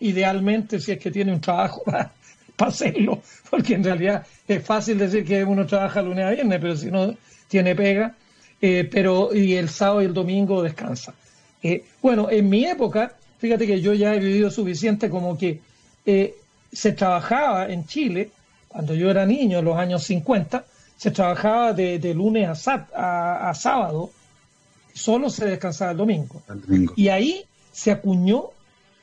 idealmente 0.00 0.80
si 0.80 0.92
es 0.92 0.98
que 0.98 1.10
tiene 1.10 1.32
un 1.32 1.40
trabajo 1.40 1.82
para, 1.86 2.12
hacerlo, 2.58 3.20
porque 3.50 3.74
en 3.74 3.82
realidad 3.82 4.24
es 4.46 4.64
fácil 4.64 4.96
decir 4.96 5.24
que 5.24 5.42
uno 5.42 5.66
trabaja 5.66 6.00
lunes 6.00 6.24
a 6.24 6.30
viernes, 6.30 6.60
pero 6.60 6.76
si 6.76 6.90
no 6.90 7.14
tiene 7.48 7.74
pega, 7.74 8.14
eh, 8.60 8.88
pero 8.90 9.34
y 9.34 9.54
el 9.54 9.68
sábado 9.68 10.02
y 10.02 10.04
el 10.04 10.14
domingo 10.14 10.62
descansa. 10.62 11.12
Eh, 11.62 11.84
bueno, 12.00 12.28
en 12.30 12.48
mi 12.48 12.64
época, 12.64 13.14
fíjate 13.38 13.66
que 13.66 13.80
yo 13.80 13.94
ya 13.94 14.14
he 14.14 14.18
vivido 14.18 14.50
suficiente 14.50 15.08
como 15.08 15.38
que 15.38 15.60
eh, 16.04 16.34
se 16.72 16.92
trabajaba 16.92 17.68
en 17.68 17.86
Chile, 17.86 18.30
cuando 18.68 18.94
yo 18.94 19.10
era 19.10 19.24
niño, 19.26 19.58
en 19.58 19.64
los 19.64 19.76
años 19.76 20.02
50, 20.04 20.64
se 20.96 21.10
trabajaba 21.10 21.72
de, 21.72 22.14
lunes 22.14 22.48
a, 22.48 23.48
a, 23.50 23.54
sábado, 23.54 24.10
solo 24.94 25.30
se 25.30 25.46
descansaba 25.46 25.92
el 25.92 25.96
domingo. 25.96 26.42
Y 26.96 27.08
ahí 27.08 27.44
se 27.72 27.90
acuñó 27.90 28.50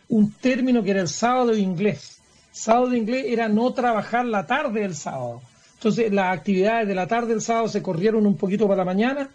un 0.07 0.31
término 0.31 0.83
que 0.83 0.91
era 0.91 1.01
el 1.01 1.07
sábado 1.07 1.55
inglés. 1.55 2.19
Sábado 2.51 2.95
inglés 2.95 3.25
era 3.27 3.47
no 3.47 3.73
trabajar 3.73 4.25
la 4.25 4.47
tarde 4.47 4.81
del 4.81 4.95
sábado. 4.95 5.41
Entonces 5.75 6.11
las 6.11 6.37
actividades 6.37 6.87
de 6.87 6.95
la 6.95 7.07
tarde 7.07 7.27
del 7.27 7.41
sábado 7.41 7.67
se 7.67 7.81
corrieron 7.81 8.25
un 8.25 8.35
poquito 8.35 8.67
para 8.67 8.77
la 8.77 8.85
mañana 8.85 9.29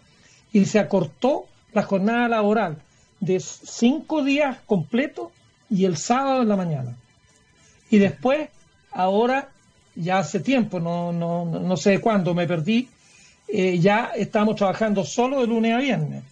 y 0.51 0.65
se 0.65 0.79
acortó 0.79 1.45
la 1.73 1.83
jornada 1.83 2.27
laboral 2.27 2.77
de 3.19 3.39
cinco 3.39 4.23
días 4.23 4.57
completos 4.65 5.31
y 5.69 5.85
el 5.85 5.97
sábado 5.97 6.41
en 6.41 6.49
la 6.49 6.55
mañana. 6.55 6.95
Y 7.89 7.97
después, 7.97 8.49
ahora 8.91 9.49
ya 9.95 10.19
hace 10.19 10.39
tiempo, 10.39 10.79
no, 10.79 11.11
no, 11.11 11.45
no 11.45 11.77
sé 11.77 11.99
cuándo 11.99 12.33
me 12.33 12.47
perdí, 12.47 12.89
eh, 13.47 13.79
ya 13.79 14.11
estamos 14.15 14.55
trabajando 14.55 15.03
solo 15.03 15.41
de 15.41 15.47
lunes 15.47 15.73
a 15.73 15.77
viernes. 15.77 16.23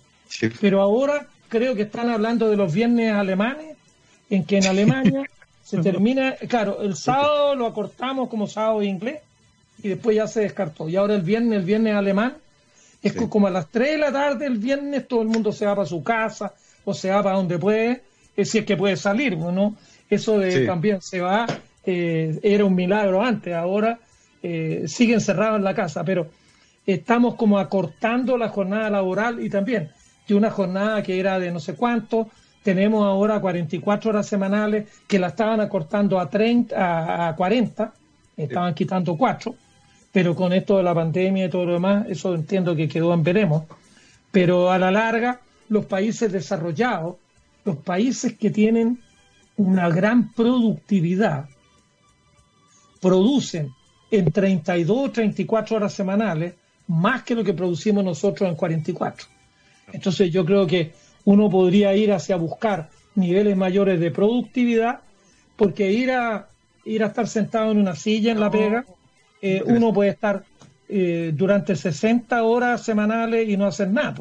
Pero 0.60 0.82
ahora 0.82 1.28
creo 1.48 1.76
que 1.76 1.84
están 1.84 2.10
hablando 2.10 2.50
de 2.50 2.58
los 2.58 2.74
viernes 2.74 3.14
alemanes, 3.14 3.78
en 4.30 4.44
que 4.46 4.58
en 4.58 4.66
Alemania 4.66 5.24
se 5.64 5.78
termina, 5.78 6.36
claro, 6.48 6.82
el 6.82 6.96
sábado 6.96 7.56
lo 7.56 7.68
acortamos 7.68 8.30
como 8.30 8.48
sábado 8.48 8.82
inglés 8.82 9.22
y 9.82 9.90
después 9.90 10.16
ya 10.16 10.28
se 10.28 10.42
descartó. 10.42 10.90
Y 10.90 10.96
ahora 10.96 11.16
el 11.16 11.22
viernes, 11.22 11.60
el 11.60 11.66
viernes 11.66 11.96
alemán, 11.96 12.38
es 13.02 13.14
como 13.14 13.48
a 13.48 13.52
las 13.52 13.70
3 13.70 13.92
de 13.92 13.98
la 13.98 14.12
tarde 14.12 14.46
el 14.46 14.58
viernes 14.58 15.08
todo 15.08 15.22
el 15.22 15.28
mundo 15.28 15.52
se 15.52 15.66
va 15.66 15.76
para 15.76 15.88
su 15.88 16.02
casa 16.04 16.54
o 16.86 16.94
se 16.94 17.10
va 17.10 17.24
para 17.24 17.38
donde 17.38 17.58
puede, 17.58 18.04
si 18.36 18.60
es 18.60 18.66
que 18.66 18.78
puede 18.78 18.98
salir, 18.98 19.38
¿no? 19.38 19.76
Eso 20.10 20.38
de 20.38 20.66
también 20.66 21.02
se 21.02 21.22
va 21.22 21.46
eh, 21.86 22.40
era 22.44 22.66
un 22.66 22.76
milagro 22.76 23.22
antes, 23.22 23.54
ahora 23.54 24.00
eh, 24.42 24.84
sigue 24.88 25.14
encerrado 25.14 25.58
en 25.58 25.64
la 25.64 25.74
casa, 25.74 26.04
pero 26.04 26.28
estamos 26.86 27.36
como 27.36 27.60
acortando 27.60 28.38
la 28.38 28.50
jornada 28.50 28.90
laboral 28.90 29.44
y 29.44 29.50
también 29.50 29.90
de 30.28 30.36
una 30.36 30.50
jornada 30.50 31.04
que 31.04 31.20
era 31.20 31.40
de 31.40 31.52
no 31.52 31.60
sé 31.60 31.76
cuánto, 31.76 32.30
tenemos 32.64 33.04
ahora 33.06 33.42
44 33.42 34.12
horas 34.12 34.28
semanales 34.28 34.86
que 35.08 35.20
la 35.20 35.28
estaban 35.28 35.60
acortando 35.60 36.20
a 36.20 36.30
30, 36.30 37.28
a, 37.28 37.36
40, 37.36 37.94
estaban 38.38 38.74
quitando 38.74 39.18
4, 39.18 39.54
pero 40.12 40.36
con 40.36 40.54
esto 40.54 40.78
de 40.78 40.84
la 40.84 40.96
pandemia 40.96 41.46
y 41.46 41.50
todo 41.50 41.66
lo 41.66 41.74
demás, 41.74 42.06
eso 42.10 42.34
entiendo 42.34 42.76
que 42.76 42.88
quedó 42.88 43.14
en 43.14 43.24
veremos, 43.24 43.64
pero 44.32 44.72
a 44.72 44.78
la 44.78 44.92
larga 44.92 45.42
los 45.74 45.86
países 45.86 46.32
desarrollados, 46.32 47.16
los 47.66 47.78
países 47.78 48.38
que 48.38 48.52
tienen 48.52 49.00
una 49.58 49.90
gran 49.90 50.32
productividad, 50.34 51.50
producen 53.02 53.72
en 54.12 54.32
32 54.32 54.98
o 54.98 55.12
34 55.12 55.76
horas 55.76 55.94
semanales 55.94 56.54
más 56.88 57.24
que 57.24 57.36
lo 57.36 57.44
que 57.44 57.54
producimos 57.54 58.04
nosotros 58.04 58.48
en 58.48 58.56
44. 58.56 59.28
Entonces 59.92 60.32
yo 60.32 60.46
creo 60.46 60.68
que 60.68 60.94
uno 61.26 61.50
podría 61.50 61.96
ir 61.96 62.12
hacia 62.14 62.36
buscar 62.36 62.90
niveles 63.16 63.58
mayores 63.58 64.00
de 64.00 64.12
productividad, 64.12 65.00
porque 65.56 65.92
ir 65.92 66.12
a 66.12 66.50
ir 66.86 67.04
a 67.04 67.08
estar 67.08 67.28
sentado 67.28 67.72
en 67.72 67.80
una 67.80 67.96
silla 67.96 68.32
en 68.32 68.40
la 68.40 68.52
pega, 68.52 68.86
eh, 69.42 69.64
uno 69.66 69.92
puede 69.94 70.12
estar 70.12 70.44
eh, 70.90 71.32
durante 71.34 71.76
60 71.76 72.44
horas 72.44 72.84
semanales 72.84 73.50
y 73.50 73.58
no 73.58 73.66
hacer 73.66 73.90
nada. 73.90 74.16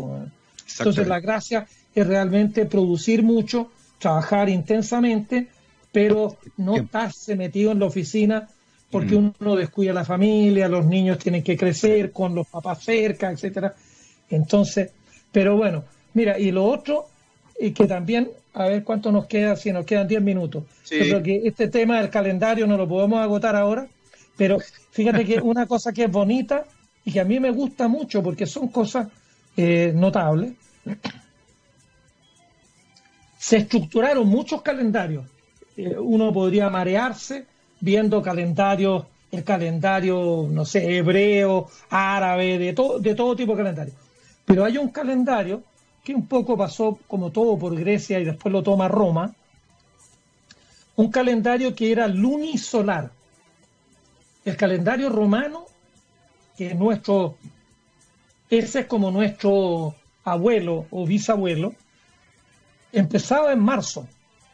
Entonces 0.78 1.06
la 1.06 1.20
gracia 1.20 1.66
es 1.94 2.06
realmente 2.06 2.66
producir 2.66 3.22
mucho, 3.22 3.70
trabajar 3.98 4.48
intensamente, 4.48 5.48
pero 5.92 6.36
no 6.56 6.76
estarse 6.76 7.36
metido 7.36 7.72
en 7.72 7.78
la 7.78 7.86
oficina 7.86 8.48
porque 8.90 9.16
mm. 9.16 9.34
uno 9.40 9.56
descuida 9.56 9.90
a 9.90 9.94
la 9.94 10.04
familia, 10.04 10.68
los 10.68 10.84
niños 10.84 11.18
tienen 11.18 11.42
que 11.42 11.56
crecer 11.56 12.12
con 12.12 12.34
los 12.34 12.46
papás 12.46 12.84
cerca, 12.84 13.30
etcétera. 13.30 13.74
Entonces, 14.28 14.90
pero 15.32 15.56
bueno, 15.56 15.84
mira, 16.14 16.38
y 16.38 16.52
lo 16.52 16.64
otro, 16.64 17.06
y 17.58 17.72
que 17.72 17.86
también, 17.86 18.30
a 18.52 18.66
ver 18.66 18.84
cuánto 18.84 19.10
nos 19.10 19.26
queda, 19.26 19.56
si 19.56 19.72
nos 19.72 19.86
quedan 19.86 20.06
10 20.06 20.22
minutos. 20.22 20.64
Yo 20.90 20.98
creo 20.98 21.22
que 21.22 21.42
este 21.44 21.68
tema 21.68 22.00
del 22.00 22.10
calendario 22.10 22.66
no 22.66 22.76
lo 22.76 22.86
podemos 22.86 23.20
agotar 23.20 23.56
ahora, 23.56 23.88
pero 24.36 24.58
fíjate 24.90 25.24
que 25.24 25.40
una 25.42 25.66
cosa 25.66 25.92
que 25.92 26.04
es 26.04 26.10
bonita 26.10 26.64
y 27.04 27.12
que 27.12 27.20
a 27.20 27.24
mí 27.24 27.40
me 27.40 27.50
gusta 27.50 27.88
mucho 27.88 28.22
porque 28.22 28.46
son 28.46 28.68
cosas 28.68 29.08
eh, 29.56 29.92
notables. 29.94 30.54
Se 33.38 33.56
estructuraron 33.58 34.28
muchos 34.28 34.62
calendarios. 34.62 35.26
Eh, 35.76 35.96
uno 35.98 36.32
podría 36.32 36.70
marearse 36.70 37.46
viendo 37.80 38.22
calendarios, 38.22 39.04
el 39.30 39.42
calendario, 39.42 40.46
no 40.50 40.64
sé, 40.64 40.98
hebreo, 40.98 41.68
árabe, 41.90 42.58
de, 42.58 42.72
todo 42.72 42.98
de 42.98 43.14
todo 43.14 43.34
tipo 43.34 43.52
de 43.52 43.58
calendario. 43.58 43.94
Pero 44.44 44.64
hay 44.64 44.78
un 44.78 44.88
calendario 44.88 45.62
que 46.04 46.14
un 46.14 46.26
poco 46.26 46.56
pasó 46.56 46.98
como 47.06 47.30
todo 47.30 47.58
por 47.58 47.74
Grecia 47.74 48.20
y 48.20 48.24
después 48.24 48.52
lo 48.52 48.62
toma 48.62 48.88
Roma, 48.88 49.34
un 50.96 51.10
calendario 51.10 51.74
que 51.74 51.90
era 51.90 52.06
lunisolar. 52.08 53.10
El 54.44 54.56
calendario 54.56 55.08
romano, 55.08 55.66
que 56.56 56.68
es 56.68 56.76
nuestro, 56.76 57.36
ese 58.58 58.80
es 58.80 58.86
como 58.86 59.10
nuestro 59.10 59.94
abuelo 60.24 60.86
o 60.90 61.06
bisabuelo, 61.06 61.74
empezaba 62.92 63.50
en 63.50 63.60
marzo, 63.60 64.06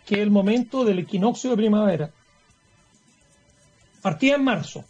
que 0.06 0.14
es 0.14 0.20
el 0.20 0.30
momento 0.30 0.84
del 0.84 1.00
equinoccio 1.00 1.50
de 1.50 1.56
primavera. 1.56 2.10
Partía 4.00 4.36
en 4.36 4.44
marzo 4.44 4.84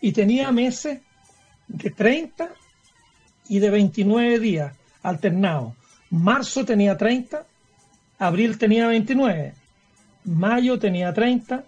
y 0.00 0.10
tenía 0.10 0.50
meses 0.50 1.00
de 1.68 1.90
30 1.90 2.50
y 3.48 3.60
de 3.60 3.70
29 3.70 4.40
días 4.40 4.76
alternados. 5.04 5.74
Marzo 6.10 6.64
tenía 6.64 6.96
30, 6.96 7.46
abril 8.18 8.58
tenía 8.58 8.88
29, 8.88 9.54
mayo 10.24 10.80
tenía 10.80 11.14
30, 11.14 11.64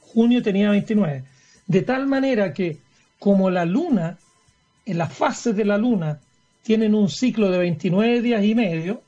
junio 0.00 0.44
tenía 0.44 0.70
29. 0.70 1.24
De 1.66 1.82
tal 1.82 2.06
manera 2.06 2.54
que 2.54 2.78
como 3.18 3.50
la 3.50 3.64
luna, 3.64 4.18
en 4.86 4.98
las 4.98 5.12
fases 5.12 5.56
de 5.56 5.64
la 5.64 5.78
luna 5.78 6.20
tienen 6.62 6.94
un 6.94 7.08
ciclo 7.08 7.50
de 7.50 7.58
29 7.58 8.22
días 8.22 8.44
y 8.44 8.54
medio, 8.54 9.02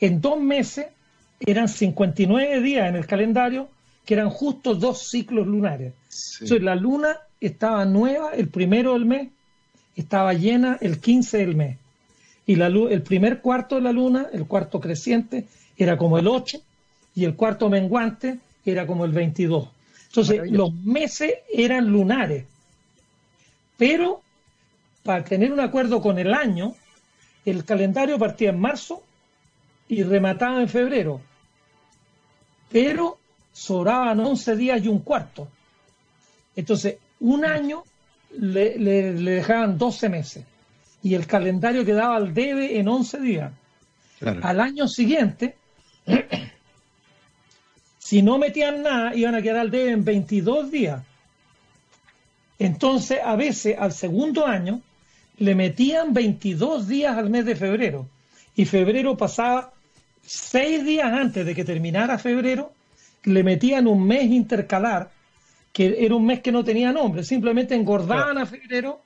en 0.00 0.20
dos 0.20 0.40
meses 0.40 0.86
eran 1.40 1.68
59 1.68 2.60
días 2.60 2.88
en 2.88 2.96
el 2.96 3.06
calendario, 3.06 3.68
que 4.04 4.14
eran 4.14 4.30
justo 4.30 4.74
dos 4.74 5.08
ciclos 5.08 5.46
lunares. 5.46 5.92
Entonces 6.40 6.62
la 6.62 6.74
luna 6.74 7.18
estaba 7.40 7.84
nueva 7.84 8.32
el 8.34 8.48
primero 8.48 8.94
del 8.94 9.06
mes, 9.06 9.28
estaba 9.96 10.32
llena 10.34 10.78
el 10.80 11.00
15 11.00 11.38
del 11.38 11.56
mes. 11.56 11.78
Y 12.46 12.56
la, 12.56 12.66
el 12.66 13.02
primer 13.02 13.40
cuarto 13.40 13.76
de 13.76 13.80
la 13.80 13.92
luna, 13.92 14.28
el 14.32 14.46
cuarto 14.46 14.80
creciente, 14.80 15.46
era 15.76 15.96
como 15.96 16.18
el 16.18 16.28
8 16.28 16.60
y 17.14 17.24
el 17.24 17.34
cuarto 17.34 17.68
menguante 17.68 18.38
era 18.64 18.86
como 18.86 19.04
el 19.04 19.12
22. 19.12 19.68
Entonces, 20.08 20.50
los 20.50 20.72
meses 20.72 21.34
eran 21.52 21.86
lunares. 21.88 22.44
Pero, 23.76 24.22
para 25.04 25.22
tener 25.22 25.52
un 25.52 25.60
acuerdo 25.60 26.00
con 26.00 26.18
el 26.18 26.32
año, 26.32 26.74
el 27.44 27.64
calendario 27.64 28.18
partía 28.18 28.50
en 28.50 28.58
marzo 28.58 29.02
y 29.86 30.02
remataba 30.02 30.60
en 30.62 30.68
febrero. 30.68 31.20
Pero 32.72 33.18
sobraban 33.52 34.18
11 34.18 34.56
días 34.56 34.82
y 34.82 34.88
un 34.88 35.00
cuarto. 35.00 35.46
Entonces, 36.56 36.96
un 37.20 37.44
año 37.44 37.84
le, 38.38 38.78
le, 38.78 39.12
dejaban 39.12 39.76
12 39.76 40.08
meses 40.08 40.44
y 41.02 41.14
el 41.14 41.26
calendario 41.26 41.84
quedaba 41.84 42.16
al 42.16 42.32
debe 42.32 42.78
en 42.78 42.88
11 42.88 43.20
días. 43.20 43.52
Al 44.42 44.58
año 44.58 44.88
siguiente, 44.88 45.56
si 47.98 48.22
no 48.22 48.38
metían 48.38 48.82
nada, 48.82 49.14
iban 49.14 49.34
a 49.34 49.42
quedar 49.42 49.58
al 49.58 49.70
debe 49.70 49.92
en 49.92 50.02
22 50.02 50.70
días. 50.70 51.02
Entonces, 52.58 53.18
a 53.22 53.36
veces, 53.36 53.76
al 53.78 53.92
segundo 53.92 54.46
año, 54.46 54.80
le 55.38 55.54
metían 55.54 56.12
22 56.12 56.88
días 56.88 57.16
al 57.16 57.30
mes 57.30 57.44
de 57.44 57.56
febrero. 57.56 58.08
Y 58.54 58.64
febrero 58.64 59.16
pasaba 59.16 59.72
seis 60.22 60.84
días 60.84 61.12
antes 61.12 61.44
de 61.44 61.54
que 61.54 61.64
terminara 61.64 62.18
febrero, 62.18 62.72
le 63.24 63.42
metían 63.42 63.86
un 63.86 64.06
mes 64.06 64.24
intercalar 64.24 65.10
que 65.74 66.04
era 66.04 66.14
un 66.14 66.24
mes 66.24 66.40
que 66.40 66.52
no 66.52 66.62
tenía 66.62 66.92
nombre, 66.92 67.24
simplemente 67.24 67.74
engordaban 67.74 68.38
a 68.38 68.46
febrero 68.46 69.00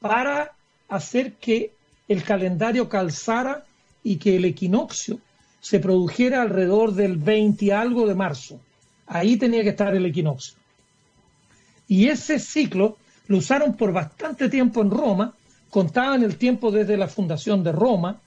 para 0.00 0.52
hacer 0.88 1.34
que 1.34 1.70
el 2.08 2.24
calendario 2.24 2.88
calzara 2.88 3.64
y 4.02 4.16
que 4.16 4.34
el 4.34 4.46
equinoccio 4.46 5.20
se 5.60 5.78
produjera 5.78 6.42
alrededor 6.42 6.92
del 6.92 7.16
20 7.16 7.66
y 7.66 7.70
algo 7.70 8.04
de 8.08 8.16
marzo. 8.16 8.60
Ahí 9.06 9.36
tenía 9.36 9.62
que 9.62 9.70
estar 9.70 9.94
el 9.94 10.06
equinoccio. 10.06 10.56
Y 11.86 12.08
ese 12.08 12.40
ciclo 12.40 12.96
lo 13.28 13.38
usaron 13.38 13.76
por 13.76 13.92
bastante 13.92 14.48
tiempo 14.48 14.82
en 14.82 14.90
Roma, 14.90 15.35
contaban 15.70 16.22
el 16.22 16.36
tiempo 16.36 16.70
desde 16.70 16.96
la 16.96 17.08
fundación 17.08 17.62
de 17.62 17.72
Roma, 17.72 18.20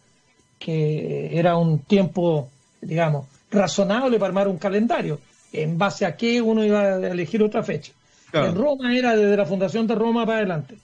que 0.58 1.38
era 1.38 1.58
un 1.58 1.80
tiempo, 1.80 2.50
digamos, 2.82 3.28
razonable 3.52 4.20
para 4.20 4.30
armar 4.30 4.48
un 4.48 4.58
calendario 4.58 5.20
en 5.52 5.78
base 5.78 6.06
a 6.06 6.16
qué 6.16 6.42
uno 6.42 6.64
iba 6.64 6.82
a 6.82 7.08
elegir 7.12 7.42
otra 7.42 7.64
fecha. 7.64 7.94
En 8.34 8.54
Roma 8.54 8.96
era 8.96 9.16
desde 9.16 9.36
la 9.36 9.46
fundación 9.46 9.88
de 9.88 9.96
Roma 9.96 10.26
para 10.26 10.40
adelante. 10.40 10.78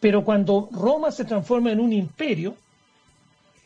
Pero 0.00 0.24
cuando 0.24 0.68
Roma 0.72 1.10
se 1.10 1.24
transforma 1.24 1.72
en 1.72 1.80
un 1.80 1.92
imperio, 1.92 2.56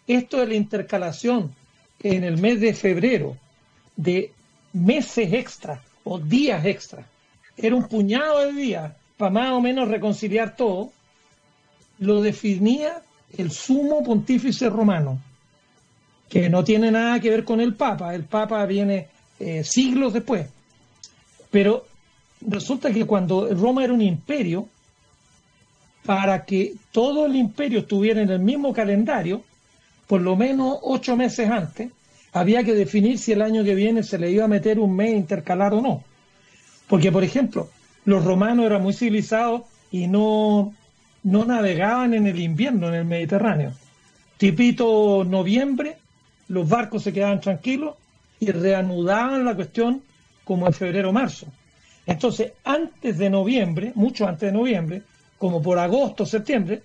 esto 0.07 0.39
de 0.39 0.47
la 0.47 0.55
intercalación 0.55 1.55
en 2.01 2.25
el 2.25 2.39
mes 2.39 2.61
de 2.61 2.75
febrero 2.75 3.37
de 3.97 4.33
meses 4.73 5.33
extra 5.33 5.83
o 6.05 6.19
días 6.19 6.65
extra, 6.65 7.07
era 7.57 7.75
un 7.75 7.89
puñado 7.89 8.41
de 8.41 8.53
días 8.53 8.93
para 9.17 9.31
más 9.31 9.53
o 9.53 9.61
menos 9.61 9.89
reconciliar 9.89 10.57
todo, 10.57 10.93
lo 11.99 12.23
definía 12.23 13.03
el 13.37 13.51
sumo 13.51 14.03
pontífice 14.03 14.69
romano, 14.69 15.19
que 16.29 16.49
no 16.49 16.65
tiene 16.65 16.91
nada 16.91 17.21
que 17.21 17.31
ver 17.31 17.45
con 17.45 17.61
el 17.61 17.75
Papa. 17.75 18.15
El 18.15 18.25
Papa 18.25 18.65
viene 18.67 19.09
eh, 19.39 19.65
siglos 19.65 20.13
después. 20.13 20.47
Pero 21.51 21.87
resulta 22.41 22.93
que 22.93 23.07
cuando 23.07 23.53
Roma 23.55 23.85
era 23.85 23.93
un 23.93 24.03
imperio, 24.03 24.69
para 26.05 26.45
que 26.45 26.75
todo 26.93 27.27
el 27.27 27.37
imperio 27.37 27.81
estuviera 27.81 28.23
en 28.23 28.31
el 28.31 28.41
mismo 28.41 28.73
calendario, 28.73 29.43
por 30.07 30.21
lo 30.23 30.37
menos 30.37 30.79
ocho 30.83 31.17
meses 31.17 31.51
antes, 31.51 31.91
había 32.33 32.65
que 32.65 32.75
definir 32.75 33.19
si 33.19 33.33
el 33.33 33.43
año 33.43 33.65
que 33.65 33.75
viene 33.75 34.03
se 34.03 34.19
le 34.19 34.31
iba 34.31 34.45
a 34.45 34.49
meter 34.49 34.79
un 34.79 34.95
mes 34.95 35.15
intercalar 35.15 35.75
o 35.75 35.81
no. 35.81 36.05
Porque, 36.89 37.13
por 37.13 37.25
ejemplo, 37.25 37.69
los 38.05 38.25
romanos 38.25 38.67
eran 38.67 38.83
muy 38.83 38.95
civilizados 38.95 39.63
y 39.91 40.07
no, 40.07 40.75
no 41.23 41.45
navegaban 41.45 42.15
en 42.15 42.27
el 42.27 42.39
invierno 42.41 42.89
en 42.89 42.95
el 42.95 43.05
Mediterráneo. 43.05 43.73
Tipito 44.37 45.25
noviembre, 45.25 45.97
los 46.49 46.69
barcos 46.69 47.03
se 47.03 47.13
quedaban 47.13 47.41
tranquilos 47.41 47.97
y 48.41 48.51
reanudaban 48.51 49.45
la 49.45 49.55
cuestión 49.55 50.03
como 50.45 50.67
en 50.67 50.73
febrero 50.73 51.11
o 51.11 51.13
marzo. 51.13 51.47
Entonces, 52.07 52.53
antes 52.65 53.19
de 53.19 53.29
noviembre, 53.29 53.93
mucho 53.95 54.27
antes 54.27 54.51
de 54.51 54.59
noviembre, 54.59 55.03
como 55.37 55.61
por 55.61 55.79
agosto 55.79 56.23
o 56.23 56.27
septiembre, 56.27 56.83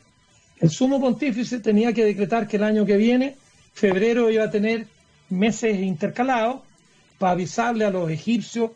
el 0.60 0.70
sumo 0.70 1.00
pontífice 1.00 1.60
tenía 1.60 1.94
que 1.94 2.06
decretar 2.06 2.48
que 2.48 2.58
el 2.58 2.64
año 2.64 2.86
que 2.86 2.98
viene, 2.98 3.38
febrero 3.74 4.30
iba 4.30 4.46
a 4.46 4.52
tener 4.52 4.88
meses 5.30 5.80
intercalados 5.80 6.62
para 7.18 7.34
avisarle 7.34 7.86
a 7.86 7.90
los 7.90 8.10
egipcios 8.10 8.72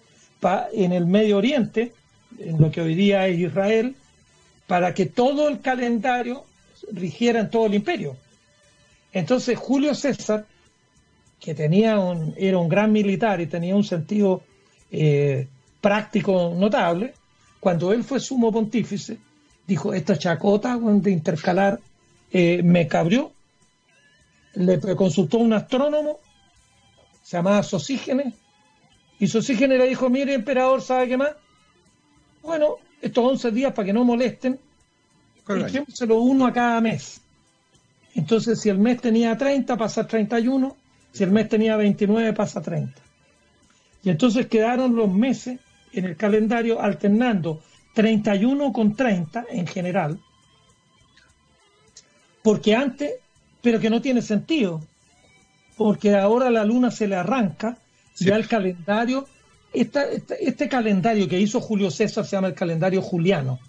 en 0.74 0.94
el 0.94 1.06
Medio 1.06 1.38
Oriente, 1.38 1.94
en 2.40 2.62
lo 2.62 2.72
que 2.72 2.82
hoy 2.82 2.96
día 2.96 3.28
es 3.28 3.40
Israel, 3.40 3.96
para 4.68 4.94
que 4.94 5.06
todo 5.06 5.48
el 5.48 5.62
calendario 5.62 6.44
rigiera 6.92 7.40
en 7.40 7.50
todo 7.50 7.66
el 7.66 7.74
imperio. 7.74 8.16
Entonces 9.12 9.58
Julio 9.58 9.96
César 9.96 10.46
que 11.40 11.54
tenía 11.54 12.00
un, 12.00 12.34
era 12.38 12.58
un 12.58 12.70
gran 12.70 12.92
militar 12.92 13.40
y 13.42 13.48
tenía 13.48 13.76
un 13.76 13.84
sentido 13.84 14.42
eh, 14.92 15.48
práctico 15.82 16.54
notable, 16.56 17.14
cuando 17.60 17.94
él 17.94 18.04
fue 18.04 18.20
sumo 18.20 18.52
pontífice, 18.52 19.18
dijo, 19.66 19.94
esta 19.94 20.18
chacota 20.18 20.78
de 20.78 21.12
intercalar 21.12 21.80
eh, 22.32 22.62
me 22.64 22.88
cabrió, 22.88 23.32
le 24.54 24.80
consultó 24.96 25.38
a 25.38 25.42
un 25.42 25.54
astrónomo, 25.54 26.20
se 27.22 27.38
llamaba 27.38 27.62
Sosígenes, 27.64 28.34
y 29.20 29.28
Sosígenes 29.28 29.80
le 29.80 29.88
dijo, 29.88 30.10
mire, 30.10 30.34
emperador, 30.34 30.82
¿sabe 30.82 31.10
qué 31.10 31.18
más? 31.18 31.32
Bueno, 32.42 32.78
estos 33.02 33.24
11 33.24 33.52
días 33.52 33.74
para 33.74 33.86
que 33.86 33.94
no 33.94 34.04
molesten, 34.04 34.60
lo 36.06 36.20
uno 36.22 36.46
a 36.46 36.54
cada 36.54 36.82
mes. 36.82 37.22
Entonces, 38.16 38.60
si 38.60 38.70
el 38.70 38.80
mes 38.80 39.00
tenía 39.00 39.38
30, 39.38 39.78
pasa 39.78 40.02
a 40.02 40.08
31, 40.08 40.76
si 41.12 41.24
el 41.24 41.32
mes 41.32 41.48
tenía 41.50 41.78
29, 41.78 42.34
pasa 42.34 42.60
a 42.60 42.64
30. 42.64 43.02
Y 44.04 44.10
entonces 44.10 44.48
quedaron 44.48 44.96
los 44.96 45.12
meses 45.12 45.60
en 45.94 46.06
el 46.06 46.16
calendario 46.16 46.82
alternando 46.82 47.62
31 47.94 48.72
con 48.74 48.96
30 48.96 49.46
en 49.50 49.68
general, 49.68 50.20
porque 52.44 52.76
antes, 52.76 53.14
pero 53.62 53.80
que 53.80 53.90
no 53.90 54.02
tiene 54.02 54.22
sentido, 54.22 54.82
porque 55.76 56.16
ahora 56.16 56.50
la 56.50 56.64
luna 56.64 56.92
se 56.92 57.08
le 57.08 57.16
arranca, 57.16 57.78
ya 58.20 58.36
el 58.36 58.48
calendario, 58.48 59.28
este 59.74 60.70
calendario 60.70 61.28
que 61.28 61.40
hizo 61.40 61.62
Julio 61.62 61.92
César 61.92 62.26
se 62.26 62.36
llama 62.36 62.48
el 62.48 62.54
calendario 62.54 63.02
juliano. 63.02 63.60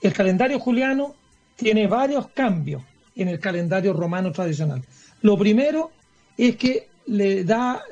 El 0.00 0.12
calendario 0.12 0.58
juliano 0.60 1.14
tiene 1.56 1.86
varios 1.86 2.28
cambios 2.28 2.82
en 3.16 3.28
el 3.28 3.40
calendario 3.40 3.92
romano 3.92 4.30
tradicional. 4.32 4.82
Lo 5.22 5.36
primero 5.38 5.90
es 6.36 6.56
que 6.56 6.88
le 7.06 7.44
da 7.44 7.82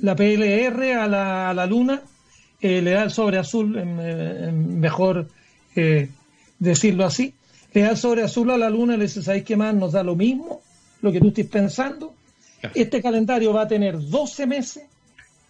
la 0.00 0.14
PLR 0.14 0.92
a 0.94 1.08
la, 1.08 1.50
a 1.50 1.54
la 1.54 1.66
Luna, 1.66 2.02
eh, 2.60 2.80
le 2.80 2.92
da 2.92 3.02
el 3.02 3.10
sobre 3.10 3.38
azul, 3.38 3.68
mejor 3.84 5.28
eh, 5.74 6.08
decirlo 6.58 7.04
así, 7.04 7.34
le 7.72 7.82
da 7.82 7.90
el 7.90 7.96
sobre 7.96 8.22
azul 8.22 8.50
a 8.50 8.58
la 8.58 8.70
Luna 8.70 8.94
y 8.94 8.98
le 8.98 9.04
dice, 9.04 9.22
¿sabéis 9.22 9.44
qué 9.44 9.56
más? 9.56 9.74
Nos 9.74 9.92
da 9.92 10.02
lo 10.02 10.14
mismo, 10.14 10.62
lo 11.02 11.12
que 11.12 11.20
tú 11.20 11.28
estés 11.28 11.46
pensando, 11.46 12.14
Este 12.74 13.00
calendario 13.00 13.52
va 13.52 13.62
a 13.62 13.68
tener 13.68 13.98
12 13.98 14.46
meses 14.46 14.84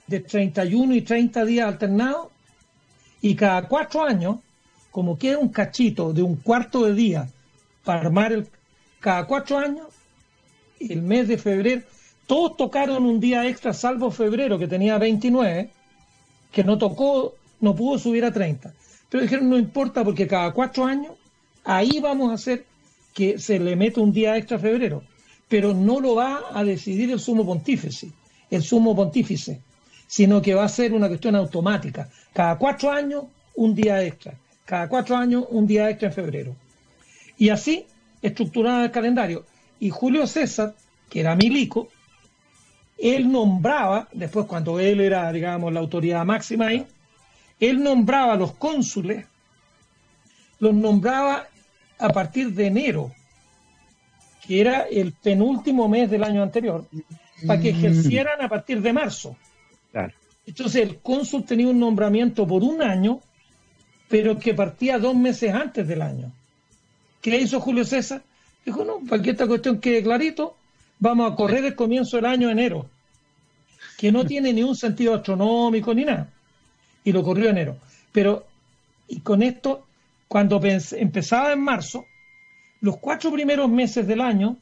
de 0.08 0.20
31 0.20 0.94
y 0.94 1.02
30 1.02 1.44
días 1.44 1.68
alternados 1.68 2.28
y 3.20 3.34
cada 3.34 3.68
cuatro 3.68 4.02
años, 4.02 4.38
como 4.90 5.18
queda 5.18 5.38
un 5.38 5.50
cachito 5.50 6.12
de 6.12 6.22
un 6.22 6.36
cuarto 6.36 6.84
de 6.84 6.94
día 6.94 7.28
para 7.84 8.00
armar 8.00 8.32
el, 8.32 8.48
cada 9.00 9.26
cuatro 9.26 9.58
años, 9.58 9.86
el 10.80 11.02
mes 11.02 11.28
de 11.28 11.38
febrero, 11.38 11.82
todos 12.26 12.56
tocaron 12.56 13.04
un 13.04 13.20
día 13.20 13.46
extra, 13.46 13.72
salvo 13.72 14.10
febrero, 14.10 14.58
que 14.58 14.68
tenía 14.68 14.98
29, 14.98 15.70
que 16.52 16.64
no 16.64 16.78
tocó, 16.78 17.34
no 17.60 17.74
pudo 17.74 17.98
subir 17.98 18.24
a 18.24 18.32
30. 18.32 18.72
Pero 19.08 19.22
dijeron, 19.22 19.48
no 19.48 19.58
importa, 19.58 20.04
porque 20.04 20.26
cada 20.26 20.52
cuatro 20.52 20.84
años, 20.84 21.12
ahí 21.64 22.00
vamos 22.00 22.30
a 22.30 22.34
hacer 22.34 22.66
que 23.14 23.38
se 23.38 23.58
le 23.58 23.76
meta 23.76 24.00
un 24.00 24.12
día 24.12 24.36
extra 24.36 24.58
a 24.58 24.60
febrero. 24.60 25.02
Pero 25.48 25.72
no 25.72 26.00
lo 26.00 26.14
va 26.14 26.42
a 26.52 26.62
decidir 26.62 27.10
el 27.10 27.18
sumo 27.18 27.46
pontífice, 27.46 28.10
el 28.50 28.62
sumo 28.62 28.94
pontífice, 28.94 29.62
sino 30.08 30.42
que 30.42 30.54
va 30.54 30.64
a 30.64 30.68
ser 30.68 30.92
una 30.94 31.06
cuestión 31.06 31.36
automática. 31.36 32.08
Cada 32.32 32.56
cuatro 32.56 32.90
años, 32.90 33.24
un 33.54 33.74
día 33.74 34.02
extra. 34.02 34.34
Cada 34.64 34.88
cuatro 34.88 35.16
años, 35.16 35.44
un 35.50 35.66
día 35.66 35.88
extra 35.88 36.08
en 36.08 36.14
febrero. 36.14 36.56
Y 37.36 37.50
así 37.50 37.86
estructuraba 38.20 38.84
el 38.84 38.90
calendario. 38.90 39.44
Y 39.78 39.90
Julio 39.90 40.26
César, 40.26 40.74
que 41.08 41.20
era 41.20 41.36
milico, 41.36 41.88
él 42.96 43.30
nombraba, 43.30 44.08
después 44.12 44.46
cuando 44.46 44.80
él 44.80 45.00
era, 45.00 45.30
digamos, 45.30 45.72
la 45.72 45.80
autoridad 45.80 46.24
máxima 46.24 46.68
ahí, 46.68 46.86
él 47.60 47.82
nombraba 47.82 48.32
a 48.32 48.36
los 48.36 48.54
cónsules, 48.54 49.26
los 50.58 50.74
nombraba 50.74 51.46
a 51.98 52.08
partir 52.08 52.52
de 52.54 52.66
enero, 52.66 53.12
que 54.46 54.60
era 54.60 54.80
el 54.90 55.12
penúltimo 55.12 55.88
mes 55.88 56.10
del 56.10 56.24
año 56.24 56.42
anterior, 56.42 56.86
para 57.46 57.60
que 57.60 57.72
mm. 57.72 57.76
ejercieran 57.76 58.40
a 58.40 58.48
partir 58.48 58.80
de 58.80 58.92
marzo. 58.92 59.36
Entonces 60.48 60.80
el 60.80 60.96
cónsul 61.00 61.44
tenía 61.44 61.68
un 61.68 61.78
nombramiento 61.78 62.46
por 62.46 62.62
un 62.64 62.80
año, 62.80 63.20
pero 64.08 64.38
que 64.38 64.54
partía 64.54 64.98
dos 64.98 65.14
meses 65.14 65.52
antes 65.52 65.86
del 65.86 66.00
año. 66.00 66.32
¿Qué 67.20 67.36
hizo 67.36 67.60
Julio 67.60 67.84
César? 67.84 68.22
Dijo, 68.64 68.82
no, 68.82 69.00
para 69.06 69.22
que 69.22 69.32
esta 69.32 69.46
cuestión 69.46 69.78
quede 69.78 70.02
clarito, 70.02 70.56
vamos 71.00 71.30
a 71.30 71.36
correr 71.36 71.66
el 71.66 71.74
comienzo 71.74 72.16
del 72.16 72.24
año 72.24 72.48
enero, 72.48 72.86
que 73.98 74.10
no 74.10 74.24
tiene 74.32 74.54
ni 74.54 74.62
un 74.62 74.74
sentido 74.74 75.14
astronómico 75.16 75.92
ni 75.92 76.06
nada. 76.06 76.30
Y 77.04 77.12
lo 77.12 77.22
corrió 77.22 77.50
enero. 77.50 77.76
Pero, 78.10 78.46
y 79.06 79.20
con 79.20 79.42
esto, 79.42 79.84
cuando 80.28 80.62
empezaba 80.64 81.52
en 81.52 81.60
marzo, 81.60 82.06
los 82.80 82.96
cuatro 82.96 83.30
primeros 83.30 83.68
meses 83.68 84.06
del 84.06 84.22
año 84.22 84.56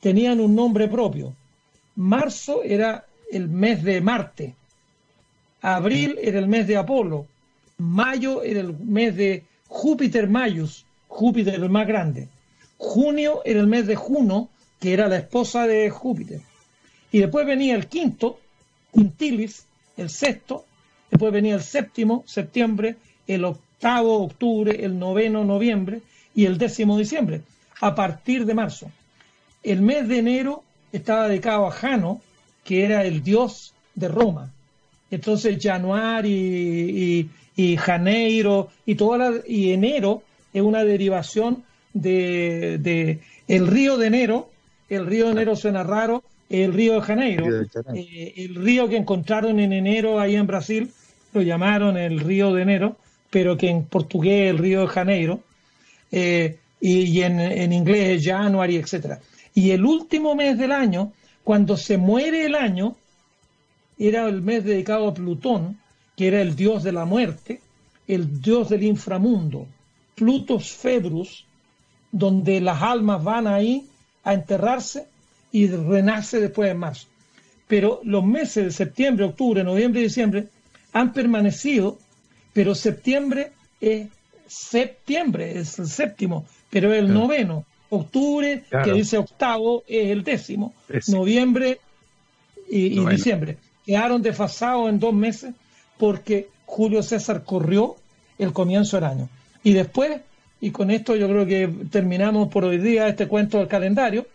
tenían 0.00 0.38
un 0.38 0.54
nombre 0.54 0.86
propio. 0.86 1.32
Marzo 1.96 2.62
era 2.62 3.06
el 3.32 3.48
mes 3.48 3.82
de 3.82 4.02
Marte, 4.02 4.54
abril 5.62 6.18
era 6.20 6.38
el 6.38 6.48
mes 6.48 6.66
de 6.66 6.76
Apolo, 6.76 7.26
mayo 7.78 8.42
era 8.42 8.60
el 8.60 8.76
mes 8.78 9.16
de 9.16 9.44
Júpiter 9.68 10.28
Mayus, 10.28 10.84
Júpiter 11.08 11.54
el 11.54 11.70
más 11.70 11.86
grande, 11.86 12.28
junio 12.76 13.42
era 13.44 13.60
el 13.60 13.66
mes 13.66 13.86
de 13.86 13.96
Juno, 13.96 14.48
que 14.80 14.92
era 14.92 15.08
la 15.08 15.18
esposa 15.18 15.66
de 15.66 15.90
Júpiter. 15.90 16.40
Y 17.12 17.18
después 17.20 17.46
venía 17.46 17.74
el 17.74 17.86
quinto, 17.86 18.40
Quintilis, 18.92 19.66
el 19.96 20.10
sexto, 20.10 20.64
después 21.10 21.32
venía 21.32 21.54
el 21.54 21.62
séptimo, 21.62 22.24
septiembre, 22.26 22.96
el 23.26 23.44
octavo, 23.44 24.24
octubre, 24.24 24.84
el 24.84 24.98
noveno, 24.98 25.44
noviembre 25.44 26.00
y 26.34 26.46
el 26.46 26.58
décimo, 26.58 26.96
diciembre, 26.98 27.42
a 27.80 27.94
partir 27.94 28.46
de 28.46 28.54
marzo. 28.54 28.90
El 29.62 29.82
mes 29.82 30.08
de 30.08 30.18
enero 30.18 30.64
estaba 30.92 31.28
dedicado 31.28 31.66
a 31.66 31.70
Jano, 31.70 32.20
que 32.64 32.84
era 32.84 33.04
el 33.04 33.22
dios 33.22 33.74
de 33.94 34.08
Roma. 34.08 34.52
Entonces, 35.10 35.58
Januari 35.62 37.28
y, 37.56 37.76
Janeiro 37.76 38.68
y, 38.86 38.94
toda 38.94 39.32
y 39.46 39.72
enero 39.72 40.22
es 40.52 40.62
una 40.62 40.84
derivación 40.84 41.64
de, 41.92 42.78
de 42.78 43.20
el 43.48 43.66
río 43.66 43.98
de 43.98 44.06
enero, 44.06 44.48
el 44.88 45.06
río 45.06 45.26
de 45.26 45.32
enero 45.32 45.56
suena 45.56 45.82
raro, 45.82 46.22
el 46.48 46.72
río 46.72 46.94
de 46.94 47.00
Janeiro, 47.02 47.46
eh, 47.94 48.34
el 48.36 48.54
río 48.56 48.88
que 48.88 48.96
encontraron 48.96 49.60
en 49.60 49.72
enero 49.72 50.20
ahí 50.20 50.36
en 50.36 50.46
Brasil, 50.46 50.90
lo 51.32 51.42
llamaron 51.42 51.96
el 51.96 52.18
río 52.20 52.52
de 52.52 52.62
enero, 52.62 52.96
pero 53.30 53.56
que 53.56 53.68
en 53.68 53.84
portugués 53.84 54.50
el 54.50 54.58
río 54.58 54.80
de 54.82 54.86
Janeiro, 54.88 55.40
eh, 56.10 56.58
y, 56.80 57.22
en, 57.22 57.38
en, 57.38 57.72
inglés 57.72 58.24
January, 58.24 58.76
etcétera. 58.76 59.20
Y 59.54 59.70
el 59.70 59.84
último 59.84 60.34
mes 60.34 60.58
del 60.58 60.72
año, 60.72 61.12
cuando 61.44 61.76
se 61.76 61.98
muere 61.98 62.46
el 62.46 62.54
año, 62.54 62.96
era 64.08 64.26
el 64.26 64.42
mes 64.42 64.64
dedicado 64.64 65.08
a 65.08 65.14
Plutón, 65.14 65.78
que 66.16 66.28
era 66.28 66.40
el 66.40 66.56
dios 66.56 66.82
de 66.82 66.92
la 66.92 67.04
muerte, 67.04 67.60
el 68.08 68.40
dios 68.40 68.70
del 68.70 68.82
inframundo, 68.82 69.66
Plutos 70.14 70.72
Februs, 70.72 71.44
donde 72.10 72.60
las 72.60 72.82
almas 72.82 73.22
van 73.22 73.46
ahí 73.46 73.86
a 74.24 74.34
enterrarse 74.34 75.06
y 75.52 75.68
renace 75.68 76.40
después 76.40 76.70
en 76.70 76.78
marzo. 76.78 77.06
Pero 77.68 78.00
los 78.02 78.24
meses 78.24 78.64
de 78.64 78.70
septiembre, 78.72 79.26
octubre, 79.26 79.62
noviembre 79.62 80.00
y 80.00 80.04
diciembre 80.04 80.48
han 80.92 81.12
permanecido, 81.12 81.98
pero 82.52 82.74
septiembre 82.74 83.52
es 83.80 84.08
septiembre, 84.46 85.58
es 85.58 85.78
el 85.78 85.86
séptimo, 85.86 86.46
pero 86.70 86.92
el 86.92 87.12
noveno. 87.12 87.64
Octubre, 87.92 88.62
que 88.84 88.92
dice 88.92 89.18
octavo, 89.18 89.82
es 89.88 90.10
el 90.10 90.22
décimo. 90.22 90.74
Noviembre 91.08 91.80
y, 92.68 93.04
diciembre. 93.04 93.58
Quedaron 93.90 94.22
desfasados 94.22 94.88
en 94.88 95.00
dos 95.00 95.12
meses 95.12 95.52
porque 95.98 96.48
Julio 96.64 97.02
César 97.02 97.42
corrió 97.42 97.96
el 98.38 98.52
comienzo 98.52 98.96
del 98.96 99.04
año. 99.04 99.28
Y 99.64 99.72
después, 99.72 100.20
y 100.60 100.70
con 100.70 100.92
esto 100.92 101.16
yo 101.16 101.26
creo 101.26 101.44
que 101.44 101.66
terminamos 101.90 102.52
por 102.52 102.64
hoy 102.64 102.78
día 102.78 103.08
este 103.08 103.26
cuento 103.26 103.58
del 103.58 103.66
calendario, 103.66 104.28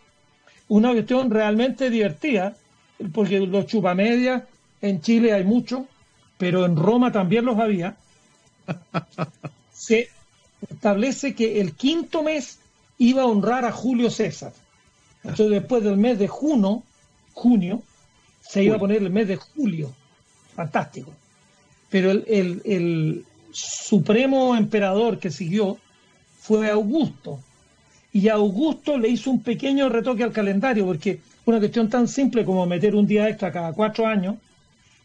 una 0.67 0.91
cuestión 0.91 1.31
realmente 1.31 1.89
divertida, 1.89 2.57
porque 3.13 3.39
los 3.39 3.65
chupamedias 3.65 4.43
en 4.81 4.99
Chile 4.99 5.31
hay 5.31 5.45
muchos, 5.45 5.83
pero 6.37 6.65
en 6.65 6.75
Roma 6.75 7.13
también 7.13 7.45
los 7.45 7.57
había. 7.57 7.95
Se 9.71 10.09
establece 10.69 11.33
que 11.33 11.61
el 11.61 11.75
quinto 11.75 12.23
mes 12.23 12.59
iba 12.97 13.21
a 13.21 13.27
honrar 13.27 13.63
a 13.63 13.71
Julio 13.71 14.09
César. 14.09 14.51
Entonces, 15.23 15.49
después 15.49 15.81
del 15.81 15.95
mes 15.95 16.19
de 16.19 16.27
junio, 16.27 16.83
junio, 17.33 17.81
se 18.47 18.63
iba 18.63 18.75
a 18.75 18.79
poner 18.79 19.01
el 19.01 19.09
mes 19.09 19.27
de 19.27 19.35
julio. 19.35 19.93
Fantástico. 20.55 21.13
Pero 21.89 22.11
el, 22.11 22.61
el 22.65 23.25
supremo 23.51 24.55
emperador 24.55 25.19
que 25.19 25.31
siguió 25.31 25.77
fue 26.39 26.69
Augusto, 26.69 27.39
y 28.15 28.29
Augusto 28.29 28.97
le 28.97 29.09
hizo 29.09 29.29
un 29.29 29.41
pequeño 29.41 29.89
retoque 29.89 30.23
al 30.23 30.31
calendario, 30.31 30.85
porque 30.85 31.19
una 31.43 31.59
cuestión 31.59 31.89
tan 31.89 32.07
simple 32.07 32.45
como 32.45 32.65
meter 32.65 32.95
un 32.95 33.05
día 33.05 33.27
extra 33.27 33.51
cada 33.51 33.73
cuatro 33.73 34.07
años, 34.07 34.37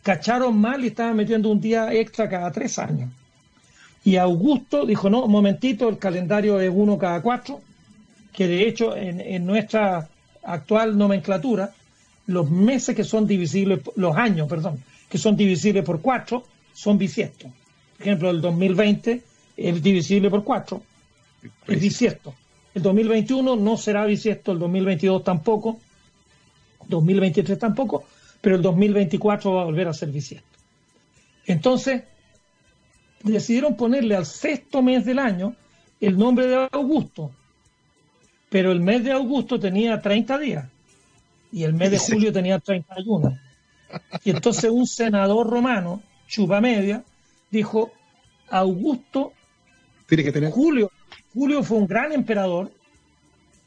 cacharon 0.05 0.57
mal 0.57 0.85
y 0.85 0.89
estaban 0.89 1.17
metiendo 1.17 1.51
un 1.51 1.61
día 1.61 1.93
extra 1.93 2.29
cada 2.29 2.53
tres 2.53 2.79
años. 2.79 3.11
Y 4.05 4.15
Augusto 4.15 4.87
dijo, 4.87 5.11
no, 5.11 5.25
un 5.25 5.33
momentito, 5.33 5.89
el 5.89 5.99
calendario 5.99 6.61
es 6.61 6.71
uno 6.73 6.99
cada 6.99 7.21
cuatro, 7.21 7.61
que 8.33 8.47
de 8.47 8.69
hecho 8.69 8.97
en, 8.97 9.45
nuestra 9.45 10.09
actual 10.45 10.97
nomenclatura, 10.97 11.73
los 12.31 12.49
meses 12.49 12.95
que 12.95 13.05
son 13.05 13.27
divisibles, 13.27 13.81
los 13.97 14.17
años, 14.17 14.49
perdón, 14.49 14.83
que 15.09 15.19
son 15.19 15.37
divisibles 15.37 15.85
por 15.85 16.01
cuatro, 16.01 16.45
son 16.73 16.97
bisiestos. 16.97 17.51
Por 17.97 18.07
ejemplo, 18.07 18.31
el 18.31 18.41
2020 18.41 19.23
es 19.57 19.83
divisible 19.83 20.31
por 20.31 20.45
cuatro, 20.45 20.81
es 21.67 21.81
bisiesto. 21.81 22.35
El 22.73 22.83
2021 22.83 23.57
no 23.57 23.77
será 23.77 24.07
bisiesto, 24.07 24.53
el 24.53 24.61
2022 24.61 25.25
tampoco, 25.25 25.81
2023 26.87 27.59
tampoco, 27.59 28.05
pero 28.41 28.57
el 28.57 28.63
2024 28.63 29.53
va 29.53 29.63
a 29.63 29.65
volver 29.65 29.89
a 29.89 29.93
ser 29.93 30.11
bisiesto. 30.11 30.49
Entonces, 31.47 32.05
decidieron 33.25 33.77
ponerle 33.77 34.15
al 34.15 34.25
sexto 34.25 34.83
mes 34.83 35.05
del 35.05 35.19
año 35.19 35.57
el 36.01 36.17
nombre 36.17 36.47
de 36.47 36.69
Augusto, 36.71 37.33
pero 38.49 38.71
el 38.71 38.79
mes 38.79 39.03
de 39.03 39.11
Augusto 39.11 39.59
tenía 39.59 40.01
30 40.01 40.39
días 40.39 40.65
y 41.53 41.65
el 41.65 41.75
mes 41.75 41.91
de 41.91 41.99
julio 41.99 42.33
tenía 42.33 42.59
31. 42.59 43.39
Y 44.25 44.31
entonces 44.31 44.71
un 44.71 44.87
senador 44.87 45.49
romano, 45.49 46.03
Chupa 46.29 46.61
Media, 46.61 47.03
dijo, 47.51 47.91
Augusto, 48.49 49.33
tiene 50.07 50.25
que 50.25 50.33
tener 50.33 50.51
Julio, 50.51 50.91
Julio 51.33 51.63
fue 51.63 51.79
un 51.79 51.87
gran 51.87 52.13
emperador 52.13 52.73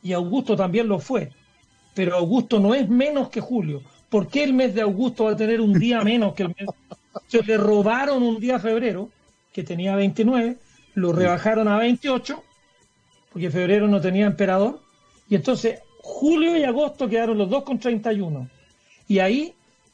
y 0.01 0.13
Augusto 0.13 0.55
también 0.55 0.88
lo 0.88 0.99
fue, 0.99 1.31
pero 1.93 2.15
Augusto 2.17 2.59
no 2.59 2.75
es 2.75 2.89
menos 2.89 3.29
que 3.29 3.39
Julio. 3.39 3.81
¿Por 4.09 4.27
qué 4.27 4.43
el 4.43 4.53
mes 4.53 4.75
de 4.75 4.81
Augusto 4.81 5.25
va 5.25 5.31
a 5.31 5.38
tener 5.38 5.59
un 5.61 5.73
día 5.73 6.01
menos 6.01 6.34
que 6.34 6.43
el 6.43 6.49
mes? 6.49 6.67
Se 7.27 7.41
le 7.41 7.57
robaron 7.57 8.21
un 8.23 8.39
día 8.39 8.59
febrero, 8.59 9.09
que 9.51 9.63
tenía 9.63 9.95
29, 9.95 10.57
lo 10.95 11.13
rebajaron 11.13 11.67
a 11.67 11.77
28, 11.77 12.43
porque 13.31 13.49
febrero 13.49 13.88
no 13.88 14.01
tenía 14.01 14.25
emperador, 14.25 14.81
y 15.29 15.36
entonces 15.36 15.79
julio 16.04 16.58
y 16.58 16.64
agosto 16.64 17.08
quedaron 17.08 17.38
los 17.38 17.49
dos 17.49 17.64
con 17.64 17.80
31. 17.80 18.49
Y 19.08 19.20
ahí 19.20 19.54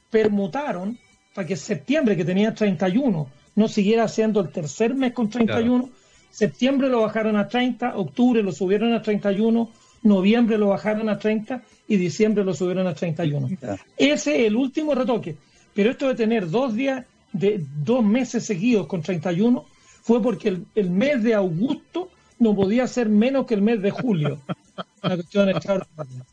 permutaron 0.10 0.98
para 1.34 1.48
que 1.48 1.56
septiembre, 1.56 2.18
que 2.18 2.26
tenía 2.26 2.54
31, 2.54 3.30
no 3.56 3.68
siguiera 3.68 4.08
siendo 4.08 4.42
el 4.42 4.50
tercer 4.50 4.96
mes 4.96 5.14
con 5.14 5.30
31. 5.30 5.90
Septiembre 6.32 6.90
lo 6.90 7.02
bajaron 7.02 7.38
a 7.38 7.48
30, 7.48 7.96
octubre 7.96 8.42
lo 8.42 8.52
subieron 8.52 8.94
a 8.94 9.02
31, 9.02 9.70
noviembre 10.04 10.58
lo 10.58 10.70
bajaron 10.70 11.10
a 11.10 11.18
30 11.18 11.62
y 11.88 11.98
diciembre 11.98 12.44
lo 12.44 12.54
subieron 12.54 12.88
a 12.88 12.96
31. 12.96 13.50
Ese 13.96 14.42
es 14.42 14.48
el 14.48 14.56
último 14.56 14.96
retoque. 14.96 15.38
Pero 15.76 15.92
esto 15.92 16.08
de 16.08 16.16
tener 16.16 16.50
dos 16.50 16.74
días, 16.74 17.06
de 17.32 17.64
dos 17.84 18.04
meses 18.04 18.46
seguidos 18.46 18.88
con 18.88 19.02
31, 19.02 19.64
fue 20.02 20.22
porque 20.22 20.58
el, 20.74 20.90
mes 20.90 21.22
de 21.22 21.36
agosto 21.36 22.10
no 22.40 22.56
podía 22.56 22.88
ser 22.88 23.10
menos 23.10 23.46
que 23.46 23.54
el 23.54 23.62
mes 23.62 23.82
de 23.82 23.92
julio. 23.92 24.40
Una 25.04 25.16
cuestión 25.16 25.50
extraordinaria. 25.50 26.26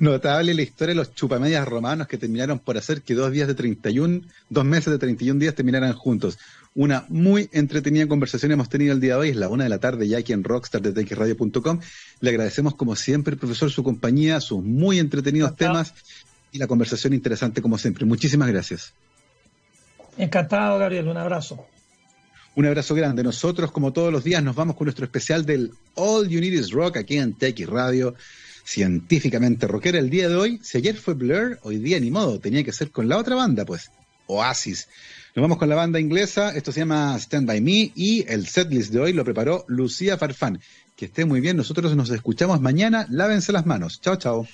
Notable 0.00 0.54
la 0.54 0.62
historia 0.62 0.94
de 0.94 0.96
los 0.96 1.14
chupamedias 1.14 1.66
romanos 1.66 2.08
que 2.08 2.18
terminaron 2.18 2.58
por 2.58 2.76
hacer 2.76 3.02
que 3.02 3.14
dos 3.14 3.30
días 3.30 3.46
de 3.46 3.54
31, 3.54 4.22
dos 4.50 4.64
meses 4.64 4.92
de 4.92 4.98
31 4.98 5.38
días 5.38 5.54
terminaran 5.54 5.92
juntos. 5.92 6.38
Una 6.74 7.04
muy 7.08 7.48
entretenida 7.52 8.08
conversación 8.08 8.50
hemos 8.50 8.68
tenido 8.68 8.92
el 8.92 9.00
día 9.00 9.14
de 9.14 9.20
hoy, 9.20 9.28
es 9.28 9.36
la 9.36 9.48
una 9.48 9.64
de 9.64 9.70
la 9.70 9.78
tarde 9.78 10.08
ya 10.08 10.18
aquí 10.18 10.32
en 10.32 10.42
Rockstar 10.42 10.82
de 10.82 10.92
TXRadio.com. 10.92 11.80
Le 12.20 12.30
agradecemos 12.30 12.74
como 12.74 12.96
siempre, 12.96 13.36
profesor, 13.36 13.70
su 13.70 13.84
compañía, 13.84 14.40
sus 14.40 14.62
muy 14.62 14.98
entretenidos 14.98 15.54
temas 15.54 15.94
y 16.50 16.58
la 16.58 16.66
conversación 16.66 17.12
interesante 17.12 17.62
como 17.62 17.78
siempre. 17.78 18.04
Muchísimas 18.04 18.48
gracias. 18.48 18.92
Encantado, 20.18 20.78
Gabriel, 20.78 21.08
un 21.08 21.16
abrazo. 21.16 21.64
Un 22.56 22.66
abrazo 22.66 22.94
grande. 22.94 23.22
Nosotros, 23.22 23.72
como 23.72 23.92
todos 23.92 24.12
los 24.12 24.24
días, 24.24 24.42
nos 24.42 24.54
vamos 24.54 24.76
con 24.76 24.84
nuestro 24.86 25.04
especial 25.04 25.44
del 25.44 25.72
All 25.94 26.28
You 26.28 26.40
Need 26.40 26.52
Is 26.52 26.70
Rock 26.70 26.98
aquí 26.98 27.18
en 27.18 27.34
TX 27.34 27.66
Radio 27.66 28.14
científicamente 28.64 29.66
rockera 29.66 29.98
el 29.98 30.10
día 30.10 30.28
de 30.28 30.34
hoy. 30.34 30.60
Si 30.62 30.78
ayer 30.78 30.96
fue 30.96 31.14
Blur, 31.14 31.58
hoy 31.62 31.78
día 31.78 32.00
ni 32.00 32.10
modo, 32.10 32.40
tenía 32.40 32.64
que 32.64 32.72
ser 32.72 32.90
con 32.90 33.08
la 33.08 33.18
otra 33.18 33.36
banda, 33.36 33.64
pues, 33.64 33.90
Oasis. 34.26 34.88
Nos 35.34 35.42
vamos 35.42 35.58
con 35.58 35.68
la 35.68 35.74
banda 35.74 36.00
inglesa, 36.00 36.50
esto 36.54 36.72
se 36.72 36.80
llama 36.80 37.16
Stand 37.18 37.46
By 37.46 37.60
Me 37.60 37.92
y 37.94 38.24
el 38.28 38.46
setlist 38.46 38.92
de 38.92 39.00
hoy 39.00 39.12
lo 39.12 39.24
preparó 39.24 39.64
Lucía 39.68 40.16
Farfán. 40.16 40.60
Que 40.96 41.06
esté 41.06 41.24
muy 41.24 41.40
bien, 41.40 41.56
nosotros 41.56 41.94
nos 41.96 42.10
escuchamos 42.10 42.60
mañana, 42.60 43.06
lávense 43.10 43.52
las 43.52 43.66
manos. 43.66 44.00
Chao, 44.00 44.16
chao. 44.16 44.48